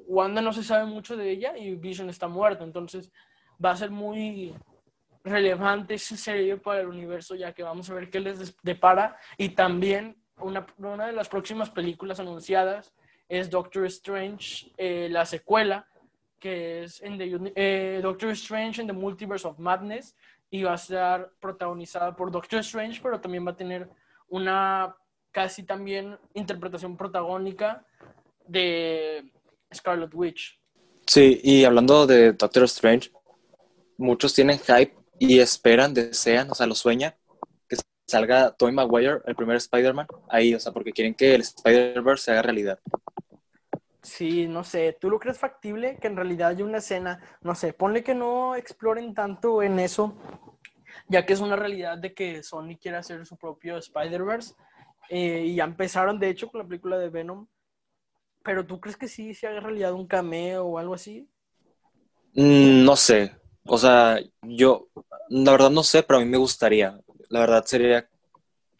Wanda 0.06 0.40
no 0.40 0.52
se 0.52 0.64
sabe 0.64 0.86
mucho 0.86 1.16
de 1.16 1.30
ella 1.30 1.56
y 1.56 1.74
Vision 1.74 2.10
está 2.10 2.28
muerto, 2.28 2.64
entonces 2.64 3.10
va 3.64 3.72
a 3.72 3.76
ser 3.76 3.90
muy 3.90 4.54
relevante 5.24 5.94
ese 5.94 6.16
serie 6.16 6.56
para 6.56 6.80
el 6.80 6.88
universo, 6.88 7.34
ya 7.34 7.52
que 7.52 7.62
vamos 7.62 7.90
a 7.90 7.94
ver 7.94 8.10
qué 8.10 8.20
les 8.20 8.56
depara. 8.62 9.16
Y 9.36 9.50
también 9.50 10.16
una, 10.38 10.66
una 10.78 11.06
de 11.06 11.12
las 11.12 11.28
próximas 11.28 11.70
películas 11.70 12.20
anunciadas 12.20 12.94
es 13.28 13.50
Doctor 13.50 13.86
Strange, 13.86 14.72
eh, 14.76 15.08
la 15.10 15.24
secuela, 15.24 15.86
que 16.38 16.84
es 16.84 17.02
en 17.02 17.18
eh, 17.54 18.00
Doctor 18.02 18.30
Strange 18.30 18.80
en 18.80 18.86
the 18.88 18.92
Multiverse 18.92 19.46
of 19.46 19.58
Madness, 19.58 20.16
y 20.50 20.64
va 20.64 20.72
a 20.72 20.78
ser 20.78 21.30
protagonizada 21.38 22.16
por 22.16 22.30
Doctor 22.30 22.60
Strange, 22.60 23.00
pero 23.02 23.20
también 23.20 23.46
va 23.46 23.52
a 23.52 23.56
tener 23.56 23.88
una 24.28 24.96
casi 25.30 25.62
también 25.62 26.18
interpretación 26.34 26.96
protagónica 26.96 27.84
de 28.46 29.30
Scarlet 29.74 30.14
Witch. 30.14 30.60
Sí, 31.06 31.40
y 31.42 31.64
hablando 31.64 32.06
de 32.06 32.32
Doctor 32.32 32.64
Strange, 32.64 33.10
muchos 33.98 34.34
tienen 34.34 34.58
hype 34.58 34.94
y 35.18 35.40
esperan, 35.40 35.92
desean, 35.92 36.50
o 36.50 36.54
sea, 36.54 36.66
lo 36.66 36.74
sueñan, 36.74 37.14
que 37.68 37.76
salga 38.06 38.52
Tobey 38.52 38.74
Maguire, 38.74 39.18
el 39.26 39.34
primer 39.34 39.56
Spider-Man, 39.56 40.06
ahí, 40.28 40.54
o 40.54 40.60
sea, 40.60 40.72
porque 40.72 40.92
quieren 40.92 41.14
que 41.14 41.34
el 41.34 41.42
Spider-Verse 41.42 42.24
se 42.24 42.30
haga 42.32 42.42
realidad. 42.42 42.78
Sí, 44.02 44.48
no 44.48 44.64
sé, 44.64 44.96
¿tú 44.98 45.10
lo 45.10 45.18
crees 45.18 45.38
factible 45.38 45.98
que 46.00 46.06
en 46.06 46.16
realidad 46.16 46.48
haya 46.48 46.64
una 46.64 46.78
escena? 46.78 47.20
No 47.42 47.54
sé, 47.54 47.72
ponle 47.74 48.02
que 48.02 48.14
no 48.14 48.56
exploren 48.56 49.12
tanto 49.14 49.62
en 49.62 49.78
eso, 49.78 50.16
ya 51.08 51.26
que 51.26 51.34
es 51.34 51.40
una 51.40 51.56
realidad 51.56 51.98
de 51.98 52.14
que 52.14 52.42
Sony 52.42 52.78
quiere 52.80 52.96
hacer 52.96 53.26
su 53.26 53.36
propio 53.36 53.76
Spider-Verse. 53.76 54.54
Eh, 55.10 55.44
y 55.46 55.54
ya 55.56 55.64
empezaron, 55.64 56.18
de 56.18 56.30
hecho, 56.30 56.48
con 56.48 56.60
la 56.60 56.66
película 56.66 56.96
de 56.96 57.10
Venom, 57.10 57.46
pero 58.42 58.66
¿tú 58.66 58.80
crees 58.80 58.96
que 58.96 59.08
sí 59.08 59.34
se 59.34 59.46
haga 59.46 59.60
realidad 59.60 59.92
un 59.92 60.06
cameo 60.06 60.64
o 60.66 60.78
algo 60.78 60.94
así? 60.94 61.28
Mm, 62.34 62.84
no 62.84 62.96
sé. 62.96 63.32
O 63.64 63.78
sea, 63.78 64.18
yo, 64.42 64.88
la 65.28 65.52
verdad 65.52 65.70
no 65.70 65.82
sé, 65.82 66.02
pero 66.02 66.18
a 66.18 66.22
mí 66.24 66.28
me 66.28 66.38
gustaría. 66.38 67.00
La 67.28 67.40
verdad 67.40 67.64
sería, 67.64 68.08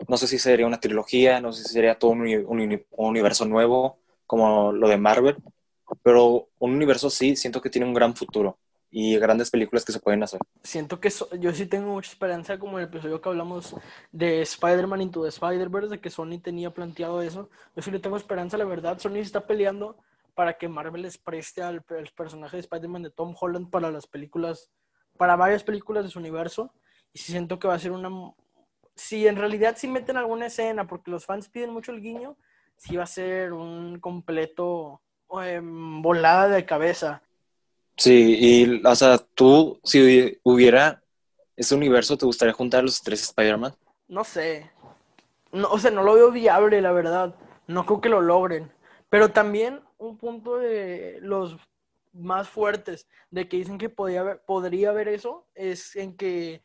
no 0.09 0.17
sé 0.17 0.27
si 0.27 0.39
sería 0.39 0.67
una 0.67 0.81
trilogía, 0.81 1.41
no 1.41 1.53
sé 1.53 1.65
si 1.65 1.75
sería 1.75 1.99
todo 1.99 2.13
un, 2.13 2.23
un 2.23 2.87
universo 2.97 3.45
nuevo, 3.45 3.99
como 4.27 4.73
lo 4.73 4.89
de 4.89 4.97
Marvel, 4.97 5.37
pero 6.03 6.49
un 6.59 6.75
universo 6.75 7.11
sí, 7.11 7.37
siento 7.37 7.61
que 7.61 7.71
tiene 7.71 7.87
un 7.87 7.95
gran 7.95 8.15
futuro 8.17 8.59
y 8.91 9.17
grandes 9.19 9.51
películas 9.51 9.85
que 9.85 9.93
se 9.93 10.01
pueden 10.01 10.23
hacer. 10.23 10.41
Siento 10.63 11.01
que 11.01 11.13
yo 11.39 11.53
sí 11.53 11.67
tengo 11.67 11.93
mucha 11.93 12.11
esperanza, 12.11 12.59
como 12.59 12.79
en 12.79 12.85
el 12.85 12.89
episodio 12.89 13.21
que 13.21 13.29
hablamos 13.29 13.77
de 14.11 14.43
Spider-Man 14.43 15.03
Into 15.03 15.23
the 15.23 15.29
Spider-Verse, 15.29 15.91
de 15.91 16.01
que 16.01 16.11
Sony 16.11 16.41
tenía 16.43 16.73
planteado 16.73 17.23
eso. 17.23 17.51
Yo 17.77 17.83
sí 17.83 17.91
le 17.91 18.01
tengo 18.01 18.17
esperanza, 18.17 18.59
la 18.59 18.65
verdad. 18.65 18.99
Sony 18.99 19.17
está 19.17 19.47
peleando 19.47 19.97
para 20.35 20.59
que 20.59 20.69
Marvel 20.69 21.03
les 21.03 21.19
preste 21.19 21.63
al, 21.63 21.83
personaje 21.83 22.57
de 22.57 22.63
Spider-Man 22.63 23.03
de 23.03 23.11
Tom 23.11 23.35
Holland 23.39 23.71
para 23.71 23.91
las 23.91 24.07
películas, 24.07 24.71
para 25.17 25.37
varias 25.37 25.63
películas 25.63 26.05
de 26.05 26.11
su 26.11 26.19
universo. 26.19 26.73
Y 27.13 27.21
sí 27.21 27.31
siento 27.33 27.59
que 27.59 27.69
va 27.69 27.75
a 27.75 27.79
ser 27.79 27.93
una. 27.93 28.11
Si 28.97 29.27
en 29.27 29.37
realidad 29.37 29.77
sí 29.79 29.87
meten 29.87 30.17
alguna 30.17 30.47
escena, 30.47 30.87
porque 30.87 31.11
los 31.11 31.25
fans 31.25 31.49
piden 31.49 31.71
mucho 31.71 31.93
el 31.93 32.01
guiño, 32.01 32.37
sí 32.77 32.97
va 32.97 33.05
a 33.05 33.07
ser 33.07 33.53
un 33.53 34.01
completo 34.01 35.01
em, 35.43 36.03
volada 36.03 36.49
de 36.49 36.67
cabeza 36.67 37.23
Sí, 38.01 38.35
y, 38.41 38.83
o 38.83 38.95
sea, 38.95 39.19
tú, 39.19 39.79
si 39.85 40.41
hubiera 40.43 41.03
ese 41.55 41.75
universo, 41.75 42.17
¿te 42.17 42.25
gustaría 42.25 42.55
juntar 42.55 42.81
a 42.81 42.85
los 42.85 43.03
tres 43.03 43.23
Spider-Man? 43.25 43.75
No 44.09 44.25
sé. 44.25 44.71
No, 45.53 45.69
o 45.69 45.79
sea, 45.79 45.91
no 45.91 46.03
lo 46.03 46.15
veo 46.15 46.31
viable, 46.31 46.81
la 46.81 46.93
verdad. 46.93 47.35
No 47.67 47.85
creo 47.85 48.01
que 48.01 48.09
lo 48.09 48.23
logren. 48.23 48.73
Pero 49.11 49.33
también 49.33 49.83
un 49.99 50.17
punto 50.17 50.57
de 50.57 51.19
los 51.21 51.59
más 52.15 52.49
fuertes 52.49 53.07
de 53.31 53.47
que 53.51 53.59
dicen 53.59 53.77
que 53.77 53.91
podría 53.91 54.21
haber, 54.21 54.41
podría 54.47 54.89
haber 54.89 55.09
eso 55.09 55.47
es 55.55 55.95
en 55.95 56.17
que 56.17 56.65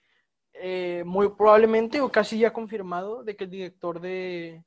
eh, 0.54 1.04
muy 1.06 1.28
probablemente 1.28 2.00
o 2.00 2.14
casi 2.14 2.40
ya 2.40 2.54
confirmado 2.54 3.26
de 3.26 3.36
que 3.36 3.44
el 3.44 3.50
director 3.50 4.00
de, 4.00 4.64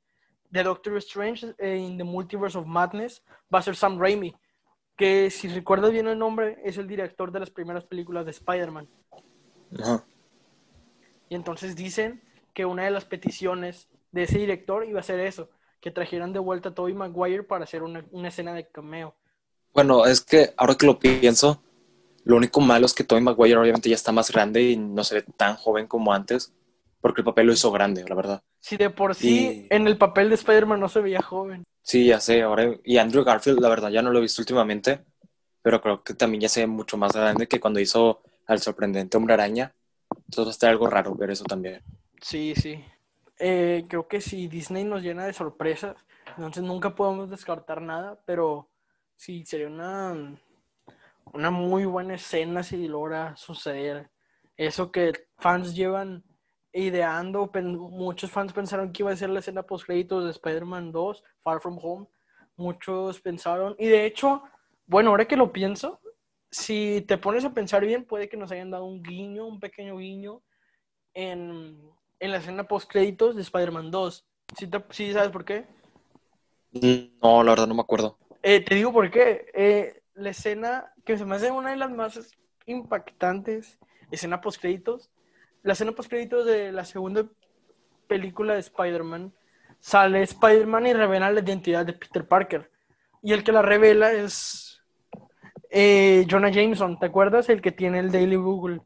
de 0.51 0.63
Doctor 0.63 0.97
Strange 0.97 1.55
en 1.57 1.97
The 1.97 2.03
Multiverse 2.03 2.59
of 2.59 2.67
Madness 2.67 3.23
va 3.51 3.57
a 3.57 3.63
ser 3.63 3.75
Sam 3.75 3.97
Raimi 3.99 4.35
que 4.99 5.31
si 5.31 5.47
recuerdas 5.47 5.93
bien 5.93 6.09
el 6.09 6.19
nombre, 6.19 6.57
es 6.65 6.77
el 6.77 6.85
director 6.85 7.31
de 7.31 7.39
las 7.39 7.49
primeras 7.49 7.85
películas 7.85 8.25
de 8.25 8.31
Spider-Man. 8.31 8.89
Y 11.29 11.35
entonces 11.35 11.77
dicen 11.77 12.21
que 12.53 12.65
una 12.65 12.83
de 12.83 12.91
las 12.91 13.05
peticiones 13.05 13.87
de 14.11 14.23
ese 14.23 14.39
director 14.39 14.85
iba 14.85 14.99
a 14.99 15.03
ser 15.03 15.21
eso, 15.21 15.49
que 15.79 15.89
trajeran 15.89 16.33
de 16.33 16.39
vuelta 16.39 16.69
a 16.69 16.75
Tobey 16.75 16.93
Maguire 16.93 17.43
para 17.43 17.63
hacer 17.63 17.81
una, 17.81 18.05
una 18.11 18.27
escena 18.27 18.53
de 18.53 18.67
cameo. 18.67 19.15
Bueno, 19.73 20.05
es 20.05 20.19
que 20.19 20.53
ahora 20.57 20.75
que 20.75 20.85
lo 20.85 20.99
pienso, 20.99 21.63
lo 22.25 22.35
único 22.35 22.59
malo 22.59 22.85
es 22.85 22.93
que 22.93 23.05
Tobey 23.05 23.23
Maguire 23.23 23.55
obviamente 23.55 23.87
ya 23.87 23.95
está 23.95 24.11
más 24.11 24.29
grande 24.29 24.63
y 24.63 24.75
no 24.75 25.05
se 25.05 25.15
ve 25.15 25.25
tan 25.37 25.55
joven 25.55 25.87
como 25.87 26.11
antes, 26.11 26.51
porque 27.01 27.21
el 27.21 27.25
papel 27.25 27.47
lo 27.47 27.53
hizo 27.53 27.71
grande, 27.71 28.05
la 28.07 28.15
verdad. 28.15 28.43
Si 28.59 28.77
de 28.77 28.89
por 28.89 29.15
sí 29.15 29.67
en 29.69 29.87
el 29.87 29.97
papel 29.97 30.29
de 30.29 30.35
Spider-Man 30.35 30.79
no 30.79 30.89
se 30.89 31.01
veía 31.01 31.21
joven. 31.21 31.63
Sí, 31.81 32.05
ya 32.05 32.19
sé, 32.19 32.41
ahora 32.41 32.75
y 32.83 32.97
Andrew 32.97 33.23
Garfield, 33.23 33.59
la 33.59 33.69
verdad 33.69 33.89
ya 33.89 34.01
no 34.01 34.11
lo 34.11 34.19
he 34.19 34.23
visto 34.23 34.41
últimamente, 34.41 35.05
pero 35.61 35.81
creo 35.81 36.03
que 36.03 36.13
también 36.13 36.41
ya 36.41 36.49
se 36.49 36.61
ve 36.61 36.67
mucho 36.67 36.97
más 36.97 37.13
grande 37.13 37.47
que 37.47 37.59
cuando 37.59 37.79
hizo 37.79 38.21
al 38.47 38.59
sorprendente 38.59 39.17
Hombre 39.17 39.33
Araña. 39.33 39.73
Entonces 40.11 40.45
va 40.45 40.49
a 40.49 40.51
estar 40.51 40.69
algo 40.69 40.87
raro 40.87 41.15
ver 41.15 41.31
eso 41.31 41.43
también. 41.45 41.81
Sí, 42.21 42.53
sí. 42.55 42.83
Eh, 43.37 43.85
creo 43.87 44.07
que 44.07 44.21
si 44.21 44.47
Disney 44.47 44.83
nos 44.83 45.01
llena 45.01 45.25
de 45.25 45.33
sorpresas, 45.33 45.95
entonces 46.35 46.63
nunca 46.63 46.93
podemos 46.95 47.29
descartar 47.29 47.81
nada, 47.81 48.19
pero 48.25 48.69
sí, 49.15 49.45
sería 49.45 49.67
una, 49.67 50.37
una 51.33 51.51
muy 51.51 51.85
buena 51.85 52.15
escena 52.15 52.63
si 52.63 52.87
logra 52.87 53.35
suceder. 53.37 54.09
Eso 54.57 54.91
que 54.91 55.13
fans 55.37 55.73
llevan 55.73 56.23
ideando, 56.73 57.49
muchos 57.63 58.31
fans 58.31 58.53
pensaron 58.53 58.91
que 58.91 59.03
iba 59.03 59.11
a 59.11 59.15
ser 59.15 59.29
la 59.29 59.39
escena 59.39 59.63
post 59.63 59.85
créditos 59.85 60.25
de 60.25 60.31
Spider-Man 60.31 60.91
2, 60.91 61.23
Far 61.41 61.61
From 61.61 61.79
Home. 61.81 62.07
Muchos 62.55 63.21
pensaron, 63.21 63.75
y 63.79 63.87
de 63.87 64.05
hecho, 64.05 64.43
bueno, 64.85 65.11
ahora 65.11 65.25
que 65.25 65.37
lo 65.37 65.51
pienso, 65.51 66.01
si 66.51 67.05
te 67.07 67.17
pones 67.17 67.45
a 67.45 67.53
pensar 67.53 67.85
bien, 67.85 68.05
puede 68.05 68.27
que 68.27 68.37
nos 68.37 68.51
hayan 68.51 68.71
dado 68.71 68.85
un 68.85 69.01
guiño, 69.01 69.47
un 69.47 69.59
pequeño 69.59 69.97
guiño 69.97 70.41
en, 71.13 71.79
la 72.19 72.37
escena 72.37 72.65
post 72.65 72.89
créditos 72.89 73.35
de 73.35 73.41
Spider-Man 73.43 73.91
2. 73.91 74.25
¿Sí, 74.89 75.13
sabes 75.13 75.29
por 75.29 75.45
qué? 75.45 75.67
No, 77.21 77.43
la 77.43 77.51
verdad 77.51 77.67
no 77.67 77.75
me 77.75 77.81
acuerdo. 77.81 78.17
Eh, 78.41 78.59
te 78.61 78.75
digo 78.75 78.91
por 78.91 79.09
qué. 79.09 79.45
Eh, 79.53 80.01
la 80.15 80.31
escena 80.31 80.93
que 81.05 81.17
se 81.17 81.25
me 81.25 81.35
hace 81.35 81.51
una 81.51 81.71
de 81.71 81.77
las 81.77 81.91
más 81.91 82.19
impactantes, 82.65 83.79
escena 84.11 84.41
post 84.41 84.59
créditos, 84.59 85.09
la 85.63 85.73
escena 85.73 85.91
post 85.91 86.09
créditos 86.09 86.45
de 86.45 86.71
la 86.71 86.85
segunda 86.85 87.25
película 88.07 88.53
de 88.53 88.59
Spider-Man, 88.59 89.33
sale 89.79 90.23
Spider-Man 90.23 90.87
y 90.87 90.93
revela 90.93 91.31
la 91.31 91.39
identidad 91.39 91.85
de 91.85 91.93
Peter 91.93 92.27
Parker. 92.27 92.71
Y 93.21 93.33
el 93.33 93.43
que 93.43 93.51
la 93.51 93.61
revela 93.61 94.11
es 94.11 94.81
eh, 95.69 96.25
Jonah 96.29 96.49
Jameson, 96.49 96.99
¿te 96.99 97.05
acuerdas? 97.05 97.49
El 97.49 97.61
que 97.61 97.71
tiene 97.71 97.99
el 97.99 98.11
Daily 98.11 98.35
Google. 98.35 98.81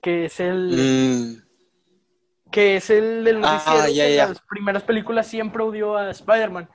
Que 0.00 0.26
es 0.26 0.40
el. 0.40 1.36
Mm. 1.36 2.50
Que 2.50 2.76
es 2.76 2.90
el 2.90 3.22
del 3.22 3.44
ah, 3.44 3.62
noticiero 3.64 4.08
que 4.08 4.16
las 4.16 4.42
primeras 4.42 4.82
películas 4.82 5.26
siempre 5.26 5.62
odió 5.62 5.96
a 5.96 6.10
Spider-Man. 6.10 6.68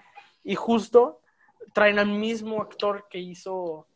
Y 0.43 0.55
justo 0.55 1.21
traen 1.73 1.99
al 1.99 2.07
mismo 2.07 2.61
actor 2.61 3.07
que 3.09 3.19
hizo 3.19 3.88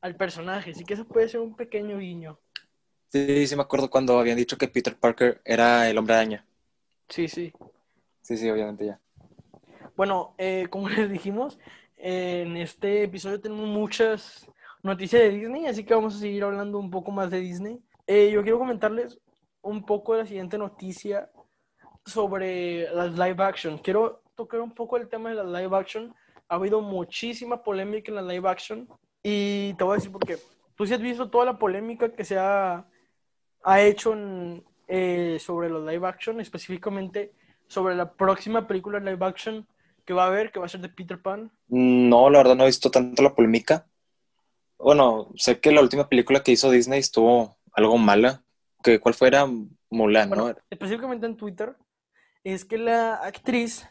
al 0.00 0.16
personaje. 0.16 0.70
Así 0.70 0.84
que 0.84 0.94
eso 0.94 1.06
puede 1.06 1.28
ser 1.28 1.40
un 1.40 1.54
pequeño 1.54 1.98
guiño. 1.98 2.38
Sí, 3.10 3.46
sí 3.46 3.56
me 3.56 3.62
acuerdo 3.62 3.90
cuando 3.90 4.18
habían 4.18 4.36
dicho 4.36 4.56
que 4.56 4.68
Peter 4.68 4.96
Parker 4.96 5.40
era 5.44 5.90
el 5.90 5.98
hombre 5.98 6.14
araña. 6.14 6.46
Sí, 7.08 7.26
sí. 7.26 7.52
Sí, 8.22 8.36
sí, 8.36 8.48
obviamente 8.48 8.86
ya. 8.86 9.00
Bueno, 9.96 10.34
eh, 10.38 10.68
como 10.70 10.88
les 10.88 11.10
dijimos, 11.10 11.58
en 11.96 12.56
este 12.56 13.02
episodio 13.02 13.40
tenemos 13.40 13.66
muchas 13.66 14.46
noticias 14.82 15.22
de 15.22 15.30
Disney, 15.30 15.66
así 15.66 15.84
que 15.84 15.94
vamos 15.94 16.14
a 16.14 16.18
seguir 16.20 16.44
hablando 16.44 16.78
un 16.78 16.90
poco 16.90 17.10
más 17.10 17.30
de 17.30 17.40
Disney. 17.40 17.80
Eh, 18.06 18.30
yo 18.30 18.42
quiero 18.42 18.58
comentarles 18.58 19.18
un 19.60 19.84
poco 19.84 20.14
de 20.14 20.20
la 20.20 20.26
siguiente 20.26 20.56
noticia 20.56 21.30
sobre 22.06 22.88
las 22.94 23.12
live 23.12 23.42
action. 23.42 23.78
Quiero 23.78 24.22
tocar 24.36 24.60
un 24.60 24.72
poco 24.72 24.96
el 24.96 25.08
tema 25.08 25.30
de 25.30 25.36
las 25.36 25.46
live 25.46 25.76
action. 25.76 26.14
Ha 26.48 26.54
habido 26.54 26.80
muchísima 26.80 27.62
polémica 27.62 28.10
en 28.10 28.16
la 28.16 28.22
live 28.22 28.48
action 28.48 28.88
y 29.22 29.74
te 29.74 29.84
voy 29.84 29.94
a 29.94 29.96
decir 29.96 30.12
por 30.12 30.24
qué. 30.24 30.38
Tú 30.76 30.86
sí 30.86 30.94
has 30.94 31.00
visto 31.00 31.28
toda 31.28 31.44
la 31.44 31.58
polémica 31.58 32.10
que 32.10 32.24
se 32.24 32.38
ha, 32.38 32.86
ha 33.62 33.80
hecho 33.80 34.14
eh, 34.88 35.38
sobre 35.40 35.68
los 35.68 35.84
live 35.84 36.06
action, 36.06 36.40
específicamente 36.40 37.32
sobre 37.66 37.94
la 37.94 38.12
próxima 38.12 38.66
película 38.66 38.98
live 38.98 39.24
action 39.24 39.66
que 40.04 40.14
va 40.14 40.24
a 40.24 40.26
haber, 40.26 40.50
que 40.50 40.58
va 40.58 40.66
a 40.66 40.68
ser 40.68 40.80
de 40.80 40.88
Peter 40.88 41.20
Pan? 41.20 41.52
No, 41.68 42.30
la 42.30 42.38
verdad 42.38 42.56
no 42.56 42.64
he 42.64 42.66
visto 42.66 42.90
tanto 42.90 43.22
la 43.22 43.34
polémica. 43.34 43.86
Bueno, 44.78 45.28
sé 45.36 45.60
que 45.60 45.72
la 45.72 45.82
última 45.82 46.08
película 46.08 46.42
que 46.42 46.52
hizo 46.52 46.70
Disney 46.70 47.00
estuvo 47.00 47.58
algo 47.72 47.98
mala. 47.98 48.42
Que, 48.82 48.98
¿Cuál 48.98 49.14
fuera? 49.14 49.46
Mulan, 49.90 50.30
¿no? 50.30 50.54
Específicamente 50.70 51.26
en 51.26 51.36
Twitter, 51.36 51.76
es 52.44 52.64
que 52.64 52.78
la 52.78 53.16
actriz, 53.16 53.86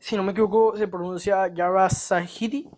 si 0.00 0.16
no 0.16 0.22
me 0.22 0.32
equivoco, 0.32 0.76
se 0.76 0.88
pronuncia 0.88 1.48
Yara 1.48 1.88
Sahidi, 1.88 2.68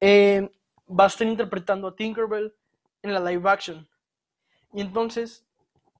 eh, 0.00 0.50
va 0.88 1.04
a 1.04 1.06
estar 1.08 1.26
interpretando 1.26 1.88
a 1.88 1.96
Tinkerbell 1.96 2.54
en 3.02 3.12
la 3.12 3.20
live 3.20 3.48
action. 3.50 3.88
Y 4.72 4.80
entonces, 4.80 5.44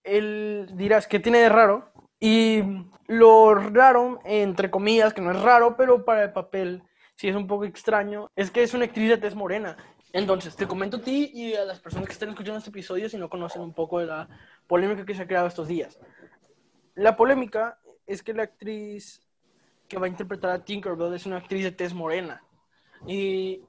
él 0.05 0.71
dirás, 0.75 1.07
¿qué 1.07 1.19
tiene 1.19 1.39
de 1.39 1.49
raro? 1.49 1.93
Y 2.21 2.63
lo 3.07 3.55
raro, 3.55 4.21
entre 4.25 4.71
comillas, 4.71 5.13
que 5.13 5.21
no 5.21 5.31
es 5.33 5.41
raro, 5.43 5.77
pero 5.77 6.05
para 6.05 6.23
el 6.25 6.33
papel 6.33 6.83
sí 7.17 7.29
es 7.29 7.37
un 7.37 7.47
poco 7.47 7.65
extraño, 7.65 8.31
es 8.37 8.51
que 8.51 8.63
es 8.63 8.75
una 8.75 8.85
actriz 8.85 9.09
de 9.09 9.19
tez 9.19 9.35
morena. 9.35 9.77
Entonces, 10.13 10.55
te 10.55 10.67
comento 10.67 10.99
a 10.99 11.01
ti 11.01 11.31
y 11.35 11.55
a 11.55 11.65
las 11.65 11.81
personas 11.81 12.07
que 12.07 12.13
estén 12.13 12.29
escuchando 12.29 12.59
este 12.59 12.71
episodio 12.71 13.09
si 13.09 13.17
no 13.19 13.29
conocen 13.29 13.63
un 13.63 13.75
poco 13.75 13.99
de 13.99 14.07
la 14.07 14.29
polémica 14.69 15.05
que 15.05 15.15
se 15.15 15.23
ha 15.23 15.27
creado 15.27 15.49
estos 15.49 15.67
días. 15.67 15.99
La 16.95 17.17
polémica 17.17 17.81
es 18.07 18.23
que 18.23 18.33
la 18.33 18.45
actriz 18.45 19.21
que 19.89 19.99
va 19.99 20.07
a 20.07 20.09
interpretar 20.09 20.51
a 20.51 20.65
Tinkerbell 20.65 21.15
es 21.15 21.27
una 21.27 21.39
actriz 21.39 21.65
de 21.65 21.73
tez 21.73 21.93
morena. 21.93 22.43
Y 23.07 23.63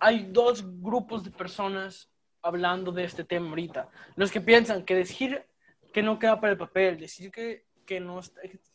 hay 0.00 0.28
dos 0.30 0.64
grupos 0.80 1.24
de 1.24 1.30
personas 1.30 2.10
hablando 2.40 2.90
de 2.90 3.04
este 3.04 3.22
tema 3.22 3.50
ahorita. 3.50 3.88
Los 4.16 4.32
que 4.32 4.40
piensan 4.40 4.84
que 4.84 4.96
decir 4.96 5.44
que 5.92 6.02
no 6.02 6.18
queda 6.18 6.40
para 6.40 6.52
el 6.52 6.58
papel, 6.58 6.98
decir 6.98 7.30
que 7.30 7.64
que, 7.86 8.00
no, 8.00 8.20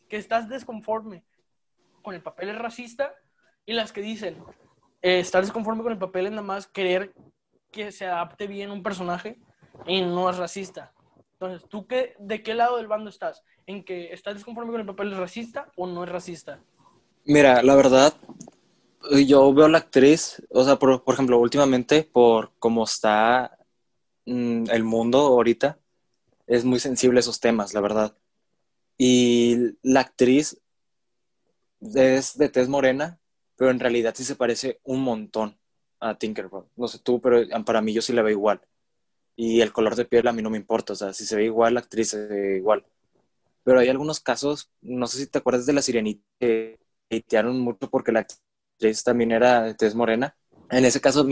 estás 0.10 0.50
desconforme 0.50 1.24
con 2.02 2.16
el 2.16 2.22
papel 2.22 2.50
es 2.50 2.58
racista 2.58 3.14
y 3.66 3.74
las 3.74 3.92
que 3.92 4.02
dicen 4.02 4.38
eh, 5.02 5.20
estar 5.20 5.42
desconforme 5.42 5.84
con 5.84 5.92
el 5.92 5.98
papel 5.98 6.28
es 6.28 6.32
nada 6.32 6.44
más 6.44 6.68
querer 6.68 7.14
que 7.72 7.92
se 7.92 8.06
adapte 8.06 8.48
bien 8.48 8.72
un 8.72 8.84
personaje 8.84 9.40
y 9.86 10.02
no 10.02 10.30
es 10.30 10.38
racista. 10.38 10.94
Entonces, 11.34 11.68
¿tú 11.70 11.86
qué, 11.86 12.16
de 12.20 12.42
qué 12.42 12.56
lado 12.56 12.78
del 12.78 12.88
bando 12.88 13.10
estás? 13.10 13.44
¿En 13.68 13.84
que 13.84 14.12
estás 14.12 14.34
desconforme 14.36 14.72
con 14.72 14.82
el 14.82 14.88
papel 14.88 15.12
es 15.12 15.18
racista 15.18 15.72
o 15.76 15.86
no 15.86 16.04
es 16.04 16.10
racista? 16.10 16.60
Mira, 17.26 17.62
la 17.62 17.76
verdad, 17.76 18.14
yo 19.26 19.54
veo 19.54 19.66
a 19.66 19.70
la 19.70 19.78
actriz, 19.80 20.42
o 20.50 20.64
sea, 20.64 20.78
por, 20.78 21.04
por 21.04 21.14
ejemplo, 21.14 21.38
últimamente, 21.38 22.10
por 22.12 22.54
cómo 22.58 22.86
está 22.86 23.58
mm, 24.26 24.70
el 24.72 24.84
mundo 24.84 25.20
ahorita, 25.20 25.78
es 26.48 26.66
muy 26.66 26.80
sensible 26.80 27.20
a 27.20 27.22
esos 27.22 27.40
temas, 27.40 27.74
la 27.74 27.82
verdad. 27.82 28.18
Y 28.98 29.78
la 29.84 30.02
actriz 30.02 30.60
es 31.82 32.38
de 32.38 32.50
tez 32.50 32.68
morena, 32.68 33.20
pero 33.56 33.72
en 33.72 33.80
realidad 33.80 34.16
sí 34.16 34.24
se 34.24 34.36
parece 34.36 34.80
un 34.84 35.02
montón 35.02 35.60
a 36.00 36.18
Tinkerbell. 36.18 36.66
No 36.76 36.88
sé 36.88 37.00
tú, 37.00 37.22
pero 37.22 37.42
para 37.66 37.82
mí 37.82 37.94
yo 37.94 38.02
sí 38.02 38.14
la 38.14 38.22
veo 38.22 38.32
igual. 38.32 38.62
Y 39.36 39.62
el 39.62 39.72
color 39.74 39.96
de 39.96 40.06
piel 40.06 40.28
a 40.28 40.34
mí 40.34 40.42
no 40.42 40.50
me 40.50 40.58
importa. 40.58 40.94
O 40.94 40.96
sea, 40.96 41.14
si 41.14 41.26
se 41.26 41.36
ve 41.36 41.46
igual, 41.46 41.76
la 41.76 41.82
actriz 41.82 42.10
se 42.10 42.26
ve 42.28 42.58
igual. 42.58 42.86
Pero 43.64 43.80
hay 43.80 43.90
algunos 43.90 44.20
casos, 44.20 44.72
no 44.82 45.08
sé 45.08 45.20
si 45.20 45.28
te 45.28 45.40
acuerdas 45.40 45.66
de 45.66 45.74
la 45.74 45.82
sirenita, 45.82 46.24
que 46.40 46.80
hatearon 47.12 47.60
mucho 47.60 47.90
porque 47.90 48.12
la 48.12 48.22
actriz 48.22 49.04
también 49.04 49.32
era 49.32 49.64
de 49.64 49.76
tez 49.76 49.94
morena. 49.94 50.36
En 50.70 50.86
ese 50.86 51.02
caso, 51.02 51.26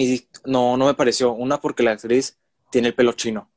no, 0.46 0.78
no 0.78 0.86
me 0.86 0.94
pareció. 0.94 1.34
Una, 1.34 1.60
porque 1.60 1.84
la 1.84 1.92
actriz 1.92 2.38
tiene 2.72 2.90
el 2.90 2.96
pelo 2.96 3.14
chino. 3.14 3.50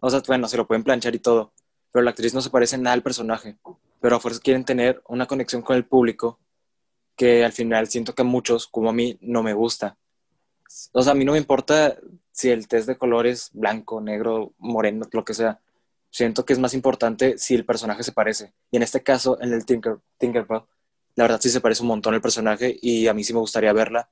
O 0.00 0.10
sea, 0.10 0.22
bueno, 0.26 0.48
se 0.48 0.56
lo 0.56 0.66
pueden 0.66 0.84
planchar 0.84 1.14
y 1.14 1.18
todo 1.18 1.52
pero 1.92 2.04
la 2.04 2.10
actriz 2.10 2.34
no 2.34 2.40
se 2.40 2.50
parece 2.50 2.78
nada 2.78 2.94
al 2.94 3.02
personaje. 3.02 3.56
Pero 4.00 4.16
a 4.16 4.20
fuerza 4.20 4.40
quieren 4.40 4.64
tener 4.64 5.02
una 5.08 5.26
conexión 5.26 5.62
con 5.62 5.76
el 5.76 5.84
público 5.84 6.38
que 7.16 7.44
al 7.44 7.52
final 7.52 7.88
siento 7.88 8.14
que 8.14 8.22
a 8.22 8.24
muchos, 8.24 8.68
como 8.68 8.90
a 8.90 8.92
mí, 8.92 9.18
no 9.20 9.42
me 9.42 9.54
gusta. 9.54 9.96
O 10.92 11.02
sea, 11.02 11.12
a 11.12 11.14
mí 11.16 11.24
no 11.24 11.32
me 11.32 11.38
importa 11.38 11.96
si 12.30 12.50
el 12.50 12.68
test 12.68 12.86
de 12.86 12.96
color 12.96 13.26
es 13.26 13.50
blanco, 13.52 14.00
negro, 14.00 14.52
moreno, 14.58 15.08
lo 15.10 15.24
que 15.24 15.34
sea. 15.34 15.60
Siento 16.10 16.44
que 16.44 16.52
es 16.52 16.58
más 16.58 16.74
importante 16.74 17.36
si 17.38 17.54
el 17.54 17.64
personaje 17.64 18.02
se 18.02 18.12
parece. 18.12 18.52
Y 18.70 18.76
en 18.76 18.84
este 18.84 19.02
caso, 19.02 19.36
en 19.40 19.52
el 19.52 19.66
Tinker, 19.66 19.98
Tinkerbell, 20.18 20.62
la 21.16 21.24
verdad 21.24 21.40
sí 21.40 21.50
se 21.50 21.60
parece 21.60 21.82
un 21.82 21.88
montón 21.88 22.14
el 22.14 22.20
personaje 22.20 22.78
y 22.80 23.08
a 23.08 23.14
mí 23.14 23.24
sí 23.24 23.32
me 23.32 23.40
gustaría 23.40 23.72
verla 23.72 24.08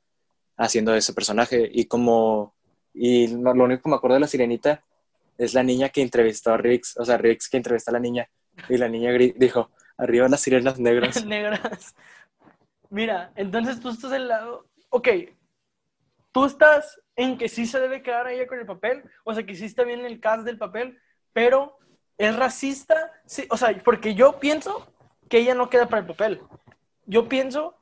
haciendo 0.57 0.95
ese 0.95 1.13
personaje. 1.13 1.71
Y 1.73 1.85
como, 1.85 2.55
y 2.93 3.29
lo 3.29 3.53
único 3.53 3.85
que 3.85 3.91
me 3.91 3.97
acuerdo 3.97 4.15
de 4.15 4.21
la 4.21 4.27
sirenita 4.27 4.83
es 5.39 5.55
la 5.55 5.63
niña 5.63 5.89
que 5.89 6.03
entrevistó 6.03 6.53
a 6.53 6.57
Rix, 6.57 6.97
o 6.97 7.05
sea, 7.05 7.19
Rix 7.19 7.49
que 7.49 7.57
entrevistó 7.57 7.91
a 7.91 7.95
la 7.95 8.01
niña, 8.01 8.29
y 8.69 8.77
la 8.77 8.89
niña 8.89 9.13
dijo, 9.13 9.71
arriba 9.97 10.29
las 10.29 10.41
sirenas 10.41 10.79
negras. 10.79 11.25
negras. 11.27 11.95
Mira, 12.91 13.33
entonces 13.37 13.81
tú 13.81 13.91
estás 13.91 14.11
del 14.11 14.29
lado, 14.29 14.67
ok, 14.91 15.09
tú 16.33 16.45
estás 16.45 17.01
en 17.17 17.39
que 17.39 17.49
sí 17.49 17.67
se 17.67 17.81
debe 17.81 18.03
quedar 18.03 18.29
ella 18.29 18.47
con 18.47 18.59
el 18.59 18.67
papel, 18.67 19.03
o 19.25 19.35
sea, 19.35 19.45
que 19.45 19.55
sí 19.55 19.65
está 19.65 19.85
bien 19.85 20.05
el 20.05 20.21
cast 20.21 20.45
del 20.45 20.59
papel, 20.59 20.99
pero 21.33 21.79
es 22.19 22.35
racista, 22.37 23.13
sí, 23.27 23.47
o 23.51 23.57
sea, 23.57 23.77
porque 23.85 24.15
yo 24.15 24.39
pienso 24.39 24.87
que 25.29 25.39
ella 25.39 25.55
no 25.55 25.69
queda 25.69 25.89
para 25.89 26.01
el 26.01 26.07
papel. 26.07 26.41
Yo 27.05 27.29
pienso, 27.29 27.77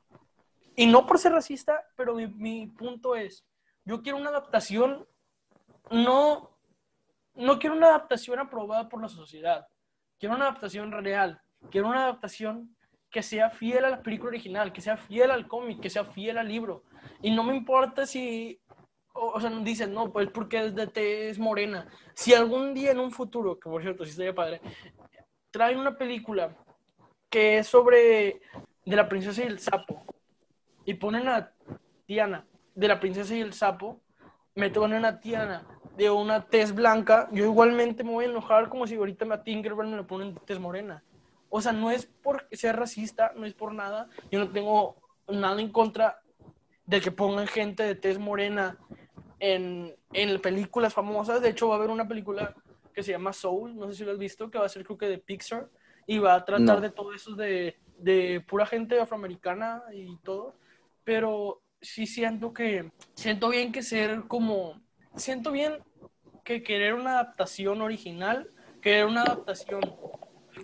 y 0.75 0.87
no 0.87 1.05
por 1.05 1.19
ser 1.19 1.31
racista, 1.31 1.85
pero 1.95 2.15
mi 2.15 2.67
punto 2.67 3.15
es, 3.15 3.45
yo 3.85 4.01
quiero 4.01 4.17
una 4.17 4.29
adaptación, 4.29 5.07
no, 5.91 6.54
no 7.35 7.59
quiero 7.59 7.75
una 7.75 7.87
adaptación 7.87 8.39
aprobada 8.39 8.89
por 8.89 9.01
la 9.01 9.09
sociedad, 9.09 9.67
quiero 10.19 10.35
una 10.35 10.45
adaptación 10.45 10.91
real, 10.91 11.41
quiero 11.69 11.87
una 11.87 12.03
adaptación 12.03 12.75
que 13.09 13.23
sea 13.23 13.49
fiel 13.49 13.85
a 13.85 13.89
la 13.89 14.01
película 14.01 14.29
original, 14.29 14.73
que 14.73 14.81
sea 14.81 14.97
fiel 14.97 15.31
al 15.31 15.47
cómic, 15.47 15.79
que 15.79 15.89
sea 15.89 16.03
fiel 16.05 16.37
al 16.37 16.47
libro. 16.47 16.83
Y 17.21 17.31
no 17.31 17.43
me 17.43 17.55
importa 17.55 18.05
si, 18.05 18.59
o, 19.13 19.39
sea, 19.39 19.49
dicen, 19.49 19.93
no, 19.93 20.11
pues 20.11 20.29
porque 20.29 20.65
es 20.65 20.75
de 20.75 20.87
tez 20.87 21.39
morena. 21.39 21.87
Si 22.13 22.33
algún 22.33 22.73
día 22.73 22.91
en 22.91 22.99
un 22.99 23.11
futuro, 23.11 23.57
que 23.57 23.69
por 23.69 23.81
cierto, 23.81 24.03
si 24.03 24.11
estaría 24.11 24.35
padre, 24.35 24.59
traen 25.51 25.79
una 25.79 25.97
película 25.97 26.57
que 27.29 27.59
es 27.59 27.67
sobre 27.67 28.41
de 28.85 28.95
la 28.95 29.07
princesa 29.07 29.43
y 29.43 29.47
el 29.47 29.59
sapo 29.59 30.05
y 30.83 30.93
ponen 30.95 31.27
a 31.27 31.53
Tiana 32.05 32.45
de 32.75 32.87
la 32.87 32.99
princesa 32.99 33.35
y 33.35 33.41
el 33.41 33.53
sapo, 33.53 34.01
me 34.53 34.69
ponen 34.69 35.05
a 35.05 35.19
Tiana 35.19 35.65
de 35.97 36.09
una 36.09 36.45
tez 36.45 36.73
blanca, 36.73 37.29
yo 37.31 37.45
igualmente 37.45 38.03
me 38.03 38.11
voy 38.11 38.25
a 38.25 38.29
enojar 38.29 38.69
como 38.69 38.85
si 38.85 38.95
ahorita 38.95 39.25
a 39.33 39.43
Tinkerbell 39.43 39.87
me 39.87 39.97
lo 39.97 40.07
ponen 40.07 40.35
tez 40.45 40.59
morena. 40.59 41.03
O 41.49 41.61
sea, 41.61 41.71
no 41.71 41.89
es 41.91 42.05
porque 42.21 42.57
sea 42.57 42.73
racista, 42.73 43.31
no 43.35 43.45
es 43.45 43.53
por 43.53 43.73
nada. 43.73 44.09
Yo 44.29 44.39
no 44.39 44.49
tengo 44.51 44.97
nada 45.27 45.61
en 45.61 45.71
contra 45.71 46.19
de 46.85 47.01
que 47.01 47.11
pongan 47.11 47.47
gente 47.47 47.83
de 47.83 47.95
tez 47.95 48.19
morena 48.19 48.77
en, 49.39 49.95
en 50.11 50.41
películas 50.41 50.93
famosas. 50.93 51.41
De 51.41 51.49
hecho, 51.49 51.69
va 51.69 51.75
a 51.75 51.77
haber 51.77 51.89
una 51.89 52.07
película 52.07 52.53
que 52.93 53.03
se 53.03 53.11
llama 53.11 53.33
Soul, 53.33 53.75
no 53.75 53.87
sé 53.87 53.95
si 53.95 54.03
lo 54.05 54.11
has 54.11 54.17
visto, 54.17 54.49
que 54.49 54.57
va 54.57 54.65
a 54.65 54.69
ser 54.69 54.83
creo 54.83 54.97
que 54.97 55.07
de 55.07 55.17
Pixar, 55.17 55.69
y 56.07 56.17
va 56.17 56.35
a 56.35 56.45
tratar 56.45 56.77
No. 56.77 56.81
de 56.81 56.89
todo 56.91 57.13
eso 57.13 57.35
de, 57.35 57.77
de 57.97 58.43
pura 58.47 58.65
gente 58.65 58.99
afroamericana 58.99 59.83
y 59.93 60.17
todo. 60.17 60.55
Pero 61.03 61.61
sí 61.81 62.07
siento 62.07 62.53
que, 62.53 62.91
siento 63.13 63.49
bien 63.49 63.71
que 63.71 63.83
ser 63.83 64.23
como, 64.27 64.81
siento 65.15 65.51
bien 65.51 65.79
que 66.43 66.63
querer 66.63 66.93
una 66.93 67.19
adaptación 67.19 67.81
original, 67.81 68.49
querer 68.81 69.05
una 69.05 69.23
adaptación 69.23 69.81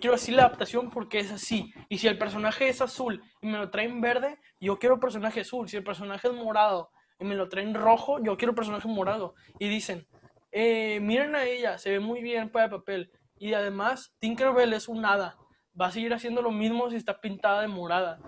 quiero 0.02 0.16
decir 0.16 0.34
la 0.34 0.46
adaptación 0.46 0.90
porque 0.90 1.20
es 1.20 1.30
así. 1.30 1.72
Y 1.88 1.98
si 1.98 2.08
el 2.08 2.18
personaje 2.18 2.68
es 2.68 2.80
azul 2.80 3.22
y 3.40 3.46
me 3.46 3.56
lo 3.58 3.70
traen 3.70 4.00
verde, 4.00 4.38
yo 4.60 4.78
quiero 4.78 4.98
personaje 4.98 5.40
azul. 5.40 5.68
Si 5.68 5.76
el 5.76 5.84
personaje 5.84 6.26
es 6.26 6.34
morado 6.34 6.90
y 7.20 7.24
me 7.24 7.36
lo 7.36 7.48
traen 7.48 7.72
rojo, 7.72 8.22
yo 8.22 8.36
quiero 8.36 8.54
personaje 8.54 8.88
morado. 8.88 9.34
Y 9.60 9.68
dicen, 9.68 10.06
eh, 10.50 10.98
miren 11.00 11.36
a 11.36 11.44
ella, 11.44 11.78
se 11.78 11.90
ve 11.90 12.00
muy 12.00 12.20
bien 12.20 12.50
para 12.50 12.64
el 12.64 12.70
papel. 12.72 13.12
Y 13.38 13.54
además, 13.54 14.14
Tinkerbell 14.18 14.72
es 14.72 14.88
un 14.88 15.04
hada. 15.04 15.36
Va 15.80 15.86
a 15.86 15.92
seguir 15.92 16.12
haciendo 16.12 16.42
lo 16.42 16.50
mismo 16.50 16.90
si 16.90 16.96
está 16.96 17.20
pintada 17.20 17.62
de 17.62 17.68
morada. 17.68 18.18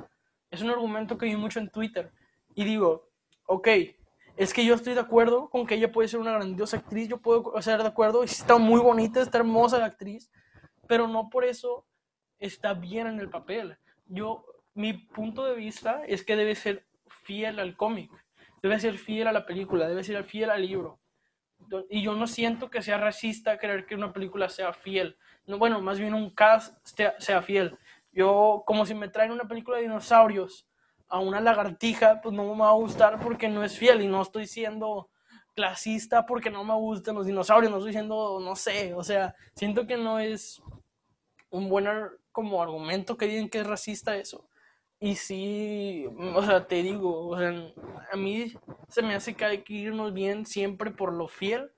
Es 0.51 0.63
un 0.63 0.71
argumento 0.71 1.19
que 1.19 1.27
vi 1.27 1.37
mucho 1.37 1.59
en 1.59 1.71
Twitter. 1.71 2.13
Y 2.55 2.65
digo, 2.65 3.11
ok, 3.47 3.69
es 4.37 4.53
que 4.53 4.65
yo 4.65 4.75
estoy 4.75 4.95
de 4.95 5.01
acuerdo 5.01 5.49
con 5.49 5.67
que 5.67 5.75
ella 5.75 5.93
puede 5.93 6.09
ser 6.09 6.21
una 6.21 6.33
grandiosa 6.33 6.79
actriz. 6.79 7.09
Yo 7.09 7.19
puedo 7.19 7.57
estar 7.59 7.81
de 7.81 7.89
acuerdo. 7.89 8.23
Está 8.25 8.59
muy 8.59 8.81
bonita, 8.81 9.21
está 9.21 9.39
hermosa 9.39 9.79
la 9.79 9.87
actriz 9.87 10.31
pero 10.87 11.09
no 11.09 11.29
por 11.31 11.45
eso 11.45 11.87
está 12.39 12.75
bien 12.75 13.07
en 13.07 13.21
el 13.21 13.31
papel. 13.31 13.77
Yo, 14.07 14.45
mi 14.75 14.93
punto 14.93 15.45
de 15.45 15.55
vista 15.55 16.03
es 16.07 16.25
que 16.25 16.37
debe 16.37 16.55
ser 16.55 16.87
fiel 17.07 17.59
al 17.59 17.77
cómic, 17.77 18.11
debe 18.63 18.79
ser 18.79 18.99
fiel 18.99 19.27
a 19.29 19.33
la 19.33 19.47
película, 19.47 19.89
debe 19.89 20.05
ser 20.05 20.23
fiel 20.25 20.51
al 20.51 20.63
libro. 20.63 21.01
Y 21.89 22.03
yo 22.03 22.15
no 22.15 22.27
siento 22.27 22.71
que 22.71 22.83
sea 22.83 22.99
racista 22.99 23.59
creer 23.59 23.87
que 23.87 23.95
una 23.95 24.13
película 24.13 24.49
sea 24.49 24.73
fiel. 24.73 25.17
No, 25.47 25.59
bueno, 25.59 25.81
más 25.81 25.99
bien 25.99 26.13
un 26.13 26.31
cast 26.31 26.77
sea, 26.87 27.15
sea 27.19 27.41
fiel. 27.41 27.79
Yo, 28.13 28.63
como 28.67 28.85
si 28.85 28.95
me 28.95 29.09
traen 29.09 29.33
una 29.33 29.49
película 29.49 29.79
de 29.79 29.85
dinosaurios 29.85 30.69
a 31.15 31.21
una 31.21 31.41
lagartija, 31.41 32.21
pues 32.21 32.35
no 32.35 32.43
me 32.43 32.63
va 32.63 32.71
a 32.71 32.75
gustar 32.75 33.21
porque 33.21 33.49
no 33.49 33.63
es 33.63 33.79
fiel 33.79 34.03
y 34.03 34.09
no 34.09 34.21
estoy 34.21 34.49
siendo 34.49 35.11
clasista 35.55 36.27
porque 36.27 36.51
no 36.51 36.65
me 36.65 36.75
gustan 36.75 37.15
los 37.15 37.27
dinosaurios, 37.27 37.71
no 37.71 37.77
estoy 37.77 37.93
diciendo, 37.93 38.41
no 38.43 38.57
sé, 38.57 38.93
o 38.95 39.05
sea, 39.05 39.33
siento 39.55 39.87
que 39.87 39.97
no 39.97 40.19
es 40.19 40.61
un 41.51 41.69
buen 41.69 41.87
como 42.33 42.61
argumento 42.61 43.17
que 43.17 43.29
digan 43.29 43.49
que 43.49 43.61
es 43.61 43.67
racista 43.67 44.17
eso. 44.17 44.49
Y 44.99 45.15
sí, 45.15 46.05
o 46.35 46.43
sea, 46.43 46.67
te 46.67 46.83
digo, 46.83 47.29
o 47.29 47.39
sea, 47.39 47.53
a 48.13 48.17
mí 48.17 48.53
se 48.89 49.03
me 49.03 49.15
hace 49.15 49.35
que 49.35 49.45
hay 49.45 49.63
que 49.63 49.75
irnos 49.75 50.13
bien 50.15 50.45
siempre 50.45 50.91
por 50.91 51.13
lo 51.13 51.29
fiel, 51.29 51.71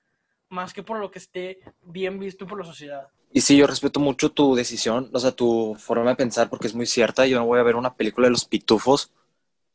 más 0.49 0.73
que 0.73 0.81
por 0.81 0.97
lo 0.97 1.11
que 1.11 1.19
esté 1.19 1.59
bien 1.83 2.17
visto 2.17 2.47
por 2.47 2.57
la 2.57 2.65
sociedad. 2.65 3.09
Y 3.31 3.41
sí, 3.41 3.55
yo 3.55 3.67
respeto 3.67 3.99
mucho 3.99 4.31
tu 4.31 4.55
decisión, 4.55 5.11
o 5.13 5.19
sea, 5.19 5.31
tu 5.31 5.75
forma 5.77 6.09
de 6.09 6.15
pensar, 6.15 6.49
porque 6.49 6.65
es 6.65 6.73
muy 6.73 6.87
cierta. 6.87 7.27
Yo 7.27 7.37
no 7.37 7.45
voy 7.45 7.59
a 7.59 7.63
ver 7.63 7.75
una 7.75 7.93
película 7.93 8.25
de 8.25 8.31
los 8.31 8.45
pitufos 8.45 9.11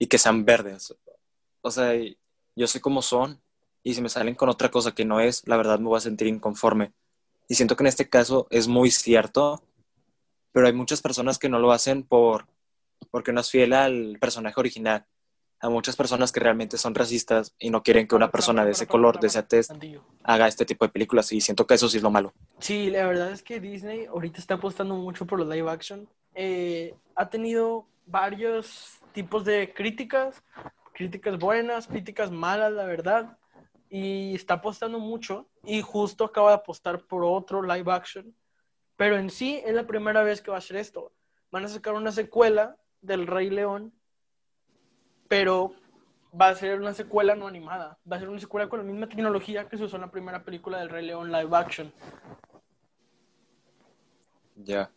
y 0.02 0.08
que 0.08 0.18
sean 0.18 0.44
verdes. 0.44 0.92
O 1.60 1.70
sea, 1.70 1.92
yo 2.56 2.66
sé 2.66 2.80
cómo 2.80 3.02
son 3.02 3.40
y 3.84 3.94
si 3.94 4.02
me 4.02 4.08
salen 4.08 4.34
con 4.34 4.48
otra 4.48 4.68
cosa 4.68 4.96
que 4.96 5.04
no 5.04 5.20
es, 5.20 5.46
la 5.46 5.56
verdad 5.56 5.78
me 5.78 5.86
voy 5.86 5.98
a 5.98 6.00
sentir 6.00 6.26
inconforme. 6.26 6.92
Y 7.48 7.54
siento 7.54 7.76
que 7.76 7.84
en 7.84 7.86
este 7.86 8.08
caso 8.08 8.48
es 8.50 8.66
muy 8.66 8.90
cierto, 8.90 9.62
pero 10.50 10.66
hay 10.66 10.72
muchas 10.72 11.02
personas 11.02 11.38
que 11.38 11.48
no 11.48 11.60
lo 11.60 11.70
hacen 11.70 12.02
por 12.02 12.48
porque 13.12 13.32
no 13.32 13.40
es 13.40 13.50
fiel 13.52 13.74
al 13.74 14.18
personaje 14.20 14.58
original. 14.58 15.06
Hay 15.60 15.70
muchas 15.70 15.94
personas 15.94 16.32
que 16.32 16.40
realmente 16.40 16.78
son 16.78 16.96
racistas 16.96 17.54
y 17.60 17.70
no 17.70 17.84
quieren 17.84 18.08
que 18.08 18.16
una 18.16 18.32
persona 18.32 18.64
de 18.64 18.72
ese 18.72 18.88
color, 18.88 19.20
de 19.20 19.28
tez, 19.44 19.68
tantillo. 19.68 20.02
haga 20.24 20.48
este 20.48 20.64
tipo 20.64 20.84
de 20.84 20.90
películas 20.90 21.30
y 21.30 21.40
siento 21.40 21.64
que 21.64 21.74
eso 21.74 21.88
sí 21.88 21.98
es 21.98 22.02
lo 22.02 22.10
malo. 22.10 22.32
Sí, 22.58 22.90
la 22.90 23.06
verdad 23.06 23.30
es 23.30 23.44
que 23.44 23.60
Disney 23.60 24.06
ahorita 24.06 24.40
está 24.40 24.54
apostando 24.54 24.96
mucho 24.96 25.28
por 25.28 25.38
los 25.38 25.46
live 25.46 25.70
action. 25.70 26.08
Eh, 26.34 26.92
ha 27.14 27.30
tenido 27.30 27.86
varios 28.04 29.01
tipos 29.12 29.44
de 29.44 29.72
críticas, 29.74 30.42
críticas 30.92 31.38
buenas, 31.38 31.86
críticas 31.86 32.30
malas, 32.30 32.72
la 32.72 32.84
verdad, 32.84 33.38
y 33.88 34.34
está 34.34 34.54
apostando 34.54 34.98
mucho 34.98 35.48
y 35.64 35.82
justo 35.82 36.24
acaba 36.24 36.50
de 36.50 36.56
apostar 36.56 37.04
por 37.06 37.24
otro 37.24 37.62
live 37.62 37.92
action, 37.92 38.34
pero 38.96 39.16
en 39.16 39.30
sí 39.30 39.62
es 39.64 39.74
la 39.74 39.86
primera 39.86 40.22
vez 40.22 40.40
que 40.40 40.50
va 40.50 40.56
a 40.56 40.58
hacer 40.58 40.76
esto. 40.76 41.12
Van 41.50 41.64
a 41.64 41.68
sacar 41.68 41.94
una 41.94 42.12
secuela 42.12 42.76
del 43.00 43.26
Rey 43.26 43.50
León, 43.50 43.92
pero 45.28 45.74
va 46.40 46.48
a 46.48 46.54
ser 46.54 46.80
una 46.80 46.94
secuela 46.94 47.34
no 47.34 47.46
animada, 47.46 47.98
va 48.10 48.16
a 48.16 48.20
ser 48.20 48.28
una 48.28 48.40
secuela 48.40 48.68
con 48.68 48.78
la 48.78 48.84
misma 48.84 49.08
tecnología 49.08 49.68
que 49.68 49.76
se 49.76 49.84
usó 49.84 49.96
en 49.96 50.02
la 50.02 50.10
primera 50.10 50.42
película 50.42 50.78
del 50.78 50.88
Rey 50.88 51.04
León 51.06 51.30
live 51.30 51.56
action. 51.56 51.92
Ya. 54.56 54.90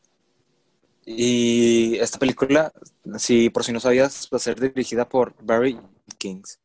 Y 1.06 1.98
esta 2.00 2.18
película, 2.18 2.72
si 3.18 3.50
por 3.50 3.64
si 3.64 3.72
no 3.72 3.80
sabías, 3.80 4.28
va 4.34 4.38
a 4.38 4.40
ser 4.40 4.60
dirigida 4.60 5.08
por 5.08 5.36
Barry 5.42 5.80
Kings. 6.18 6.60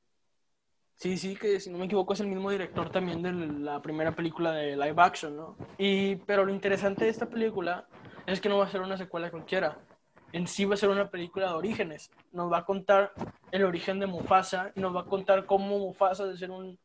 Sí, 0.96 1.16
sí, 1.16 1.34
que 1.34 1.60
si 1.60 1.70
no 1.70 1.78
me 1.78 1.86
equivoco 1.86 2.12
es 2.12 2.20
el 2.20 2.26
mismo 2.26 2.50
director 2.50 2.90
también 2.90 3.22
de 3.22 3.32
la 3.32 3.80
primera 3.80 4.14
película 4.14 4.52
de 4.52 4.76
live 4.76 5.02
action, 5.02 5.36
¿no? 5.36 5.56
Y, 5.78 6.16
pero 6.16 6.44
lo 6.44 6.52
interesante 6.52 7.04
de 7.04 7.10
esta 7.10 7.26
película 7.26 7.86
es 8.26 8.40
que 8.40 8.50
no 8.50 8.58
va 8.58 8.66
a 8.66 8.70
ser 8.70 8.82
una 8.82 8.98
secuela 8.98 9.30
cualquiera. 9.30 9.78
En 10.32 10.46
sí 10.46 10.64
va 10.64 10.74
a 10.74 10.78
ser 10.78 10.90
una 10.90 11.10
película 11.10 11.48
de 11.48 11.54
orígenes. 11.54 12.10
Nos 12.32 12.52
va 12.52 12.58
a 12.58 12.64
contar 12.64 13.12
el 13.50 13.64
origen 13.64 13.98
de 13.98 14.06
Mufasa 14.06 14.72
y 14.74 14.80
nos 14.80 14.94
va 14.94 15.00
a 15.00 15.06
contar 15.06 15.46
cómo 15.46 15.78
Mufasa 15.78 16.26
de 16.26 16.36
ser 16.36 16.50
un 16.50 16.78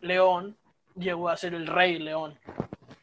león 0.00 0.56
llegó 0.94 1.28
a 1.28 1.36
ser 1.36 1.54
el 1.54 1.66
rey 1.66 1.98
león. 1.98 2.38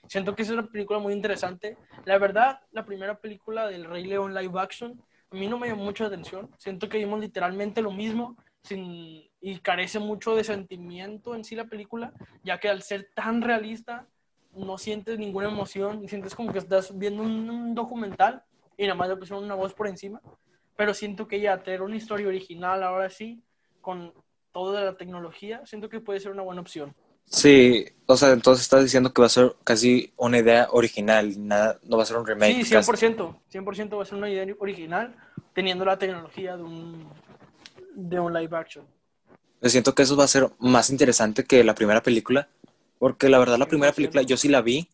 Siento 0.07 0.35
que 0.35 0.43
es 0.43 0.49
una 0.49 0.67
película 0.67 0.99
muy 0.99 1.13
interesante. 1.13 1.77
La 2.05 2.17
verdad, 2.17 2.61
la 2.71 2.85
primera 2.85 3.19
película 3.19 3.67
del 3.67 3.85
Rey 3.85 4.05
León 4.05 4.33
live 4.33 4.59
action 4.59 5.01
a 5.29 5.35
mí 5.35 5.47
no 5.47 5.59
me 5.59 5.67
llamó 5.67 5.83
mucho 5.83 6.03
la 6.03 6.07
atención. 6.07 6.49
Siento 6.57 6.87
que 6.87 6.97
vimos 6.97 7.19
literalmente 7.19 7.81
lo 7.81 7.91
mismo 7.91 8.37
sin, 8.63 9.29
y 9.41 9.59
carece 9.59 9.99
mucho 9.99 10.35
de 10.35 10.43
sentimiento 10.43 11.35
en 11.35 11.43
sí 11.43 11.55
la 11.55 11.65
película, 11.65 12.13
ya 12.43 12.59
que 12.59 12.69
al 12.69 12.81
ser 12.81 13.09
tan 13.13 13.41
realista 13.41 14.07
no 14.53 14.77
sientes 14.77 15.19
ninguna 15.19 15.49
emoción 15.49 16.03
y 16.03 16.07
sientes 16.07 16.33
como 16.33 16.51
que 16.53 16.59
estás 16.59 16.97
viendo 16.97 17.23
un, 17.23 17.49
un 17.49 17.75
documental 17.75 18.43
y 18.77 18.83
nada 18.83 18.95
más 18.95 19.09
le 19.09 19.17
pusieron 19.17 19.43
una 19.43 19.55
voz 19.55 19.73
por 19.73 19.87
encima. 19.87 20.21
Pero 20.77 20.93
siento 20.93 21.27
que 21.27 21.41
ya 21.41 21.61
tener 21.61 21.81
una 21.81 21.97
historia 21.97 22.27
original 22.27 22.83
ahora 22.83 23.09
sí, 23.09 23.43
con 23.81 24.13
toda 24.53 24.81
la 24.81 24.95
tecnología, 24.95 25.65
siento 25.65 25.89
que 25.89 25.99
puede 25.99 26.19
ser 26.19 26.31
una 26.31 26.43
buena 26.43 26.61
opción. 26.61 26.95
Sí, 27.29 27.85
o 28.05 28.15
sea, 28.17 28.31
entonces 28.31 28.63
estás 28.63 28.83
diciendo 28.83 29.13
que 29.13 29.21
va 29.21 29.25
a 29.27 29.29
ser 29.29 29.55
casi 29.63 30.13
una 30.17 30.39
idea 30.39 30.67
original, 30.71 31.33
nada, 31.47 31.79
no 31.83 31.97
va 31.97 32.03
a 32.03 32.05
ser 32.05 32.17
un 32.17 32.25
remake. 32.25 32.63
Sí, 32.63 32.71
casi. 32.71 32.91
100%. 32.91 33.35
100% 33.49 33.97
va 33.97 34.03
a 34.03 34.05
ser 34.05 34.17
una 34.17 34.29
idea 34.29 34.45
original 34.59 35.15
teniendo 35.53 35.83
la 35.85 35.97
tecnología 35.97 36.55
de 36.55 36.63
un, 36.63 37.07
de 37.95 38.19
un 38.19 38.33
live 38.33 38.55
action. 38.57 38.85
Yo 39.61 39.69
siento 39.69 39.93
que 39.93 40.03
eso 40.03 40.15
va 40.15 40.23
a 40.23 40.27
ser 40.27 40.49
más 40.59 40.89
interesante 40.89 41.43
que 41.43 41.63
la 41.63 41.75
primera 41.75 42.01
película, 42.01 42.47
porque 42.99 43.27
la 43.27 43.39
verdad 43.39 43.57
la 43.57 43.67
primera 43.67 43.91
100%. 43.91 43.95
película 43.95 44.21
yo 44.21 44.37
sí 44.37 44.47
la 44.47 44.61
vi, 44.61 44.87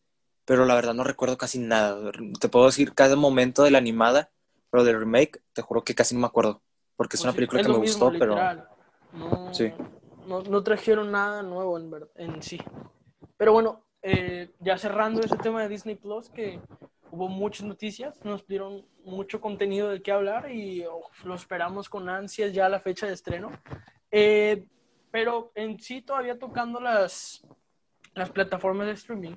pero 0.46 0.65
la 0.65 0.76
verdad 0.76 0.93
no 0.93 1.04
recuerdo 1.04 1.38
casi 1.38 1.60
nada. 1.60 2.12
Te 2.39 2.50
puedo 2.50 2.65
decir 2.65 2.93
cada 2.93 3.15
momento 3.15 3.63
de 3.63 3.72
la 3.72 3.78
animada, 3.78 4.32
pero 4.72 4.84
del 4.84 5.00
remake 5.00 5.41
te 5.54 5.62
juro 5.62 5.84
que 5.84 5.93
casi 5.96 6.15
no 6.15 6.22
me 6.22 6.28
acuerdo, 6.28 6.62
porque 6.96 7.17
es 7.17 7.22
Pues 7.22 7.26
una 7.26 7.32
sí, 7.34 7.36
película 7.36 7.62
es 7.62 7.67
que 7.67 7.74
me 7.74 7.80
mismo, 7.80 8.06
gustó, 8.06 8.19
pero. 8.19 8.36
No, 9.13 9.54
Sí. 9.54 9.72
No, 10.28 10.42
no 10.42 10.64
trajeron 10.64 11.12
nada 11.12 11.44
nuevo 11.44 11.78
en, 11.78 11.92
en 12.16 12.42
sí. 12.42 12.60
Pero 13.38 13.54
bueno, 13.54 13.84
eh, 14.02 14.52
ya 14.60 14.78
cerrando 14.78 15.22
ese 15.22 15.38
tema 15.38 15.62
de 15.62 15.70
Disney 15.70 15.96
Plus, 15.96 16.30
que 16.30 16.60
hubo 17.12 17.30
muchas 17.30 17.66
noticias, 17.66 18.24
nos 18.26 18.46
dieron 18.46 18.86
mucho 19.06 19.40
contenido 19.40 19.90
del 19.90 20.02
que 20.02 20.12
hablar 20.12 20.52
y 20.52 20.86
lo 21.24 21.36
esperamos 21.36 21.90
con 21.90 22.10
ansias 22.10 22.54
ya 22.54 22.68
la 22.70 22.80
fecha 22.80 23.08
de 23.08 23.14
estreno. 23.14 23.52
Eh, 24.12 24.66
pero 25.12 25.52
en 25.56 25.80
sí, 25.80 26.02
todavía 26.02 26.38
tocando 26.38 26.80
las, 26.80 27.46
las 28.14 28.30
plataformas 28.30 28.88
de 28.88 28.94
streaming. 28.94 29.36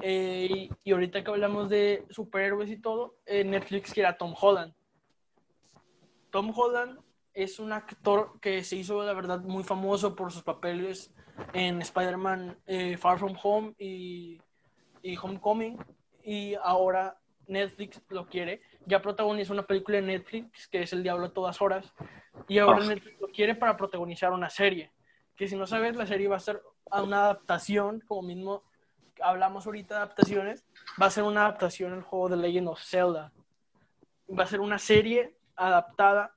Eh, 0.00 0.68
y 0.82 0.92
ahorita 0.92 1.22
que 1.22 1.30
hablamos 1.30 1.68
de 1.68 2.04
superhéroes 2.10 2.70
y 2.70 2.78
todo, 2.78 3.16
Netflix 3.26 3.92
quiere 3.92 4.12
Tom 4.14 4.34
Holland. 4.40 4.74
Tom 6.30 6.52
Holland 6.56 6.98
es 7.34 7.58
un 7.58 7.72
actor 7.72 8.38
que 8.40 8.62
se 8.64 8.76
hizo, 8.76 9.02
la 9.02 9.12
verdad, 9.12 9.40
muy 9.40 9.64
famoso 9.64 10.14
por 10.14 10.32
sus 10.32 10.42
papeles 10.42 11.12
en 11.52 11.80
Spider-Man 11.80 12.58
Far 12.98 13.18
From 13.18 13.36
Home 13.42 13.74
y, 13.78 14.40
y 15.02 15.16
Homecoming 15.16 15.78
y 16.24 16.54
ahora 16.54 17.18
Netflix 17.46 18.00
lo 18.08 18.26
quiere. 18.26 18.60
Ya 18.86 19.02
protagonizó 19.02 19.52
una 19.52 19.66
película 19.66 19.98
en 19.98 20.06
Netflix 20.06 20.68
que 20.68 20.82
es 20.82 20.92
El 20.92 21.02
Diablo 21.02 21.26
a 21.26 21.32
todas 21.32 21.60
horas 21.60 21.92
y 22.48 22.58
ahora 22.58 22.80
ah. 22.82 22.86
Netflix 22.86 23.20
lo 23.20 23.28
quiere 23.28 23.54
para 23.54 23.76
protagonizar 23.76 24.32
una 24.32 24.50
serie. 24.50 24.92
Que 25.36 25.48
si 25.48 25.56
no 25.56 25.66
sabes, 25.66 25.96
la 25.96 26.06
serie 26.06 26.28
va 26.28 26.36
a 26.36 26.40
ser 26.40 26.62
una 26.90 27.24
adaptación, 27.24 28.02
como 28.06 28.22
mismo 28.22 28.62
hablamos 29.20 29.66
ahorita 29.66 29.94
de 29.94 30.00
adaptaciones, 30.02 30.64
va 31.00 31.06
a 31.06 31.10
ser 31.10 31.24
una 31.24 31.42
adaptación 31.42 31.92
al 31.92 32.02
juego 32.02 32.28
de 32.28 32.36
Legend 32.36 32.68
of 32.68 32.82
Zelda. 32.82 33.32
Va 34.28 34.44
a 34.44 34.46
ser 34.46 34.60
una 34.60 34.78
serie 34.78 35.36
adaptada 35.56 36.34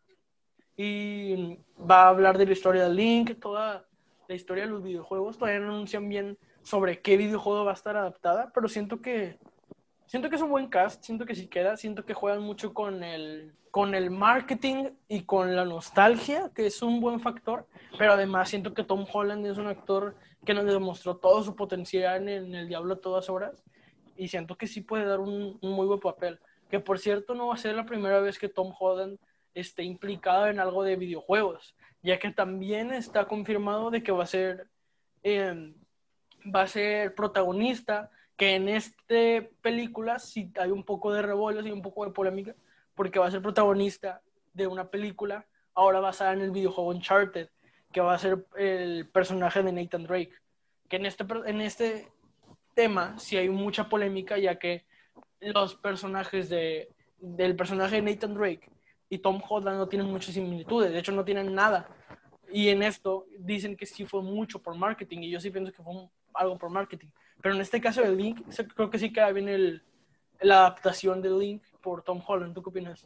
y 0.78 1.58
va 1.80 2.04
a 2.04 2.10
hablar 2.10 2.38
de 2.38 2.46
la 2.46 2.52
historia 2.54 2.84
de 2.84 2.94
Link, 2.94 3.40
toda 3.40 3.86
la 4.28 4.36
historia 4.36 4.66
de 4.66 4.72
los 4.72 4.84
videojuegos. 4.84 5.38
Todavía 5.38 5.60
no 5.60 5.74
anuncian 5.74 6.10
bien 6.10 6.38
sobre 6.64 7.02
qué 7.02 7.18
videojuego 7.18 7.66
va 7.66 7.72
a 7.72 7.76
estar 7.76 7.96
adaptada, 7.96 8.52
pero 8.54 8.68
siento 8.68 9.02
que 9.02 9.38
Siento 10.08 10.30
que 10.30 10.36
es 10.36 10.42
un 10.42 10.50
buen 10.50 10.68
cast, 10.68 11.04
siento 11.04 11.26
que 11.26 11.36
sí 11.36 11.48
queda, 11.48 11.78
siento 11.78 12.06
que 12.06 12.14
juegan 12.14 12.42
mucho 12.42 12.74
con 12.74 13.04
el, 13.04 13.54
con 13.72 13.96
el 13.96 14.12
marketing 14.12 14.92
y 15.08 15.24
con 15.24 15.56
la 15.56 15.66
nostalgia, 15.66 16.52
que 16.54 16.68
es 16.68 16.82
un 16.84 17.02
buen 17.02 17.20
factor, 17.20 17.68
pero 17.98 18.14
además 18.14 18.50
siento 18.50 18.74
que 18.74 18.84
Tom 18.84 19.06
Holland 19.12 19.46
es 19.48 19.58
un 19.58 19.66
actor 19.66 20.16
que 20.46 20.54
nos 20.54 20.66
demostró 20.66 21.18
todo 21.18 21.42
su 21.42 21.56
potencial 21.56 22.30
en, 22.30 22.54
El 22.54 22.68
Diablo 22.68 22.94
a 22.94 23.02
todas 23.02 23.30
horas 23.30 23.64
y 24.16 24.28
siento 24.28 24.56
que 24.56 24.68
sí 24.68 24.82
puede 24.82 25.06
dar 25.06 25.20
un, 25.20 25.58
muy 25.62 25.88
buen 25.88 26.00
papel. 26.00 26.40
Que 26.70 26.80
por 26.80 27.00
cierto 27.00 27.34
no 27.34 27.48
va 27.48 27.56
a 27.56 27.58
ser 27.58 27.76
la 27.76 27.86
primera 27.86 28.20
vez 28.20 28.38
que 28.38 28.48
Tom 28.48 28.74
Holland 28.80 29.18
esté 29.56 29.84
implicado 29.84 30.48
en 30.48 30.60
algo 30.60 30.84
de 30.84 30.98
videojuegos, 30.98 31.76
ya 32.04 32.20
que 32.20 32.30
también 32.30 32.94
está 32.94 33.26
confirmado 33.26 33.90
de 33.90 34.04
que 34.04 34.12
va 34.12 34.24
a 34.24 34.28
ser, 34.28 34.68
eh, 35.24 35.74
va 36.54 36.62
a 36.64 36.68
ser 36.68 37.16
protagonista 37.16 38.12
que 38.38 38.56
en 38.56 38.68
esta 38.68 39.48
película 39.62 40.20
sí 40.20 40.52
hay 40.60 40.70
un 40.70 40.84
poco 40.84 41.14
de 41.14 41.22
revuelo 41.22 41.66
y 41.66 41.72
un 41.72 41.82
poco 41.82 42.06
de 42.06 42.12
polémica, 42.12 42.54
porque 42.94 43.18
va 43.18 43.28
a 43.28 43.32
ser 43.32 43.42
protagonista 43.42 44.22
de 44.54 44.68
una 44.68 44.90
película 44.90 45.48
ahora 45.74 46.00
basada 46.00 46.34
en 46.34 46.42
el 46.42 46.52
videojuego 46.52 46.90
Uncharted, 46.90 47.50
que 47.92 48.02
va 48.02 48.14
a 48.14 48.20
ser 48.20 48.46
el 48.58 49.08
personaje 49.10 49.64
de 49.64 49.72
Nathan 49.72 50.04
Drake. 50.04 50.34
Que 50.90 50.98
en 50.98 51.06
este, 51.06 51.26
en 51.46 51.62
este 51.62 52.12
tema 52.74 53.18
sí 53.18 53.38
hay 53.38 53.50
mucha 53.50 53.88
polémica, 53.88 54.38
ya 54.38 54.60
que 54.60 54.86
los 55.40 55.76
personajes 55.76 56.50
de, 56.50 56.90
del 57.18 57.56
personaje 57.56 57.96
de 57.96 58.02
Nathan 58.02 58.34
Drake 58.34 58.70
y 59.10 59.20
Tom 59.20 59.42
Holland 59.48 59.78
no 59.78 59.88
tienen 59.88 60.08
muchas 60.08 60.34
similitudes, 60.34 60.92
de 60.92 61.00
hecho 61.00 61.12
no 61.12 61.26
tienen 61.26 61.54
nada. 61.54 61.90
Y 62.52 62.70
en 62.70 62.84
esto 62.84 63.26
dicen 63.40 63.76
que 63.76 63.86
sí 63.86 64.06
fue 64.06 64.22
mucho 64.22 64.62
por 64.62 64.76
marketing, 64.76 65.20
y 65.20 65.32
yo 65.32 65.40
sí 65.40 65.50
pienso 65.50 65.72
que 65.72 65.84
fue 65.84 65.94
algo 66.34 66.58
por 66.58 66.70
marketing. 66.70 67.08
Pero 67.42 67.56
en 67.56 67.62
este 67.62 67.82
caso 67.82 68.02
de 68.02 68.16
Link, 68.16 68.42
creo 68.76 68.90
que 68.90 69.00
sí 69.00 69.12
queda 69.12 69.32
bien 69.32 69.50
el, 69.50 69.84
la 70.42 70.60
adaptación 70.60 71.22
de 71.22 71.30
Link 71.30 71.64
por 71.82 72.04
Tom 72.04 72.22
Holland. 72.26 72.54
¿Tú 72.54 72.64
qué 72.64 72.70
opinas? 72.70 73.06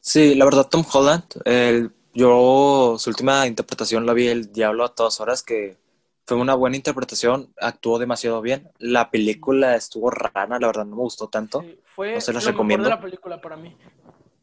Sí, 0.00 0.34
la 0.34 0.44
verdad, 0.44 0.68
Tom 0.68 0.84
Holland, 0.92 1.24
el, 1.44 1.92
yo 2.14 2.96
su 2.98 3.10
última 3.10 3.46
interpretación 3.46 4.06
la 4.06 4.14
vi 4.14 4.28
El 4.28 4.52
Diablo 4.52 4.84
a 4.84 4.94
todas 4.94 5.20
horas, 5.20 5.42
que 5.42 5.76
fue 6.26 6.36
una 6.36 6.54
buena 6.54 6.76
interpretación, 6.76 7.52
actuó 7.60 7.98
demasiado 7.98 8.40
bien. 8.40 8.70
La 8.78 9.10
película 9.10 9.76
estuvo 9.76 10.10
rana, 10.10 10.58
la 10.58 10.68
verdad 10.68 10.84
no 10.84 10.96
me 10.96 11.02
gustó 11.02 11.28
tanto. 11.28 11.64
fue 11.84 12.14
no 12.14 12.20
se 12.20 12.32
las 12.32 12.44
lo 12.44 12.50
recomiendo. 12.52 12.84
mejor 12.84 12.98
de 12.98 13.02
la 13.02 13.10
película 13.10 13.40
para 13.40 13.56
mí. 13.56 13.76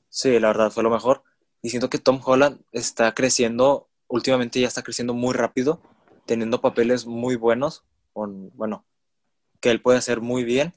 Sí, 0.09 0.39
la 0.39 0.47
verdad 0.47 0.71
fue 0.71 0.83
lo 0.83 0.89
mejor. 0.89 1.23
Y 1.61 1.69
siento 1.69 1.89
que 1.89 1.99
Tom 1.99 2.21
Holland 2.23 2.61
está 2.71 3.13
creciendo, 3.13 3.89
últimamente 4.07 4.59
ya 4.59 4.67
está 4.67 4.83
creciendo 4.83 5.13
muy 5.13 5.33
rápido, 5.33 5.81
teniendo 6.25 6.61
papeles 6.61 7.05
muy 7.05 7.35
buenos. 7.35 7.83
Con, 8.13 8.51
bueno, 8.55 8.85
que 9.59 9.71
él 9.71 9.81
puede 9.81 9.97
hacer 9.97 10.21
muy 10.21 10.43
bien. 10.43 10.73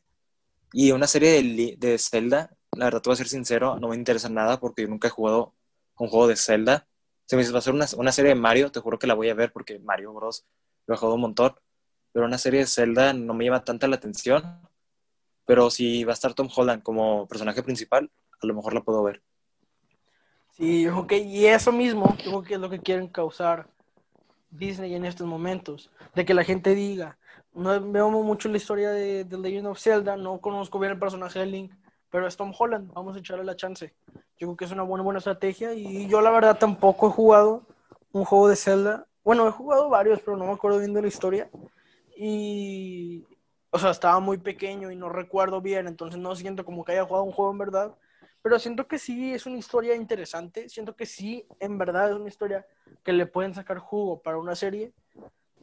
Y 0.73 0.93
una 0.93 1.07
serie 1.07 1.43
de, 1.43 1.77
de 1.79 1.99
Zelda, 1.99 2.57
la 2.73 2.87
verdad, 2.87 3.03
te 3.03 3.09
voy 3.09 3.15
a 3.15 3.17
ser 3.17 3.29
sincero, 3.29 3.79
no 3.79 3.89
me 3.89 3.97
interesa 3.97 4.29
nada 4.29 4.61
porque 4.61 4.83
yo 4.83 4.89
nunca 4.89 5.09
he 5.09 5.11
jugado 5.11 5.55
un 5.99 6.09
juego 6.09 6.29
de 6.29 6.37
Zelda. 6.37 6.87
Si 7.27 7.37
me 7.37 7.45
a 7.45 7.59
hacer 7.59 7.75
una, 7.75 7.87
una, 7.97 8.13
serie 8.13 8.31
de 8.31 8.35
Mario, 8.35 8.73
te 8.73 8.81
juro 8.81 8.99
que 8.99 9.07
la 9.07 9.15
voy 9.15 9.29
a 9.29 9.35
ver 9.35 9.53
porque 9.53 9.79
Mario 9.79 10.13
Bros. 10.13 10.45
lo 10.87 10.95
he 10.95 10.99
jugado 10.99 11.15
un 11.15 11.21
montón. 11.23 11.55
Pero 12.13 12.27
una 12.27 12.39
serie 12.39 12.61
de 12.61 12.67
Zelda 12.67 13.13
no 13.13 13.35
me 13.35 13.45
llama 13.45 13.65
tanta 13.65 13.87
la 13.87 13.97
atención. 13.97 14.69
Pero 15.47 15.71
si 15.71 16.05
va 16.05 16.13
a 16.13 16.15
estar 16.15 16.35
Tom 16.35 16.49
Holland 16.55 16.83
como 16.83 17.29
personaje 17.29 17.63
principal, 17.63 18.11
a 18.43 18.47
lo 18.47 18.55
mejor 18.55 18.75
la 18.75 18.83
puedo 18.83 19.03
ver. 19.03 19.23
Sí, 20.53 20.83
yo 20.83 21.07
creo 21.07 21.23
y 21.23 21.47
eso 21.47 21.73
mismo, 21.73 22.17
creo 22.23 22.43
que 22.43 22.55
es 22.55 22.61
lo 22.61 22.69
que 22.69 22.81
quieren 22.81 23.09
causar 23.09 23.69
Disney 24.51 24.95
en 24.95 25.05
estos 25.05 25.27
momentos. 25.27 25.91
De 26.15 26.25
que 26.25 26.35
la 26.35 26.45
gente 26.45 26.75
diga, 26.75 27.19
no 27.55 27.81
veo 27.91 28.11
mucho 28.11 28.49
la 28.49 28.57
historia 28.57 28.91
de 28.91 29.25
The 29.25 29.39
Legend 29.39 29.69
of 29.69 29.81
Zelda, 29.81 30.17
no 30.17 30.41
conozco 30.41 30.79
bien 30.79 30.93
el 30.93 30.99
personaje 30.99 31.39
de 31.39 31.47
Link, 31.47 31.73
pero 32.11 32.27
es 32.27 32.37
Tom 32.37 32.53
Holland, 32.57 32.93
vamos 32.93 33.17
a 33.17 33.21
echarle 33.21 33.45
la 33.45 33.57
chance. 33.57 33.95
Yo 34.39 34.49
creo 34.49 34.57
que 34.57 34.65
es 34.65 34.73
una 34.73 34.83
buena, 34.83 35.05
buena 35.05 35.19
estrategia 35.19 35.75
y 35.75 36.09
yo 36.09 36.21
la 36.21 36.31
verdad 36.31 36.59
tampoco 36.59 37.09
he 37.09 37.11
jugado 37.11 37.63
un 38.13 38.25
juego 38.25 38.49
de 38.49 38.57
Zelda. 38.57 39.07
Bueno, 39.23 39.47
he 39.47 39.53
jugado 39.53 39.89
varios, 39.89 40.21
pero 40.21 40.37
no 40.37 40.47
me 40.47 40.53
acuerdo 40.53 40.79
bien 40.79 40.95
de 40.95 41.03
la 41.03 41.09
historia. 41.09 41.51
Y, 42.17 43.25
o 43.71 43.79
sea, 43.79 43.91
estaba 43.91 44.19
muy 44.19 44.39
pequeño 44.39 44.91
y 44.91 44.97
no 44.97 45.09
recuerdo 45.09 45.61
bien, 45.61 45.87
entonces 45.87 46.21
no 46.21 46.35
siento 46.35 46.65
como 46.65 46.85
que 46.85 46.93
haya 46.93 47.05
jugado 47.05 47.25
un 47.25 47.33
juego 47.33 47.53
en 47.53 47.59
verdad. 47.59 47.95
Pero 48.43 48.59
siento 48.59 48.89
que 48.89 48.99
sí 48.99 49.35
es 49.35 49.47
una 49.47 49.59
historia 49.59 49.95
interesante, 49.95 50.69
siento 50.69 50.97
que 50.97 51.07
sí, 51.07 51.47
en 51.59 51.77
verdad 51.77 52.11
es 52.11 52.17
una 52.17 52.29
historia 52.29 52.67
que 53.03 53.13
le 53.13 53.27
pueden 53.27 53.55
sacar 53.55 53.79
jugo 53.79 54.23
para 54.23 54.39
una 54.39 54.55
serie. 54.55 54.93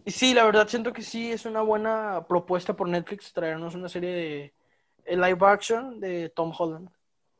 Y 0.05 0.11
sí, 0.11 0.33
la 0.33 0.45
verdad 0.45 0.67
siento 0.67 0.93
que 0.93 1.01
sí 1.01 1.31
es 1.31 1.45
una 1.45 1.61
buena 1.61 2.25
propuesta 2.27 2.75
por 2.75 2.87
Netflix 2.87 3.33
traernos 3.33 3.75
una 3.75 3.89
serie 3.89 4.53
de 5.05 5.15
live 5.15 5.39
action 5.41 5.99
de 5.99 6.29
Tom 6.29 6.53
Holland 6.57 6.89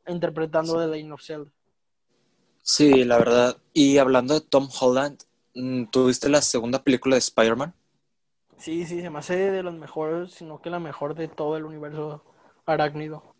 interpretando 0.08 0.80
The 0.80 0.88
Legend 0.88 1.12
of 1.12 1.22
Zelda. 1.22 1.50
Sí, 2.62 3.04
la 3.04 3.18
verdad. 3.18 3.56
Y 3.72 3.98
hablando 3.98 4.34
de 4.34 4.40
Tom 4.40 4.68
Holland, 4.80 5.22
mm, 5.54 5.84
¿tuviste 5.86 6.28
la 6.28 6.42
segunda 6.42 6.82
película 6.82 7.14
de 7.14 7.20
Spider-Man? 7.20 7.74
Sí, 8.58 8.84
sí, 8.86 9.00
se 9.00 9.08
me 9.08 9.20
hace 9.20 9.36
de 9.36 9.62
los 9.62 9.74
mejores, 9.74 10.32
sino 10.32 10.60
que 10.60 10.68
la 10.68 10.80
mejor 10.80 11.14
de 11.14 11.28
todo 11.28 11.56
el 11.56 11.64
universo 11.64 12.24
arácnido. 12.66 13.34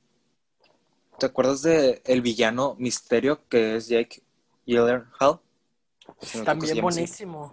¿Te 1.18 1.26
acuerdas 1.26 1.62
de 1.62 2.00
el 2.04 2.22
villano 2.22 2.76
Misterio 2.78 3.40
que 3.48 3.76
es 3.76 3.88
Jake 3.88 4.22
Gyllenhaal? 4.66 5.40
También 6.44 6.80
buenísimo. 6.80 7.52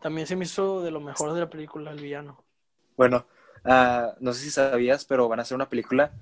También 0.00 0.26
se 0.26 0.36
me 0.36 0.44
hizo 0.44 0.82
de 0.82 0.90
lo 0.90 1.00
mejor 1.00 1.34
de 1.34 1.40
la 1.40 1.50
película, 1.50 1.90
el 1.90 2.00
villano. 2.00 2.42
Bueno, 2.96 3.26
uh, 3.64 4.14
no 4.20 4.32
sé 4.32 4.44
si 4.44 4.50
sabías, 4.50 5.04
pero 5.04 5.28
van 5.28 5.38
a 5.38 5.42
hacer 5.42 5.54
una 5.54 5.68
película 5.68 6.12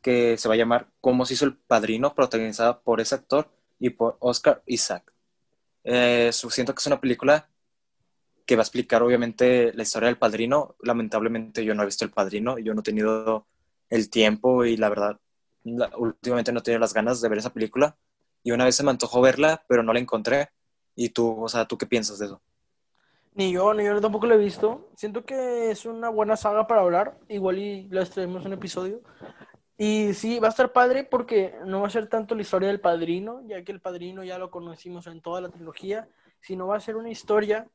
que 0.00 0.36
se 0.38 0.48
va 0.48 0.54
a 0.54 0.58
llamar 0.58 0.88
Cómo 1.00 1.26
se 1.26 1.34
hizo 1.34 1.44
el 1.44 1.56
padrino, 1.56 2.14
protagonizada 2.14 2.80
por 2.80 3.00
ese 3.00 3.16
actor 3.16 3.50
y 3.80 3.90
por 3.90 4.16
Oscar 4.20 4.62
Isaac. 4.66 5.12
Eh, 5.82 6.30
siento 6.32 6.74
que 6.74 6.80
es 6.80 6.86
una 6.86 7.00
película 7.00 7.48
que 8.46 8.56
va 8.56 8.60
a 8.60 8.64
explicar 8.64 9.02
obviamente 9.02 9.72
la 9.74 9.82
historia 9.82 10.06
del 10.06 10.18
padrino. 10.18 10.76
Lamentablemente 10.82 11.64
yo 11.64 11.74
no 11.74 11.82
he 11.82 11.86
visto 11.86 12.04
el 12.04 12.12
padrino, 12.12 12.58
yo 12.58 12.74
no 12.74 12.80
he 12.80 12.84
tenido 12.84 13.46
el 13.90 14.08
tiempo 14.08 14.64
y 14.64 14.76
la 14.76 14.88
verdad, 14.88 15.18
últimamente 15.96 16.52
no 16.52 16.62
tenido 16.62 16.80
las 16.80 16.94
ganas 16.94 17.20
de 17.20 17.28
ver 17.28 17.38
esa 17.38 17.52
película. 17.52 17.96
Y 18.42 18.52
una 18.52 18.64
vez 18.64 18.76
se 18.76 18.84
me 18.84 18.90
antojó 18.90 19.20
verla, 19.20 19.64
pero 19.68 19.82
no 19.82 19.92
la 19.92 19.98
encontré. 19.98 20.50
¿Y 20.94 21.10
tú, 21.10 21.42
o 21.42 21.48
sea, 21.48 21.66
tú 21.66 21.76
qué 21.78 21.86
piensas 21.86 22.18
de 22.18 22.26
eso? 22.26 22.40
Ni 23.34 23.52
yo, 23.52 23.72
ni 23.74 23.84
yo 23.84 24.00
tampoco 24.00 24.26
lo 24.26 24.34
he 24.34 24.38
visto. 24.38 24.88
Siento 24.96 25.24
que 25.24 25.70
es 25.70 25.86
una 25.86 26.08
buena 26.08 26.36
saga 26.36 26.66
para 26.66 26.80
hablar. 26.80 27.18
Igual 27.28 27.58
y 27.58 27.88
les 27.88 28.10
traemos 28.10 28.44
un 28.44 28.52
episodio. 28.52 29.00
Y 29.76 30.12
sí, 30.14 30.40
va 30.40 30.48
a 30.48 30.50
estar 30.50 30.72
padre 30.72 31.04
porque 31.04 31.54
no 31.64 31.80
va 31.80 31.86
a 31.86 31.90
ser 31.90 32.08
tanto 32.08 32.34
la 32.34 32.42
historia 32.42 32.68
del 32.68 32.80
padrino, 32.80 33.42
ya 33.46 33.62
que 33.62 33.70
el 33.70 33.80
padrino 33.80 34.24
ya 34.24 34.36
lo 34.36 34.50
conocimos 34.50 35.06
en 35.06 35.20
toda 35.20 35.40
la 35.40 35.50
trilogía, 35.50 36.08
sino 36.40 36.66
va 36.66 36.76
a 36.76 36.80
ser 36.80 36.96
una 36.96 37.10
historia 37.10 37.68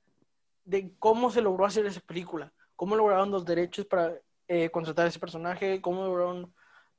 de 0.65 0.91
cómo 0.99 1.31
se 1.31 1.41
logró 1.41 1.65
hacer 1.65 1.85
esa 1.85 2.01
película, 2.01 2.51
cómo 2.75 2.97
lograron 2.97 3.31
los 3.31 3.45
derechos 3.45 3.85
para 3.85 4.13
eh, 4.49 4.69
contratar 4.69 5.05
a 5.05 5.09
ese 5.09 5.19
personaje, 5.19 5.79
cómo 5.79 6.03
lograron 6.03 6.53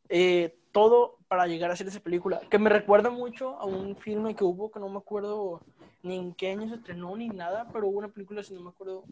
eh, 0.08 0.56
todo 0.72 1.18
para 1.28 1.46
llegar 1.46 1.70
a 1.70 1.74
hacer 1.74 1.86
esa 1.86 2.00
película, 2.00 2.40
que 2.50 2.58
me 2.58 2.70
recuerda 2.70 3.10
mucho 3.10 3.58
a 3.58 3.64
un 3.64 3.96
filme 3.96 4.34
que 4.34 4.44
hubo, 4.44 4.70
que 4.70 4.80
no 4.80 4.88
me 4.88 4.98
acuerdo 4.98 5.60
ni 6.02 6.16
en 6.16 6.34
qué 6.34 6.50
año 6.50 6.68
se 6.68 6.76
estrenó 6.76 7.16
ni 7.16 7.28
nada, 7.28 7.68
pero 7.72 7.88
hubo 7.88 7.98
una 7.98 8.08
película, 8.08 8.42
si 8.42 8.54
no 8.54 8.60
me 8.60 8.70
acuerdo 8.70 9.04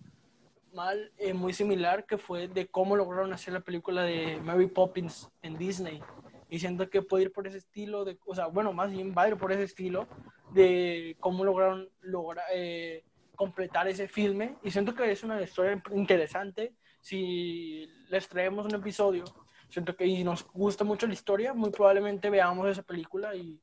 mal, 0.72 1.12
eh, 1.18 1.34
muy 1.34 1.52
similar, 1.52 2.06
que 2.06 2.18
fue 2.18 2.48
de 2.48 2.66
cómo 2.66 2.96
lograron 2.96 3.32
hacer 3.32 3.54
la 3.54 3.60
película 3.60 4.02
de 4.02 4.38
Mary 4.42 4.66
Poppins 4.66 5.30
en 5.42 5.56
Disney. 5.56 6.02
Y 6.48 6.58
siento 6.58 6.90
que 6.90 7.02
puede 7.02 7.24
ir 7.24 7.32
por 7.32 7.46
ese 7.46 7.58
estilo, 7.58 8.04
de, 8.04 8.18
o 8.26 8.34
sea, 8.34 8.46
bueno, 8.46 8.72
más 8.72 8.90
bien 8.90 9.14
va 9.16 9.22
a 9.22 9.28
ir 9.28 9.36
por 9.36 9.52
ese 9.52 9.62
estilo 9.62 10.06
de 10.52 11.16
cómo 11.20 11.44
lograron 11.44 11.88
lograr, 12.02 12.44
eh, 12.52 13.04
completar 13.36 13.88
ese 13.88 14.08
filme. 14.08 14.56
Y 14.62 14.70
siento 14.70 14.94
que 14.94 15.10
es 15.10 15.22
una 15.22 15.40
historia 15.40 15.82
interesante. 15.94 16.74
Si 17.00 17.88
les 18.10 18.28
traemos 18.28 18.66
un 18.66 18.74
episodio, 18.74 19.24
siento 19.72 19.96
que 19.96 20.06
y 20.06 20.22
nos 20.22 20.46
gusta 20.52 20.84
mucho 20.84 21.06
la 21.06 21.14
historia, 21.14 21.54
muy 21.54 21.70
probablemente 21.70 22.30
veamos 22.30 22.68
esa 22.68 22.82
película. 22.82 23.34
Y 23.34 23.58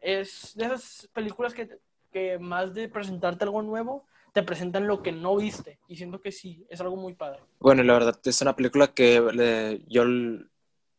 es 0.00 0.52
de 0.56 0.64
esas 0.64 1.08
películas 1.12 1.54
que, 1.54 1.78
que 2.10 2.38
más 2.38 2.74
de 2.74 2.88
presentarte 2.88 3.44
algo 3.44 3.62
nuevo, 3.62 4.04
te 4.32 4.42
presentan 4.42 4.86
lo 4.86 5.02
que 5.02 5.12
no 5.12 5.36
viste. 5.36 5.78
Y 5.88 5.96
siento 5.96 6.20
que 6.20 6.32
sí, 6.32 6.66
es 6.70 6.80
algo 6.80 6.96
muy 6.96 7.14
padre. 7.14 7.40
Bueno, 7.60 7.82
la 7.82 7.92
verdad, 7.92 8.18
es 8.24 8.40
una 8.42 8.56
película 8.56 8.88
que 8.94 9.20
le- 9.20 9.84
yo 9.88 10.04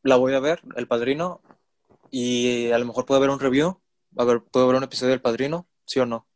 la 0.03 0.15
voy 0.17 0.33
a 0.33 0.39
ver, 0.39 0.61
El 0.75 0.87
Padrino, 0.87 1.41
y 2.11 2.69
a 2.71 2.77
lo 2.77 2.85
mejor 2.85 3.05
puedo 3.05 3.19
ver 3.19 3.29
un 3.31 3.39
review, 3.39 3.79
a 4.17 4.23
ver, 4.23 4.41
puedo 4.43 4.67
ver 4.67 4.75
un 4.77 4.83
episodio 4.83 5.11
del 5.11 5.21
Padrino, 5.21 5.65
¿sí 5.85 5.99
o 5.99 6.05
no? 6.05 6.27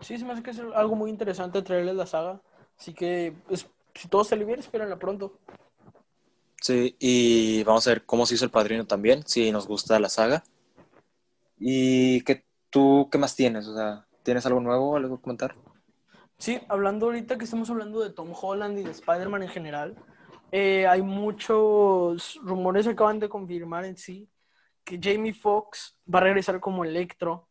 Sí, 0.00 0.16
se 0.16 0.24
me 0.24 0.32
hace 0.32 0.42
que 0.42 0.50
es 0.50 0.60
algo 0.60 0.94
muy 0.96 1.10
interesante 1.10 1.60
traerles 1.62 1.94
la 1.96 2.06
saga. 2.06 2.40
Así 2.78 2.94
que, 2.94 3.34
pues, 3.48 3.66
si 3.94 4.08
todo 4.08 4.24
sale 4.24 4.44
bien, 4.44 4.60
espérenla 4.60 4.98
pronto. 4.98 5.38
Sí, 6.60 6.94
y 6.98 7.64
vamos 7.64 7.86
a 7.86 7.90
ver 7.90 8.04
cómo 8.04 8.26
se 8.26 8.34
hizo 8.34 8.44
El 8.44 8.50
Padrino 8.50 8.86
también, 8.86 9.26
si 9.26 9.50
nos 9.50 9.66
gusta 9.66 9.98
la 9.98 10.10
saga. 10.10 10.44
¿Y 11.58 12.20
qué, 12.22 12.44
tú 12.68 13.08
qué 13.10 13.18
más 13.18 13.34
tienes? 13.34 13.66
O 13.66 13.74
sea, 13.74 14.06
¿tienes 14.22 14.44
algo 14.46 14.60
nuevo, 14.60 14.96
algo 14.96 15.16
que 15.16 15.22
comentar? 15.22 15.54
Sí, 16.38 16.60
hablando 16.68 17.06
ahorita 17.06 17.38
que 17.38 17.44
estamos 17.44 17.70
hablando 17.70 18.00
de 18.00 18.10
Tom 18.10 18.32
Holland 18.40 18.78
y 18.78 18.82
de 18.82 18.90
Spider-Man 18.90 19.42
en 19.42 19.48
general, 19.48 19.96
eh, 20.52 20.86
hay 20.86 21.02
muchos 21.02 22.38
rumores 22.42 22.86
que 22.86 22.92
acaban 22.92 23.18
de 23.18 23.28
confirmar 23.28 23.84
en 23.84 23.96
sí 23.96 24.28
que 24.84 24.98
Jamie 25.00 25.32
Foxx 25.32 25.96
va 26.12 26.18
a 26.18 26.22
regresar 26.22 26.60
como 26.60 26.84
Electro, 26.84 27.48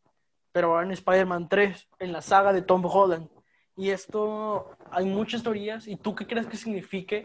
pero 0.51 0.70
ahora 0.70 0.86
en 0.86 0.91
Spider-Man 0.91 1.47
3, 1.47 1.89
en 1.99 2.12
la 2.12 2.22
saga 2.22 2.53
de 2.53 2.62
Tom 2.62 2.84
Holland. 2.86 3.30
Y 3.78 3.91
esto, 3.91 4.72
hay 4.91 5.05
muchas 5.05 5.41
teorías. 5.41 5.88
¿Y 5.88 5.95
tú 5.95 6.16
qué 6.16 6.28
crees 6.28 6.47
que 6.47 6.57
signifique 6.57 7.24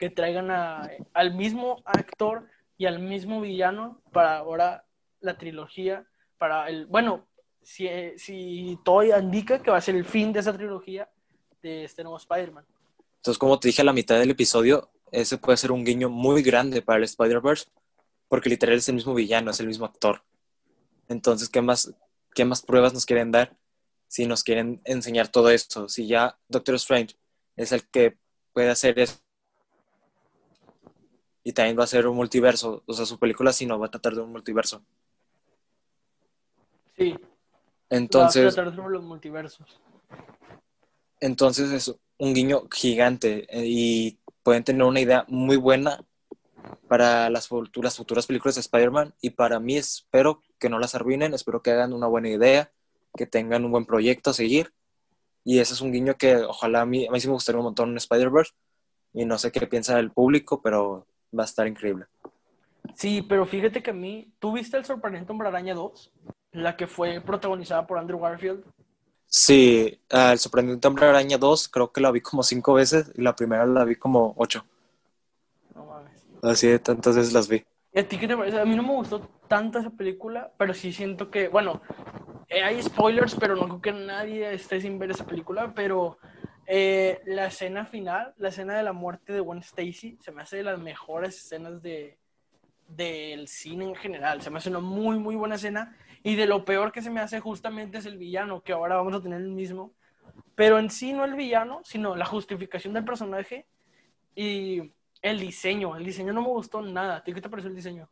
que 0.00 0.08
traigan 0.08 0.50
al 0.50 1.34
mismo 1.34 1.82
actor 1.84 2.48
y 2.78 2.86
al 2.86 3.00
mismo 3.00 3.42
villano 3.42 4.00
para 4.12 4.38
ahora 4.38 4.86
la 5.20 5.36
trilogía? 5.36 6.06
Para 6.38 6.70
el, 6.70 6.86
bueno, 6.86 7.28
si, 7.62 7.86
si 8.16 8.78
todo 8.82 9.04
indica 9.04 9.62
que 9.62 9.70
va 9.70 9.76
a 9.76 9.82
ser 9.82 9.94
el 9.96 10.06
fin 10.06 10.32
de 10.32 10.40
esa 10.40 10.54
trilogía 10.54 11.10
de 11.62 11.84
este 11.84 12.02
nuevo 12.02 12.16
Spider-Man. 12.16 12.64
Entonces, 13.16 13.38
como 13.38 13.60
te 13.60 13.68
dije 13.68 13.82
a 13.82 13.84
la 13.84 13.92
mitad 13.92 14.18
del 14.18 14.30
episodio, 14.30 14.90
ese 15.12 15.36
puede 15.36 15.58
ser 15.58 15.70
un 15.70 15.84
guiño 15.84 16.08
muy 16.08 16.42
grande 16.42 16.80
para 16.80 16.96
el 16.96 17.04
Spider-Verse, 17.04 17.66
porque 18.26 18.48
literal 18.48 18.78
es 18.78 18.88
el 18.88 18.94
mismo 18.94 19.12
villano, 19.12 19.50
es 19.50 19.60
el 19.60 19.66
mismo 19.66 19.84
actor. 19.84 20.22
Entonces, 21.08 21.50
¿qué 21.50 21.60
más, 21.60 21.92
qué 22.34 22.46
más 22.46 22.62
pruebas 22.62 22.94
nos 22.94 23.04
quieren 23.04 23.32
dar 23.32 23.54
si 24.08 24.24
nos 24.26 24.42
quieren 24.42 24.80
enseñar 24.86 25.28
todo 25.28 25.50
esto? 25.50 25.90
Si 25.90 26.06
ya 26.06 26.38
Doctor 26.48 26.76
Strange 26.76 27.16
es 27.56 27.72
el 27.72 27.86
que 27.86 28.16
puede 28.54 28.70
hacer 28.70 28.98
eso 28.98 29.20
y 31.42 31.52
también 31.52 31.78
va 31.78 31.84
a 31.84 31.88
ser 31.88 32.06
un 32.06 32.16
multiverso, 32.16 32.82
o 32.86 32.92
sea, 32.92 33.06
su 33.06 33.18
película 33.18 33.52
sí 33.52 33.66
no 33.66 33.78
va 33.78 33.86
a 33.86 33.90
tratar 33.90 34.14
de 34.14 34.20
un 34.20 34.32
multiverso. 34.32 34.82
Sí, 36.96 37.16
Entonces, 37.88 38.44
va 38.44 38.48
a 38.48 38.52
tratar 38.52 38.76
sobre 38.76 38.92
los 38.94 39.04
multiversos. 39.04 39.80
Entonces 41.20 41.70
es 41.70 41.94
un 42.18 42.34
guiño 42.34 42.66
gigante 42.70 43.46
eh, 43.48 43.64
y 43.66 44.18
pueden 44.42 44.64
tener 44.64 44.82
una 44.82 45.00
idea 45.00 45.24
muy 45.28 45.56
buena 45.56 46.04
para 46.88 47.30
las 47.30 47.48
futuras, 47.48 47.96
futuras 47.96 48.26
películas 48.26 48.54
de 48.54 48.62
Spider-Man 48.62 49.14
y 49.20 49.30
para 49.30 49.60
mí 49.60 49.76
espero 49.76 50.42
que 50.58 50.68
no 50.68 50.78
las 50.78 50.94
arruinen, 50.94 51.34
espero 51.34 51.62
que 51.62 51.70
hagan 51.70 51.92
una 51.92 52.06
buena 52.06 52.28
idea, 52.28 52.72
que 53.16 53.26
tengan 53.26 53.64
un 53.64 53.70
buen 53.70 53.86
proyecto 53.86 54.30
a 54.30 54.34
seguir 54.34 54.72
y 55.44 55.58
ese 55.58 55.74
es 55.74 55.80
un 55.80 55.92
guiño 55.92 56.16
que 56.16 56.36
ojalá 56.36 56.82
a 56.82 56.86
mí, 56.86 57.06
a 57.06 57.10
mí 57.10 57.20
sí 57.20 57.26
me 57.26 57.34
gustaría 57.34 57.58
un 57.58 57.64
montón 57.64 57.90
en 57.90 57.96
Spider-Verse 57.98 58.52
y 59.12 59.24
no 59.24 59.38
sé 59.38 59.52
qué 59.52 59.66
piensa 59.66 59.98
el 59.98 60.10
público, 60.10 60.62
pero 60.62 61.06
va 61.36 61.42
a 61.42 61.46
estar 61.46 61.66
increíble. 61.66 62.06
Sí, 62.94 63.22
pero 63.22 63.46
fíjate 63.46 63.82
que 63.82 63.90
a 63.90 63.94
mí, 63.94 64.32
¿tú 64.38 64.52
viste 64.52 64.76
el 64.76 64.84
sorprendente 64.84 65.32
Hombre 65.32 65.48
Araña 65.48 65.74
2? 65.74 66.12
La 66.52 66.76
que 66.76 66.86
fue 66.86 67.20
protagonizada 67.20 67.86
por 67.86 67.98
Andrew 67.98 68.18
Garfield. 68.18 68.64
Sí, 69.26 70.00
ah, 70.10 70.32
El 70.32 70.40
Sorprendente 70.40 70.88
Hombre 70.88 71.06
Araña 71.06 71.38
2 71.38 71.68
creo 71.68 71.92
que 71.92 72.00
la 72.00 72.10
vi 72.10 72.20
como 72.20 72.42
cinco 72.42 72.74
veces 72.74 73.12
y 73.14 73.22
la 73.22 73.36
primera 73.36 73.64
la 73.64 73.84
vi 73.84 73.94
como 73.94 74.34
ocho. 74.36 74.64
No 75.72 75.86
mames. 75.86 76.26
Así 76.42 76.66
de 76.66 76.80
tantas 76.80 77.14
veces 77.14 77.32
las 77.32 77.48
vi. 77.48 77.64
¿Y 77.92 78.00
a 78.00 78.08
ti 78.08 78.18
qué 78.18 78.26
te 78.26 78.36
parece? 78.36 78.58
A 78.58 78.64
mí 78.64 78.74
no 78.74 78.82
me 78.82 78.94
gustó 78.94 79.20
tanto 79.46 79.78
esa 79.78 79.90
película, 79.90 80.52
pero 80.56 80.74
sí 80.74 80.92
siento 80.92 81.30
que, 81.30 81.46
bueno, 81.46 81.80
eh, 82.48 82.62
hay 82.64 82.82
spoilers, 82.82 83.36
pero 83.36 83.54
no 83.54 83.66
creo 83.66 83.80
que 83.80 83.92
nadie 83.92 84.52
esté 84.52 84.80
sin 84.80 84.98
ver 84.98 85.12
esa 85.12 85.24
película, 85.24 85.72
pero 85.74 86.18
eh, 86.66 87.20
la 87.26 87.46
escena 87.46 87.86
final, 87.86 88.34
la 88.36 88.48
escena 88.48 88.76
de 88.76 88.82
la 88.82 88.92
muerte 88.92 89.32
de 89.32 89.40
Gwen 89.40 89.60
Stacy, 89.60 90.18
se 90.20 90.32
me 90.32 90.42
hace 90.42 90.58
de 90.58 90.62
las 90.64 90.78
mejores 90.78 91.36
escenas 91.36 91.82
de 91.82 92.20
del 92.90 93.48
cine 93.48 93.84
en 93.84 93.94
general. 93.94 94.42
Se 94.42 94.50
me 94.50 94.58
hace 94.58 94.68
una 94.68 94.80
muy, 94.80 95.18
muy 95.18 95.36
buena 95.36 95.54
escena. 95.54 95.96
Y 96.22 96.34
de 96.34 96.46
lo 96.46 96.64
peor 96.64 96.92
que 96.92 97.02
se 97.02 97.10
me 97.10 97.20
hace 97.20 97.40
justamente 97.40 97.98
es 97.98 98.06
el 98.06 98.18
villano, 98.18 98.62
que 98.62 98.72
ahora 98.72 98.96
vamos 98.96 99.14
a 99.14 99.22
tener 99.22 99.40
el 99.40 99.48
mismo. 99.48 99.92
Pero 100.54 100.78
en 100.78 100.90
sí 100.90 101.12
no 101.12 101.24
el 101.24 101.34
villano, 101.34 101.80
sino 101.84 102.14
la 102.14 102.26
justificación 102.26 102.92
del 102.92 103.04
personaje 103.04 103.66
y 104.34 104.92
el 105.22 105.40
diseño. 105.40 105.96
El 105.96 106.04
diseño 106.04 106.32
no 106.32 106.42
me 106.42 106.48
gustó 106.48 106.82
nada. 106.82 107.16
¿A 107.16 107.24
ti 107.24 107.32
te 107.32 107.48
pareció 107.48 107.70
el 107.70 107.76
diseño? 107.76 108.08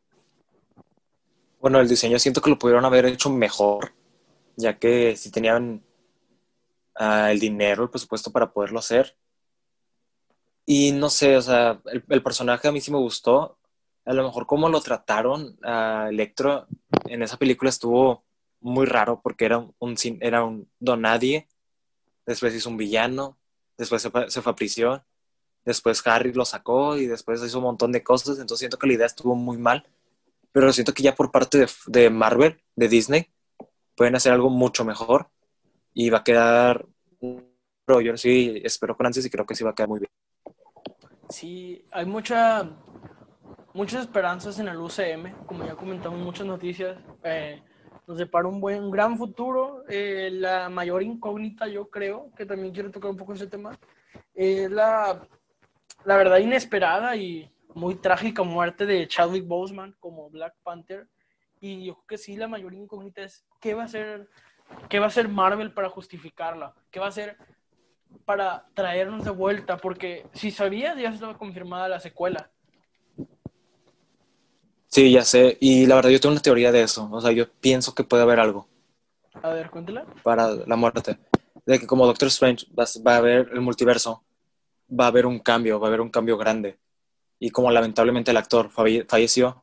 Bueno, 1.60 1.80
el 1.80 1.88
diseño 1.88 2.18
siento 2.18 2.40
que 2.40 2.50
lo 2.50 2.58
pudieron 2.58 2.84
haber 2.84 3.06
hecho 3.06 3.30
mejor, 3.30 3.92
ya 4.56 4.78
que 4.78 5.16
si 5.16 5.30
tenían 5.30 5.82
ah, 6.98 7.30
el 7.32 7.40
dinero, 7.40 7.84
el 7.84 7.90
presupuesto 7.90 8.30
para 8.30 8.52
poderlo 8.52 8.78
hacer. 8.78 9.16
Y 10.66 10.92
no 10.92 11.08
sé, 11.10 11.36
o 11.36 11.42
sea, 11.42 11.80
el, 11.86 12.04
el 12.08 12.22
personaje 12.22 12.68
a 12.68 12.72
mí 12.72 12.80
sí 12.80 12.90
me 12.90 12.98
gustó. 12.98 13.58
A 14.04 14.12
lo 14.12 14.24
mejor 14.24 14.46
cómo 14.46 14.68
lo 14.68 14.80
trataron 14.80 15.58
a 15.62 16.08
Electro 16.10 16.66
en 17.06 17.22
esa 17.22 17.36
película 17.38 17.70
estuvo 17.70 18.24
muy 18.60 18.86
raro 18.86 19.20
porque 19.22 19.44
era 19.46 19.58
un, 19.58 19.74
un 19.78 19.96
era 20.20 20.44
un 20.44 20.68
don 20.78 21.02
nadie. 21.02 21.48
Después 22.26 22.54
hizo 22.54 22.68
un 22.70 22.76
villano, 22.76 23.38
después 23.78 24.02
se 24.02 24.10
fue, 24.10 24.30
se 24.30 24.42
fue 24.42 24.52
a 24.52 24.56
prisión, 24.56 25.02
después 25.64 26.06
Harry 26.06 26.32
lo 26.34 26.44
sacó 26.44 26.96
y 26.98 27.06
después 27.06 27.42
hizo 27.42 27.58
un 27.58 27.64
montón 27.64 27.92
de 27.92 28.02
cosas. 28.02 28.38
Entonces 28.38 28.58
siento 28.60 28.78
que 28.78 28.86
la 28.86 28.94
idea 28.94 29.06
estuvo 29.06 29.34
muy 29.34 29.56
mal 29.56 29.86
pero 30.52 30.72
siento 30.72 30.94
que 30.94 31.02
ya 31.02 31.14
por 31.14 31.30
parte 31.30 31.58
de, 31.58 31.68
de 31.86 32.10
Marvel, 32.10 32.60
de 32.76 32.88
Disney, 32.88 33.30
pueden 33.94 34.16
hacer 34.16 34.32
algo 34.32 34.50
mucho 34.50 34.84
mejor 34.84 35.28
y 35.98 36.10
va 36.10 36.18
a 36.18 36.22
quedar, 36.22 36.86
pero 37.84 38.00
yo 38.00 38.16
sí 38.16 38.62
espero 38.62 38.96
con 38.96 39.06
ansias 39.06 39.26
y 39.26 39.30
creo 39.30 39.44
que 39.44 39.56
sí 39.56 39.64
va 39.64 39.70
a 39.70 39.74
quedar 39.74 39.88
muy 39.88 39.98
bien. 39.98 40.10
Sí, 41.28 41.84
hay 41.90 42.06
mucha, 42.06 42.70
muchas 43.74 44.02
esperanzas 44.02 44.60
en 44.60 44.68
el 44.68 44.76
UCM, 44.76 45.44
como 45.44 45.66
ya 45.66 45.74
comentamos 45.74 46.20
muchas 46.20 46.46
noticias. 46.46 46.96
eh, 47.24 47.60
nos 48.06 48.16
depara 48.16 48.46
un 48.46 48.60
buen, 48.60 48.84
un 48.84 48.90
gran 48.92 49.18
futuro. 49.18 49.82
Eh, 49.88 50.30
la 50.32 50.68
mayor 50.68 51.02
incógnita, 51.02 51.66
yo 51.66 51.90
creo, 51.90 52.30
que 52.36 52.46
también 52.46 52.72
quiero 52.72 52.92
tocar 52.92 53.10
un 53.10 53.16
poco 53.16 53.32
ese 53.32 53.48
tema, 53.48 53.76
es 54.34 54.70
la, 54.70 55.26
la 56.04 56.16
verdad 56.16 56.38
inesperada 56.38 57.16
y 57.16 57.50
muy 57.74 57.96
trágica 57.96 58.44
muerte 58.44 58.86
de 58.86 59.08
Chadwick 59.08 59.48
Boseman 59.48 59.96
como 59.98 60.30
Black 60.30 60.54
Panther. 60.62 61.08
Y 61.60 61.86
yo 61.86 61.94
creo 61.94 62.06
que 62.06 62.18
sí, 62.18 62.36
la 62.36 62.46
mayor 62.46 62.72
incógnita 62.72 63.22
es 63.22 63.44
qué 63.60 63.74
va 63.74 63.82
a 63.82 63.86
hacer, 63.86 64.28
qué 64.88 64.98
va 64.98 65.06
a 65.06 65.08
hacer 65.08 65.28
Marvel 65.28 65.72
para 65.72 65.88
justificarla, 65.90 66.74
qué 66.90 67.00
va 67.00 67.06
a 67.06 67.10
hacer 67.10 67.36
para 68.24 68.66
traernos 68.74 69.24
de 69.24 69.30
vuelta, 69.30 69.76
porque 69.76 70.26
si 70.32 70.50
sabías 70.50 70.96
ya 70.98 71.10
estaba 71.10 71.36
confirmada 71.36 71.88
la 71.88 72.00
secuela. 72.00 72.50
Sí, 74.86 75.12
ya 75.12 75.22
sé, 75.22 75.58
y 75.60 75.86
la 75.86 75.96
verdad 75.96 76.10
yo 76.10 76.18
tengo 76.20 76.32
una 76.32 76.40
teoría 76.40 76.72
de 76.72 76.82
eso, 76.82 77.08
o 77.12 77.20
sea, 77.20 77.30
yo 77.32 77.50
pienso 77.60 77.94
que 77.94 78.04
puede 78.04 78.22
haber 78.22 78.40
algo 78.40 78.66
A 79.42 79.50
ver, 79.50 79.70
cuéntela. 79.70 80.06
para 80.22 80.48
la 80.50 80.76
muerte, 80.76 81.18
de 81.66 81.78
que 81.78 81.86
como 81.86 82.06
Doctor 82.06 82.28
Strange 82.28 82.66
va, 82.76 83.12
a 83.12 83.16
haber 83.18 83.50
el 83.52 83.60
multiverso, 83.60 84.24
va 84.88 85.04
a 85.04 85.08
haber 85.08 85.26
un 85.26 85.38
cambio, 85.40 85.78
va 85.78 85.86
a 85.86 85.90
haber 85.90 86.00
un 86.00 86.08
cambio 86.08 86.38
grande, 86.38 86.78
y 87.38 87.50
como 87.50 87.70
lamentablemente 87.70 88.30
el 88.30 88.38
actor 88.38 88.70
falle- 88.70 89.04
falleció, 89.06 89.62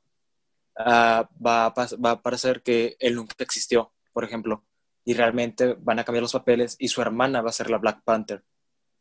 ah, 0.77 1.27
va, 1.43 1.65
a 1.65 1.73
va 2.03 2.11
a 2.11 2.21
parecer 2.21 2.61
que 2.61 2.95
él 2.99 3.15
nunca 3.15 3.35
existió, 3.39 3.91
por 4.13 4.23
ejemplo, 4.23 4.63
y 5.05 5.13
realmente 5.13 5.77
van 5.79 5.99
a 5.99 6.03
cambiar 6.03 6.23
los 6.23 6.33
papeles 6.33 6.75
y 6.79 6.89
su 6.89 7.01
hermana 7.01 7.41
va 7.41 7.49
a 7.49 7.53
ser 7.53 7.69
la 7.69 7.77
Black 7.77 8.01
Panther. 8.03 8.43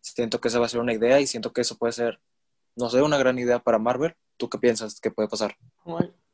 Siento 0.00 0.40
que 0.40 0.48
esa 0.48 0.60
va 0.60 0.66
a 0.66 0.68
ser 0.68 0.80
una 0.80 0.92
idea 0.92 1.18
y 1.18 1.26
siento 1.26 1.52
que 1.52 1.62
eso 1.62 1.78
puede 1.78 1.94
ser, 1.94 2.20
no 2.76 2.90
sé, 2.90 3.00
una 3.02 3.16
gran 3.16 3.38
idea 3.38 3.58
para 3.58 3.78
Marvel. 3.78 4.14
¿Tú 4.36 4.50
qué 4.50 4.58
piensas 4.58 5.00
que 5.00 5.10
puede 5.10 5.28
pasar? 5.28 5.56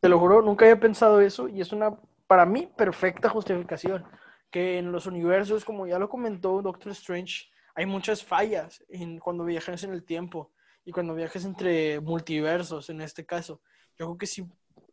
Te 0.00 0.08
lo 0.08 0.18
juro, 0.18 0.42
nunca 0.42 0.64
había 0.64 0.80
pensado 0.80 1.20
eso 1.20 1.48
y 1.48 1.60
es 1.60 1.72
una, 1.72 1.96
para 2.26 2.44
mí, 2.44 2.68
perfecta 2.76 3.28
justificación. 3.28 4.04
Que 4.50 4.78
en 4.78 4.90
los 4.90 5.06
universos, 5.06 5.64
como 5.64 5.86
ya 5.86 6.00
lo 6.00 6.08
comentó 6.08 6.60
Doctor 6.60 6.90
Strange, 6.90 7.46
hay 7.76 7.86
muchas 7.86 8.24
fallas 8.24 8.84
en 8.88 9.20
cuando 9.20 9.44
viajas 9.44 9.84
en 9.84 9.92
el 9.92 10.02
tiempo 10.02 10.50
y 10.84 10.90
cuando 10.90 11.14
viajas 11.14 11.44
entre 11.44 12.00
multiversos, 12.00 12.90
en 12.90 13.00
este 13.02 13.24
caso. 13.24 13.60
Yo 13.96 14.06
creo 14.06 14.18
que 14.18 14.26
sí 14.26 14.44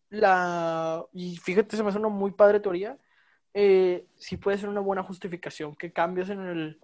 la, 0.09 1.03
y 1.13 1.37
fíjate, 1.37 1.75
se 1.75 1.83
me 1.83 1.89
hace 1.89 1.97
una 1.97 2.09
muy 2.09 2.31
padre 2.31 2.59
teoría, 2.59 2.97
eh, 3.53 4.05
sí 4.15 4.37
puede 4.37 4.57
ser 4.57 4.69
una 4.69 4.81
buena 4.81 5.03
justificación, 5.03 5.75
que 5.75 5.91
cambios 5.91 6.29
en 6.29 6.41
el, 6.41 6.79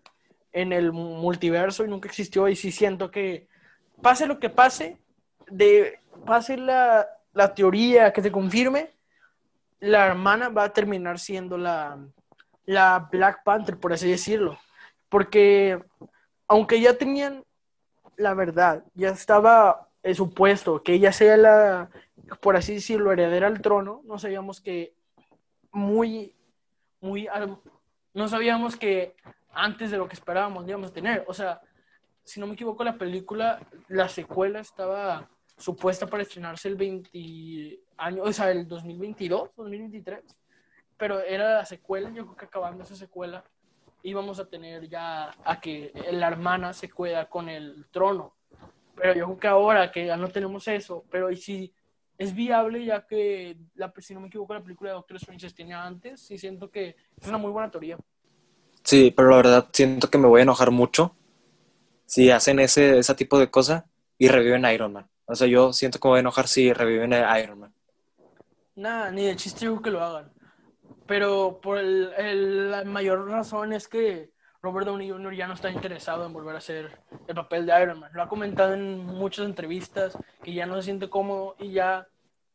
en 0.51 0.73
el 0.73 0.91
multiverso 0.91 1.85
y 1.85 1.87
nunca 1.87 2.07
existió, 2.07 2.47
y 2.47 2.55
sí 2.55 2.71
siento 2.71 3.11
que 3.11 3.47
pase 4.01 4.25
lo 4.25 4.39
que 4.39 4.49
pase, 4.49 4.97
de, 5.47 5.99
pase 6.25 6.57
la, 6.57 7.07
la 7.33 7.53
teoría 7.53 8.13
que 8.13 8.21
se 8.21 8.31
confirme, 8.31 8.91
la 9.79 10.07
hermana 10.07 10.49
va 10.49 10.65
a 10.65 10.73
terminar 10.73 11.19
siendo 11.19 11.57
la, 11.57 11.97
la 12.65 13.09
Black 13.11 13.43
Panther, 13.43 13.77
por 13.77 13.93
así 13.93 14.09
decirlo. 14.09 14.57
Porque 15.09 15.83
aunque 16.47 16.79
ya 16.79 16.97
tenían 16.97 17.43
la 18.17 18.33
verdad, 18.33 18.83
ya 18.93 19.09
estaba 19.09 19.89
supuesto 20.13 20.83
que 20.83 20.93
ella 20.93 21.11
sea 21.11 21.37
la, 21.37 21.89
por 22.41 22.55
así 22.55 22.75
decirlo, 22.75 23.11
heredera 23.11 23.47
al 23.47 23.61
trono, 23.61 24.01
no 24.05 24.19
sabíamos 24.19 24.61
que 24.61 24.93
muy, 25.71 26.35
muy, 27.03 27.27
no 28.13 28.27
sabíamos 28.27 28.75
que 28.77 29.15
antes 29.53 29.91
de 29.91 29.97
lo 29.97 30.07
que 30.07 30.15
esperábamos 30.15 30.67
íbamos 30.67 30.89
a 30.89 30.93
tener. 30.93 31.25
O 31.27 31.33
sea, 31.33 31.61
si 32.23 32.39
no 32.39 32.47
me 32.47 32.53
equivoco, 32.53 32.83
la 32.83 32.97
película, 32.97 33.59
la 33.89 34.07
secuela 34.07 34.61
estaba 34.61 35.29
supuesta 35.57 36.07
para 36.07 36.23
estrenarse 36.23 36.69
el 36.69 36.75
20 36.75 37.79
año, 37.97 38.23
o 38.23 38.31
sea, 38.31 38.49
el 38.51 38.67
2022, 38.67 39.51
2023, 39.55 40.23
pero 40.97 41.19
era 41.19 41.57
la 41.57 41.65
secuela, 41.65 42.09
yo 42.09 42.23
creo 42.25 42.35
que 42.37 42.45
acabando 42.45 42.83
esa 42.83 42.95
secuela 42.95 43.43
íbamos 44.01 44.39
a 44.39 44.49
tener 44.49 44.87
ya 44.89 45.35
a 45.43 45.59
que 45.61 45.91
la 46.11 46.27
hermana 46.27 46.73
se 46.73 46.89
queda 46.89 47.29
con 47.29 47.49
el 47.49 47.85
trono. 47.91 48.33
Pero 48.95 49.13
yo 49.13 49.25
creo 49.25 49.39
que 49.39 49.47
ahora 49.47 49.91
que 49.91 50.05
ya 50.05 50.17
no 50.17 50.29
tenemos 50.29 50.67
eso, 50.67 51.03
pero 51.09 51.31
y 51.31 51.35
si 51.35 51.73
es 52.17 52.33
viable 52.33 52.85
ya 52.85 53.05
que, 53.05 53.57
la, 53.75 53.93
si 53.99 54.13
no 54.13 54.19
me 54.19 54.27
equivoco, 54.27 54.53
la 54.53 54.63
película 54.63 54.91
de 54.91 54.95
Doctor 54.95 55.17
Strange 55.17 55.49
se 55.49 55.55
tenía 55.55 55.83
antes, 55.83 56.21
sí 56.21 56.37
siento 56.37 56.69
que 56.69 56.95
es 57.19 57.27
una 57.27 57.37
muy 57.37 57.51
buena 57.51 57.71
teoría. 57.71 57.97
Sí, 58.83 59.13
pero 59.15 59.29
la 59.29 59.37
verdad 59.37 59.69
siento 59.71 60.09
que 60.09 60.17
me 60.17 60.27
voy 60.27 60.41
a 60.41 60.43
enojar 60.43 60.71
mucho 60.71 61.15
si 62.05 62.29
hacen 62.29 62.59
ese, 62.59 62.99
ese 62.99 63.15
tipo 63.15 63.39
de 63.39 63.49
cosas 63.49 63.85
y 64.17 64.27
reviven 64.27 64.65
a 64.65 64.73
Iron 64.73 64.93
Man. 64.93 65.09
O 65.25 65.35
sea, 65.35 65.47
yo 65.47 65.73
siento 65.73 65.99
que 65.99 66.07
me 66.07 66.11
voy 66.11 66.17
a 66.17 66.19
enojar 66.21 66.47
si 66.47 66.73
reviven 66.73 67.13
a 67.13 67.39
Iron 67.39 67.59
Man. 67.59 67.73
Nada, 68.75 69.11
ni 69.11 69.25
de 69.25 69.35
chiste 69.35 69.67
que 69.83 69.89
lo 69.89 70.03
hagan. 70.03 70.31
Pero 71.07 71.59
por 71.61 71.77
el, 71.77 72.71
la 72.71 72.83
mayor 72.83 73.27
razón 73.27 73.73
es 73.73 73.87
que 73.87 74.32
Robert 74.63 74.87
Downey 74.87 75.09
Jr. 75.09 75.35
ya 75.35 75.45
no 75.45 75.55
está 75.55 75.69
interesado 75.69 76.25
en 76.25 76.31
volver 76.31 76.55
a 76.55 76.59
hacer 76.59 76.97
el 77.27 77.35
papel 77.35 77.65
de 77.65 77.81
Iron 77.83 77.99
Man. 77.99 78.11
Lo 78.13 78.23
ha 78.23 78.29
comentado 78.29 78.73
en 78.73 79.05
muchas 79.05 79.45
entrevistas 79.45 80.17
que 80.41 80.53
ya 80.53 80.65
no 80.65 80.77
se 80.77 80.83
siente 80.83 81.09
cómodo 81.09 81.57
y 81.59 81.73
ya 81.73 82.07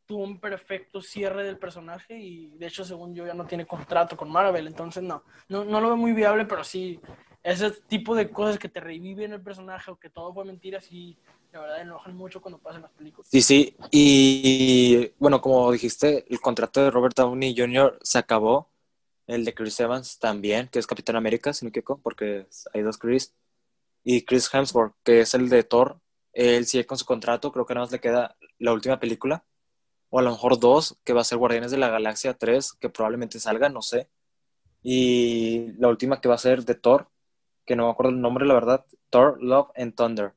tuvo 0.07 0.23
un 0.23 0.39
perfecto 0.39 1.03
cierre 1.03 1.43
del 1.43 1.59
personaje 1.59 2.17
y 2.17 2.49
de 2.57 2.65
hecho 2.65 2.83
según 2.83 3.13
yo 3.13 3.27
ya 3.27 3.35
no 3.35 3.45
tiene 3.45 3.67
contrato 3.67 4.17
con 4.17 4.31
Marvel, 4.31 4.65
entonces 4.65 5.03
no, 5.03 5.23
no, 5.49 5.63
lo 5.63 5.81
veo 5.81 5.97
muy 5.97 6.13
viable, 6.13 6.45
pero 6.45 6.63
sí, 6.63 6.99
ese 7.43 7.69
tipo 7.69 8.15
de 8.15 8.31
cosas 8.31 8.57
que 8.57 8.69
te 8.69 8.79
reviven 8.79 9.33
el 9.33 9.41
personaje 9.41 9.91
o 9.91 9.99
que 9.99 10.09
todo 10.09 10.33
fue 10.33 10.45
mentira, 10.45 10.81
sí, 10.81 11.15
la 11.51 11.59
verdad 11.59 11.81
enojan 11.81 12.15
mucho 12.15 12.41
cuando 12.41 12.57
pasan 12.57 12.81
las 12.81 12.91
películas. 12.91 13.29
Sí, 13.29 13.43
sí, 13.43 13.77
y 13.91 15.11
bueno, 15.19 15.39
como 15.41 15.71
dijiste, 15.71 16.25
el 16.27 16.41
contrato 16.41 16.83
de 16.83 16.89
Robert 16.89 17.15
Downey 17.15 17.55
Jr. 17.55 17.99
se 18.01 18.17
acabó, 18.17 18.68
el 19.29 19.45
de 19.45 19.53
Chris 19.53 19.79
Evans 19.79 20.19
también, 20.19 20.67
que 20.67 20.79
es 20.79 20.87
Capitán 20.87 21.15
América, 21.15 21.53
si 21.53 21.63
no 21.63 21.67
me 21.67 21.69
equivoco, 21.69 22.01
porque 22.01 22.47
hay 22.73 22.81
dos 22.81 22.97
Chris, 22.97 23.33
y 24.03 24.23
Chris 24.25 24.49
Hemsworth, 24.51 24.95
que 25.03 25.21
es 25.21 25.33
el 25.33 25.49
de 25.49 25.63
Thor, 25.63 25.99
él 26.33 26.65
sigue 26.65 26.85
con 26.85 26.97
su 26.97 27.05
contrato, 27.05 27.51
creo 27.51 27.65
que 27.65 27.73
nada 27.73 27.85
más 27.85 27.91
le 27.91 27.99
queda 27.99 28.35
la 28.57 28.73
última 28.73 28.99
película, 28.99 29.45
o 30.09 30.19
a 30.19 30.21
lo 30.23 30.31
mejor 30.31 30.59
dos, 30.59 30.97
que 31.03 31.13
va 31.13 31.21
a 31.21 31.23
ser 31.23 31.37
Guardianes 31.37 31.71
de 31.71 31.77
la 31.77 31.89
Galaxia 31.89 32.33
3, 32.33 32.73
que 32.73 32.89
probablemente 32.89 33.39
salga, 33.39 33.69
no 33.69 33.81
sé. 33.81 34.09
Y 34.81 35.73
la 35.73 35.89
última 35.89 36.21
que 36.21 36.29
va 36.29 36.35
a 36.35 36.39
ser 36.39 36.65
de 36.65 36.75
Thor, 36.75 37.09
que 37.65 37.75
no 37.75 37.85
me 37.85 37.91
acuerdo 37.91 38.11
el 38.11 38.21
nombre, 38.21 38.45
la 38.47 38.55
verdad, 38.55 38.85
Thor, 39.11 39.41
Love 39.41 39.69
and 39.75 39.95
Thunder, 39.95 40.33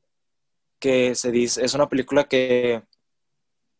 que 0.79 1.15
se 1.15 1.31
dice, 1.31 1.65
es 1.65 1.73
una 1.73 1.89
película 1.89 2.25
que, 2.25 2.83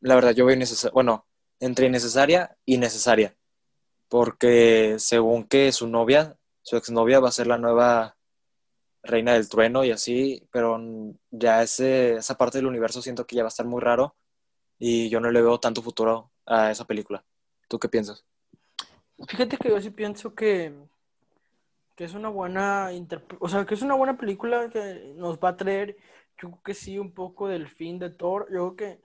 la 0.02 0.16
verdad, 0.16 0.32
yo 0.32 0.46
veo 0.46 0.56
innecesaria, 0.56 0.94
bueno, 0.94 1.28
entre 1.60 1.88
innecesaria 1.88 2.58
y 2.66 2.78
necesaria, 2.78 3.36
porque 4.14 4.98
según 5.00 5.44
que 5.44 5.72
su 5.72 5.88
novia, 5.88 6.38
su 6.62 6.78
exnovia 6.78 7.20
va 7.20 7.30
a 7.30 7.32
ser 7.32 7.48
la 7.48 7.58
nueva 7.58 8.16
reina 9.02 9.34
del 9.34 9.50
trueno 9.50 9.84
y 9.84 9.90
así, 9.90 10.48
pero 10.52 10.80
ya 11.32 11.64
ese, 11.64 12.18
esa 12.18 12.38
parte 12.38 12.60
del 12.60 12.68
universo 12.68 13.02
siento 13.02 13.26
que 13.26 13.36
ya 13.36 13.42
va 13.42 13.48
a 13.48 13.50
estar 13.50 13.66
muy 13.66 13.82
raro 13.82 14.16
y 14.78 15.10
yo 15.10 15.20
no 15.20 15.32
le 15.32 15.42
veo 15.42 15.60
tanto 15.60 15.82
futuro 15.82 16.30
a 16.46 16.70
esa 16.70 16.86
película. 16.86 17.26
¿Tú 17.68 17.80
qué 17.80 17.90
piensas? 17.90 18.24
Fíjate 19.28 19.58
que 19.58 19.70
yo 19.70 19.82
sí 19.82 19.90
pienso 19.90 20.36
que, 20.36 20.72
que 21.96 22.04
es 22.04 22.14
una 22.14 22.30
buena 22.30 22.92
o 23.40 23.50
sea, 23.50 23.66
que 23.66 23.74
es 23.74 23.82
una 23.82 23.96
buena 23.96 24.16
película 24.16 24.70
que 24.70 25.12
nos 25.16 25.40
va 25.40 25.50
a 25.50 25.58
traer, 25.58 25.98
yo 26.40 26.52
creo 26.52 26.62
que 26.64 26.76
sí, 26.76 27.00
un 27.00 27.16
poco 27.16 27.48
del 27.48 27.68
fin 27.68 27.98
de 27.98 28.12
Thor. 28.12 28.46
Yo 28.52 28.76
creo 28.76 28.76
que, 28.76 29.02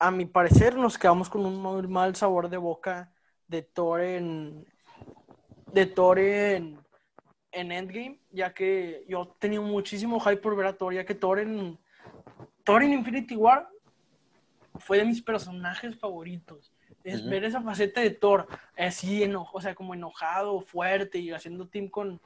a 0.00 0.10
mi 0.10 0.24
parecer, 0.26 0.74
nos 0.74 0.98
quedamos 0.98 1.30
con 1.30 1.46
un 1.46 1.62
muy 1.62 1.86
mal 1.86 2.16
sabor 2.16 2.48
de 2.50 2.56
boca 2.56 3.12
de 3.48 3.62
Thor 3.62 4.00
en, 4.02 4.66
de 5.72 5.86
Thor 5.86 6.18
en, 6.18 6.78
en 7.50 7.72
Endgame, 7.72 8.20
ya 8.30 8.52
que 8.54 9.04
yo 9.08 9.34
tenía 9.38 9.60
muchísimo 9.60 10.20
hype 10.20 10.36
por 10.36 10.54
ver 10.54 10.66
a 10.66 10.76
Thor, 10.76 10.94
ya 10.94 11.04
que 11.04 11.14
Thor 11.14 11.40
en, 11.40 11.78
Thor 12.62 12.82
en 12.82 12.92
Infinity 12.92 13.34
War 13.34 13.68
fue 14.78 14.98
de 14.98 15.06
mis 15.06 15.22
personajes 15.22 15.98
favoritos. 15.98 16.72
Es 17.04 17.26
ver 17.26 17.44
esa 17.44 17.62
faceta 17.62 18.02
de 18.02 18.10
Thor, 18.10 18.46
así, 18.76 19.22
enojo, 19.22 19.56
o 19.56 19.60
sea, 19.60 19.74
como 19.74 19.94
enojado, 19.94 20.60
fuerte 20.60 21.18
y 21.18 21.30
haciendo 21.30 21.66
team 21.66 21.88
con, 21.88 22.20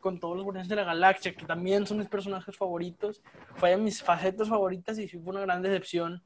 con 0.00 0.18
todos 0.18 0.36
los 0.36 0.44
Guardianes 0.44 0.70
de 0.70 0.76
la 0.76 0.84
Galaxia, 0.84 1.34
que 1.34 1.44
también 1.44 1.86
son 1.86 1.98
mis 1.98 2.08
personajes 2.08 2.56
favoritos. 2.56 3.22
Fue 3.56 3.70
de 3.70 3.76
mis 3.76 4.02
facetas 4.02 4.48
favoritas 4.48 4.98
y 4.98 5.06
fue 5.06 5.20
una 5.24 5.42
gran 5.42 5.60
decepción 5.60 6.22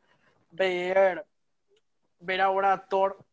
ver, 0.53 1.27
ver 2.21 2.41
ahora 2.41 2.73
a 2.73 2.87
Thor 2.87 3.26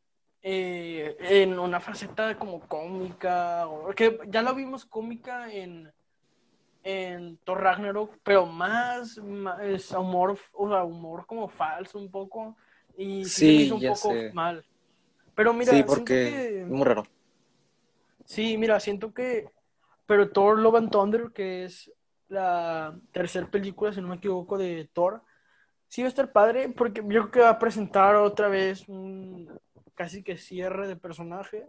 eh, 0.45 1.15
en 1.21 1.57
una 1.57 1.79
faceta 1.79 2.37
como 2.37 2.59
cómica, 2.67 3.65
que 3.95 4.19
ya 4.27 4.41
lo 4.41 4.53
vimos 4.53 4.85
cómica 4.85 5.49
en, 5.49 5.89
en 6.83 7.37
Thor 7.45 7.61
Ragnarok, 7.61 8.17
pero 8.23 8.45
más, 8.45 9.21
es 9.61 9.91
humor, 9.91 10.37
o 10.51 10.67
sea, 10.67 10.83
humor 10.83 11.25
como 11.25 11.47
falso 11.47 11.97
un 11.97 12.11
poco. 12.11 12.57
Y 12.97 13.23
sí, 13.23 13.71
un 13.71 13.81
poco 13.81 14.13
mal. 14.33 14.65
Pero 15.33 15.53
mira, 15.53 15.71
sí, 15.71 15.83
porque 15.83 16.61
es 16.61 16.67
muy 16.67 16.83
raro. 16.83 17.07
Sí, 18.25 18.57
mira, 18.57 18.79
siento 18.81 19.13
que. 19.13 19.47
Pero 20.05 20.29
Thor 20.29 20.59
Love 20.59 20.75
and 20.75 20.91
Thunder, 20.91 21.31
que 21.33 21.63
es 21.63 21.89
la 22.27 22.99
tercera 23.13 23.49
película, 23.49 23.93
si 23.93 24.01
no 24.01 24.09
me 24.09 24.15
equivoco, 24.15 24.57
de 24.57 24.89
Thor, 24.91 25.21
sí 25.87 26.01
va 26.01 26.07
a 26.07 26.09
estar 26.09 26.33
padre, 26.33 26.67
porque 26.67 27.01
yo 27.01 27.07
creo 27.07 27.31
que 27.31 27.39
va 27.39 27.49
a 27.51 27.59
presentar 27.59 28.17
otra 28.17 28.49
vez 28.49 28.87
un 28.89 29.47
casi 29.95 30.23
que 30.23 30.37
cierre 30.37 30.87
de 30.87 30.95
personaje, 30.95 31.65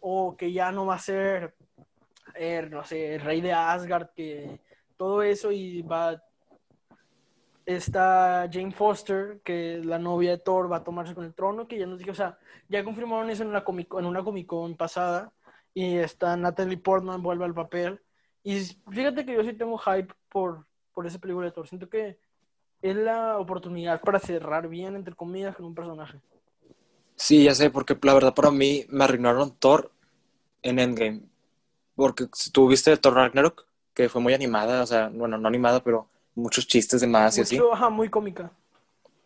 o 0.00 0.36
que 0.36 0.52
ya 0.52 0.72
no 0.72 0.86
va 0.86 0.94
a 0.94 0.98
ser 0.98 1.54
er, 2.34 2.70
no 2.70 2.84
sé, 2.84 3.18
rey 3.18 3.40
de 3.40 3.52
Asgard, 3.52 4.10
que 4.14 4.60
todo 4.96 5.22
eso 5.22 5.52
y 5.52 5.82
va... 5.82 6.22
Está 7.66 8.48
Jane 8.50 8.72
Foster, 8.72 9.40
que 9.44 9.80
la 9.84 9.98
novia 9.98 10.32
de 10.32 10.38
Thor, 10.38 10.72
va 10.72 10.78
a 10.78 10.84
tomarse 10.84 11.14
con 11.14 11.24
el 11.24 11.34
trono, 11.34 11.68
que 11.68 11.78
ya 11.78 11.86
nos 11.86 11.98
dije, 11.98 12.10
o 12.10 12.14
sea, 12.14 12.36
ya 12.68 12.82
confirmaron 12.82 13.30
eso 13.30 13.42
en 13.44 13.50
una 13.50 13.62
Comic, 13.62 13.94
en 13.94 14.06
una 14.06 14.24
Comic 14.24 14.46
Con 14.46 14.76
pasada, 14.76 15.32
y 15.72 15.98
está 15.98 16.36
Natalie 16.36 16.78
Portman, 16.78 17.22
vuelve 17.22 17.44
al 17.44 17.54
papel. 17.54 18.00
Y 18.42 18.60
fíjate 18.90 19.24
que 19.24 19.34
yo 19.34 19.44
sí 19.44 19.52
tengo 19.52 19.78
hype 19.78 20.12
por, 20.30 20.66
por 20.92 21.06
esa 21.06 21.18
película 21.18 21.46
de 21.46 21.52
Thor. 21.52 21.68
Siento 21.68 21.88
que 21.88 22.18
es 22.82 22.96
la 22.96 23.38
oportunidad 23.38 24.00
para 24.00 24.18
cerrar 24.18 24.66
bien, 24.66 24.96
entre 24.96 25.14
comillas, 25.14 25.54
con 25.54 25.66
un 25.66 25.74
personaje. 25.74 26.20
Sí, 27.20 27.44
ya 27.44 27.54
sé, 27.54 27.70
porque 27.70 27.96
la 28.02 28.14
verdad 28.14 28.34
para 28.34 28.50
mí 28.50 28.86
me 28.88 29.04
arruinaron 29.04 29.54
Thor 29.58 29.92
en 30.62 30.78
Endgame 30.78 31.30
porque 32.00 32.28
si 32.32 32.50
tú 32.50 32.66
viste 32.66 32.96
Thor 32.96 33.14
Ragnarok, 33.14 33.66
que 33.92 34.08
fue 34.08 34.22
muy 34.22 34.32
animada, 34.32 34.82
o 34.82 34.86
sea, 34.86 35.10
bueno, 35.12 35.36
no 35.36 35.46
animada, 35.46 35.84
pero 35.84 36.08
muchos 36.34 36.66
chistes 36.66 37.02
de 37.02 37.06
más 37.06 37.36
y 37.36 37.42
así. 37.42 37.60
Ajá, 37.70 37.90
muy 37.90 38.08
cómica. 38.08 38.50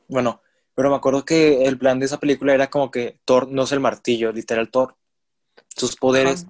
Bueno, 0.08 0.40
pero 0.74 0.90
me 0.90 0.96
acuerdo 0.96 1.24
que 1.24 1.66
el 1.66 1.78
plan 1.78 2.00
de 2.00 2.06
esa 2.06 2.18
película 2.18 2.52
era 2.52 2.68
como 2.68 2.90
que 2.90 3.18
Thor 3.24 3.48
no 3.48 3.62
es 3.62 3.70
el 3.70 3.78
martillo, 3.78 4.32
literal 4.32 4.70
Thor. 4.70 4.96
Sus 5.68 5.94
poderes 5.94 6.48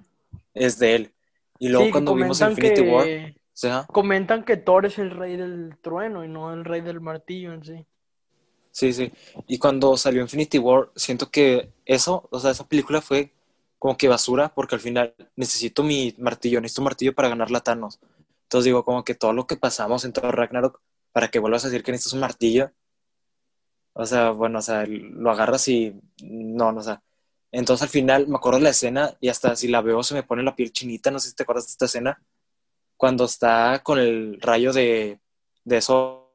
es 0.55 0.79
de 0.79 0.95
él. 0.95 1.13
Y 1.59 1.69
luego 1.69 1.91
cuando 1.91 2.15
vimos 2.15 2.41
Infinity 2.41 2.81
War, 2.81 3.85
comentan 3.91 4.43
que 4.43 4.57
Thor 4.57 4.87
es 4.87 4.97
el 4.97 5.11
rey 5.11 5.37
del 5.37 5.77
trueno 5.79 6.25
y 6.25 6.27
no 6.27 6.51
el 6.53 6.65
rey 6.65 6.81
del 6.81 7.01
martillo 7.01 7.53
en 7.53 7.63
sí. 7.63 7.85
Sí, 8.75 8.91
sí. 8.93 9.11
Y 9.47 9.57
cuando 9.57 9.95
salió 9.95 10.21
Infinity 10.21 10.57
War, 10.59 10.91
siento 10.97 11.31
que 11.31 11.71
eso, 11.85 12.27
o 12.29 12.39
sea, 12.39 12.51
esa 12.51 12.67
película 12.67 13.01
fue 13.01 13.33
como 13.79 13.95
que 13.97 14.09
basura, 14.09 14.53
porque 14.53 14.75
al 14.75 14.81
final 14.81 15.15
necesito 15.37 15.81
mi 15.83 16.13
martillo, 16.17 16.59
necesito 16.59 16.81
un 16.81 16.85
martillo 16.85 17.15
para 17.15 17.29
ganar 17.29 17.51
la 17.51 17.61
Thanos. 17.61 17.99
Entonces 18.43 18.65
digo, 18.65 18.83
como 18.83 19.03
que 19.05 19.15
todo 19.15 19.31
lo 19.33 19.47
que 19.47 19.55
pasamos 19.57 20.03
en 20.05 20.11
todo 20.13 20.29
Ragnarok, 20.31 20.81
para 21.13 21.29
que 21.29 21.39
vuelvas 21.39 21.63
a 21.65 21.69
decir 21.69 21.83
que 21.83 21.91
necesitas 21.93 22.13
un 22.15 22.19
martillo, 22.21 22.71
O 23.93 24.05
sea, 24.05 24.31
bueno, 24.31 24.59
o 24.59 24.61
sea, 24.61 24.85
lo 24.87 25.31
agarras 25.31 25.67
y 25.69 25.93
no, 26.23 26.71
no, 26.71 26.79
o 26.81 26.83
sea. 26.83 27.01
Entonces 27.51 27.83
al 27.83 27.89
final 27.89 28.27
me 28.27 28.35
acuerdo 28.37 28.57
de 28.59 28.65
la 28.65 28.71
escena 28.71 29.15
y 29.21 29.29
hasta 29.29 29.55
si 29.55 29.67
la 29.69 29.81
veo 29.81 30.03
se 30.03 30.13
me 30.13 30.23
pone 30.23 30.43
la 30.43 30.55
piel 30.55 30.71
chinita, 30.73 31.11
no 31.11 31.19
sé 31.19 31.29
si 31.29 31.35
te 31.35 31.43
acuerdas 31.43 31.67
de 31.67 31.71
esta 31.71 31.85
escena, 31.85 32.21
cuando 32.97 33.25
está 33.25 33.81
con 33.83 33.99
el 33.99 34.39
rayo 34.41 34.73
de, 34.73 35.19
de 35.65 35.81
sol 35.81 36.25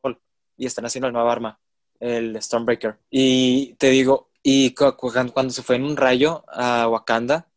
y 0.57 0.67
están 0.67 0.87
haciendo 0.87 1.09
el 1.09 1.13
nueva 1.15 1.33
arma, 1.33 1.61
el 2.01 2.41
Stormbreaker. 2.43 2.99
Y 3.11 3.75
te 3.75 3.91
digo, 3.91 4.31
y 4.43 4.75
cuando 4.75 5.51
se 5.51 5.63
fue 5.63 5.77
en 5.77 5.85
un 5.85 5.97
rayo 5.97 6.45
a 6.49 6.89
Wakanda, 6.89 7.49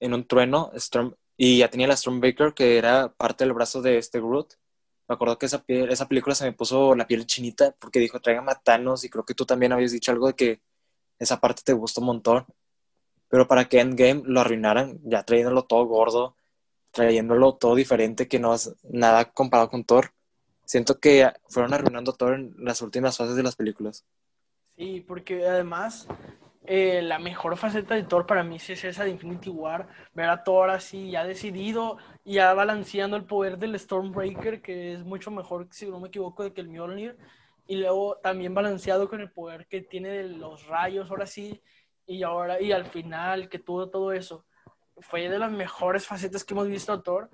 en 0.00 0.14
un 0.14 0.26
trueno, 0.26 0.70
y 1.36 1.58
ya 1.58 1.70
tenía 1.70 1.88
la 1.88 1.96
Stormbreaker 1.96 2.54
que 2.54 2.78
era 2.78 3.12
parte 3.12 3.44
del 3.44 3.54
brazo 3.54 3.82
de 3.82 3.98
este 3.98 4.20
Groot, 4.20 4.54
me 5.08 5.14
acuerdo 5.14 5.38
que 5.38 5.46
esa, 5.46 5.64
esa 5.66 6.08
película 6.08 6.34
se 6.34 6.44
me 6.44 6.52
puso 6.52 6.94
la 6.94 7.06
piel 7.06 7.26
chinita 7.26 7.74
porque 7.78 7.98
dijo, 7.98 8.20
traigan 8.20 8.44
matanos 8.44 9.04
y 9.04 9.10
creo 9.10 9.24
que 9.24 9.34
tú 9.34 9.44
también 9.44 9.72
habías 9.72 9.92
dicho 9.92 10.12
algo 10.12 10.28
de 10.28 10.34
que 10.34 10.62
esa 11.18 11.40
parte 11.40 11.62
te 11.64 11.72
gustó 11.72 12.00
un 12.00 12.06
montón. 12.08 12.46
Pero 13.28 13.48
para 13.48 13.68
que 13.68 13.80
Endgame 13.80 14.22
lo 14.24 14.40
arruinaran, 14.40 15.00
ya 15.04 15.22
trayéndolo 15.24 15.64
todo 15.64 15.86
gordo, 15.86 16.36
trayéndolo 16.92 17.54
todo 17.54 17.74
diferente, 17.74 18.28
que 18.28 18.38
no 18.38 18.54
es 18.54 18.74
nada 18.84 19.32
comparado 19.32 19.70
con 19.70 19.84
Thor, 19.84 20.12
siento 20.64 20.98
que 20.98 21.30
fueron 21.48 21.74
arruinando 21.74 22.12
Thor 22.12 22.34
en 22.34 22.54
las 22.58 22.82
últimas 22.82 23.16
fases 23.16 23.36
de 23.36 23.42
las 23.42 23.56
películas. 23.56 24.04
Sí, 24.76 25.04
porque 25.06 25.46
además 25.46 26.08
eh, 26.64 27.02
la 27.02 27.18
mejor 27.18 27.56
faceta 27.56 27.96
de 27.96 28.04
Thor 28.04 28.26
para 28.26 28.44
mí 28.44 28.56
es 28.56 28.84
esa 28.84 29.04
de 29.04 29.10
Infinity 29.10 29.50
War, 29.50 29.88
ver 30.14 30.30
a 30.30 30.44
Thor 30.44 30.70
así 30.70 31.10
ya 31.10 31.24
decidido, 31.24 31.98
ya 32.24 32.54
balanceando 32.54 33.16
el 33.16 33.24
poder 33.24 33.58
del 33.58 33.78
Stormbreaker, 33.78 34.62
que 34.62 34.94
es 34.94 35.04
mucho 35.04 35.30
mejor, 35.30 35.66
si 35.70 35.86
no 35.86 35.98
me 35.98 36.08
equivoco, 36.08 36.44
de 36.44 36.52
que 36.52 36.60
el 36.60 36.68
Mjolnir, 36.68 37.16
y 37.66 37.76
luego 37.76 38.16
también 38.22 38.54
balanceado 38.54 39.08
con 39.08 39.20
el 39.20 39.30
poder 39.30 39.66
que 39.66 39.82
tiene 39.82 40.10
de 40.10 40.28
los 40.28 40.66
rayos, 40.66 41.10
ahora 41.10 41.26
sí, 41.26 41.60
y 42.06 42.22
ahora, 42.22 42.60
y 42.60 42.70
al 42.70 42.86
final, 42.86 43.48
que 43.48 43.58
tuvo 43.58 43.90
todo 43.90 44.12
eso. 44.12 44.44
Fue 44.98 45.28
de 45.28 45.38
las 45.38 45.50
mejores 45.50 46.06
facetas 46.06 46.44
que 46.44 46.54
hemos 46.54 46.68
visto 46.68 46.92
a 46.92 47.02
Thor, 47.02 47.28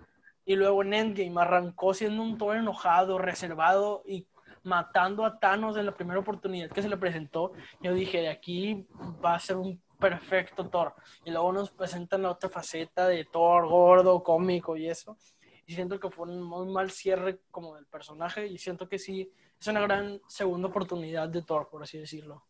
y 0.48 0.56
luego 0.56 0.80
en 0.82 0.94
Endgame 0.94 1.42
arrancó 1.42 1.92
siendo 1.92 2.22
un 2.22 2.38
Thor 2.38 2.56
enojado, 2.56 3.18
reservado 3.18 4.02
y 4.06 4.26
matando 4.62 5.26
a 5.26 5.38
Thanos 5.38 5.76
en 5.76 5.84
la 5.84 5.94
primera 5.94 6.20
oportunidad 6.20 6.70
que 6.70 6.80
se 6.80 6.88
le 6.88 6.96
presentó, 6.96 7.52
yo 7.82 7.92
dije, 7.92 8.22
de 8.22 8.30
aquí 8.30 8.86
va 9.22 9.34
a 9.34 9.40
ser 9.40 9.56
un 9.56 9.78
perfecto 10.00 10.70
Thor. 10.70 10.94
Y 11.26 11.32
luego 11.32 11.52
nos 11.52 11.70
presentan 11.70 12.22
la 12.22 12.30
otra 12.30 12.48
faceta 12.48 13.06
de 13.06 13.26
Thor 13.26 13.68
gordo, 13.68 14.22
cómico 14.22 14.74
y 14.74 14.88
eso. 14.88 15.18
Y 15.66 15.74
siento 15.74 16.00
que 16.00 16.08
fue 16.08 16.26
un 16.26 16.42
muy 16.42 16.72
mal 16.72 16.90
cierre 16.90 17.40
como 17.50 17.74
del 17.74 17.84
personaje 17.84 18.46
y 18.46 18.56
siento 18.56 18.88
que 18.88 18.98
sí, 18.98 19.30
es 19.60 19.66
una 19.66 19.82
gran 19.82 20.18
segunda 20.28 20.68
oportunidad 20.68 21.28
de 21.28 21.42
Thor, 21.42 21.68
por 21.70 21.82
así 21.82 21.98
decirlo. 21.98 22.44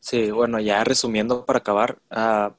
Sí, 0.00 0.30
bueno, 0.30 0.60
ya 0.60 0.84
resumiendo 0.84 1.46
para 1.46 1.60
acabar, 1.60 1.98
uh, 2.10 2.52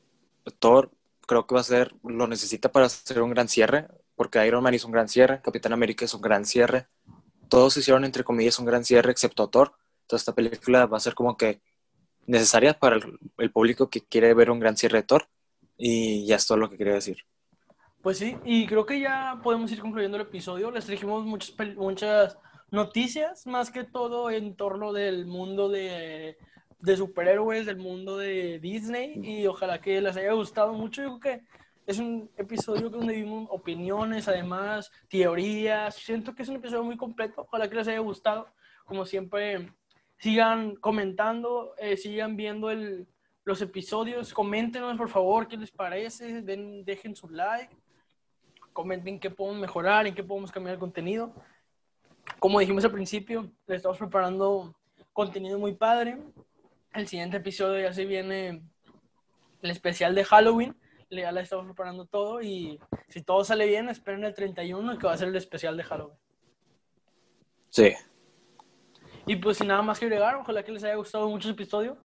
Thor 0.57 0.89
creo 1.27 1.45
que 1.45 1.53
va 1.53 1.61
a 1.61 1.63
ser, 1.63 1.93
lo 2.03 2.25
necesita 2.25 2.71
para 2.71 2.87
hacer 2.87 3.21
un 3.21 3.29
gran 3.29 3.47
cierre, 3.47 3.87
porque 4.19 4.45
Iron 4.45 4.61
Man 4.61 4.73
hizo 4.73 4.85
un 4.85 4.91
gran 4.91 5.07
cierre, 5.07 5.39
Capitán 5.41 5.71
América 5.71 6.03
es 6.03 6.13
un 6.13 6.19
gran 6.19 6.43
cierre, 6.43 6.87
todos 7.47 7.77
hicieron, 7.77 8.03
entre 8.03 8.25
comillas, 8.25 8.59
un 8.59 8.65
gran 8.65 8.83
cierre, 8.83 9.11
excepto 9.11 9.47
Thor. 9.47 9.71
Entonces, 10.01 10.23
esta 10.23 10.35
película 10.35 10.87
va 10.87 10.97
a 10.97 10.99
ser 10.99 11.13
como 11.15 11.37
que 11.37 11.61
necesaria 12.27 12.77
para 12.77 12.97
el, 13.37 13.51
público 13.51 13.89
que 13.89 14.01
quiere 14.01 14.33
ver 14.33 14.51
un 14.51 14.59
gran 14.59 14.75
cierre 14.75 14.97
de 14.97 15.03
Thor. 15.03 15.29
Y 15.77 16.25
ya 16.25 16.35
es 16.35 16.45
todo 16.45 16.57
lo 16.57 16.69
que 16.69 16.77
quería 16.77 16.95
decir. 16.95 17.19
Pues 18.01 18.17
sí, 18.17 18.35
y 18.43 18.67
creo 18.67 18.85
que 18.85 18.99
ya 18.99 19.39
podemos 19.41 19.71
ir 19.71 19.79
concluyendo 19.79 20.17
el 20.17 20.23
episodio. 20.23 20.69
Les 20.69 20.85
trajimos 20.85 21.25
muchas, 21.25 21.55
muchas 21.77 22.37
noticias, 22.71 23.47
más 23.47 23.71
que 23.71 23.85
todo 23.85 24.31
en 24.31 24.57
torno 24.57 24.91
del 24.91 25.27
mundo 25.27 25.69
de, 25.69 26.37
de 26.81 26.97
superhéroes, 26.97 27.65
del 27.65 27.77
mundo 27.77 28.17
de 28.17 28.59
Disney. 28.59 29.13
Y 29.23 29.47
ojalá 29.47 29.79
que 29.79 30.01
les 30.01 30.17
haya 30.17 30.33
gustado 30.33 30.73
mucho. 30.73 31.03
Yo 31.03 31.19
creo 31.19 31.37
que 31.37 31.45
es 31.89 31.97
un 31.97 32.29
episodio 32.37 32.87
donde 32.87 33.15
vimos 33.15 33.47
opiniones, 33.49 34.27
además, 34.27 34.91
teorías. 35.07 35.95
Siento 35.95 36.35
que 36.35 36.43
es 36.43 36.49
un 36.49 36.57
episodio 36.57 36.83
muy 36.83 36.95
completo. 36.95 37.41
Ojalá 37.41 37.67
que 37.67 37.77
les 37.77 37.87
haya 37.87 37.97
gustado. 37.97 38.47
Como 38.85 39.05
siempre, 39.05 39.71
sigan 40.19 40.75
comentando, 40.75 41.73
eh, 41.79 41.97
sigan 41.97 42.37
viendo 42.37 42.69
el, 42.69 43.07
los 43.43 43.59
episodios. 43.63 44.35
Coméntenos, 44.35 44.95
por 44.97 45.09
favor, 45.09 45.47
qué 45.47 45.57
les 45.57 45.71
parece. 45.71 46.43
Den, 46.43 46.85
dejen 46.85 47.15
su 47.15 47.27
like. 47.27 47.75
Comenten 48.71 49.19
qué 49.19 49.31
podemos 49.31 49.59
mejorar, 49.59 50.05
en 50.05 50.13
qué 50.13 50.23
podemos 50.23 50.51
cambiar 50.51 50.75
el 50.75 50.79
contenido. 50.79 51.33
Como 52.37 52.59
dijimos 52.59 52.85
al 52.85 52.91
principio, 52.91 53.51
les 53.65 53.77
estamos 53.77 53.97
preparando 53.97 54.75
contenido 55.11 55.57
muy 55.57 55.73
padre. 55.73 56.19
El 56.93 57.07
siguiente 57.07 57.37
episodio 57.37 57.81
ya 57.81 57.93
se 57.93 58.05
viene 58.05 58.61
el 59.63 59.71
especial 59.71 60.13
de 60.13 60.23
Halloween 60.23 60.75
ya 61.09 61.31
la 61.31 61.41
estamos 61.41 61.65
preparando 61.65 62.05
todo 62.05 62.41
y 62.41 62.79
si 63.07 63.21
todo 63.23 63.43
sale 63.43 63.65
bien, 63.65 63.89
esperen 63.89 64.23
el 64.23 64.33
31 64.33 64.97
que 64.97 65.07
va 65.07 65.13
a 65.13 65.17
ser 65.17 65.29
el 65.29 65.35
especial 65.35 65.75
de 65.75 65.83
Halloween. 65.83 66.17
Sí. 67.69 67.93
Y 69.25 69.35
pues 69.35 69.57
sin 69.57 69.67
nada 69.67 69.81
más 69.81 69.99
que 69.99 70.05
agregar, 70.05 70.35
ojalá 70.35 70.63
que 70.63 70.71
les 70.71 70.83
haya 70.83 70.95
gustado 70.95 71.29
mucho 71.29 71.47
el 71.47 71.53
episodio. 71.53 71.97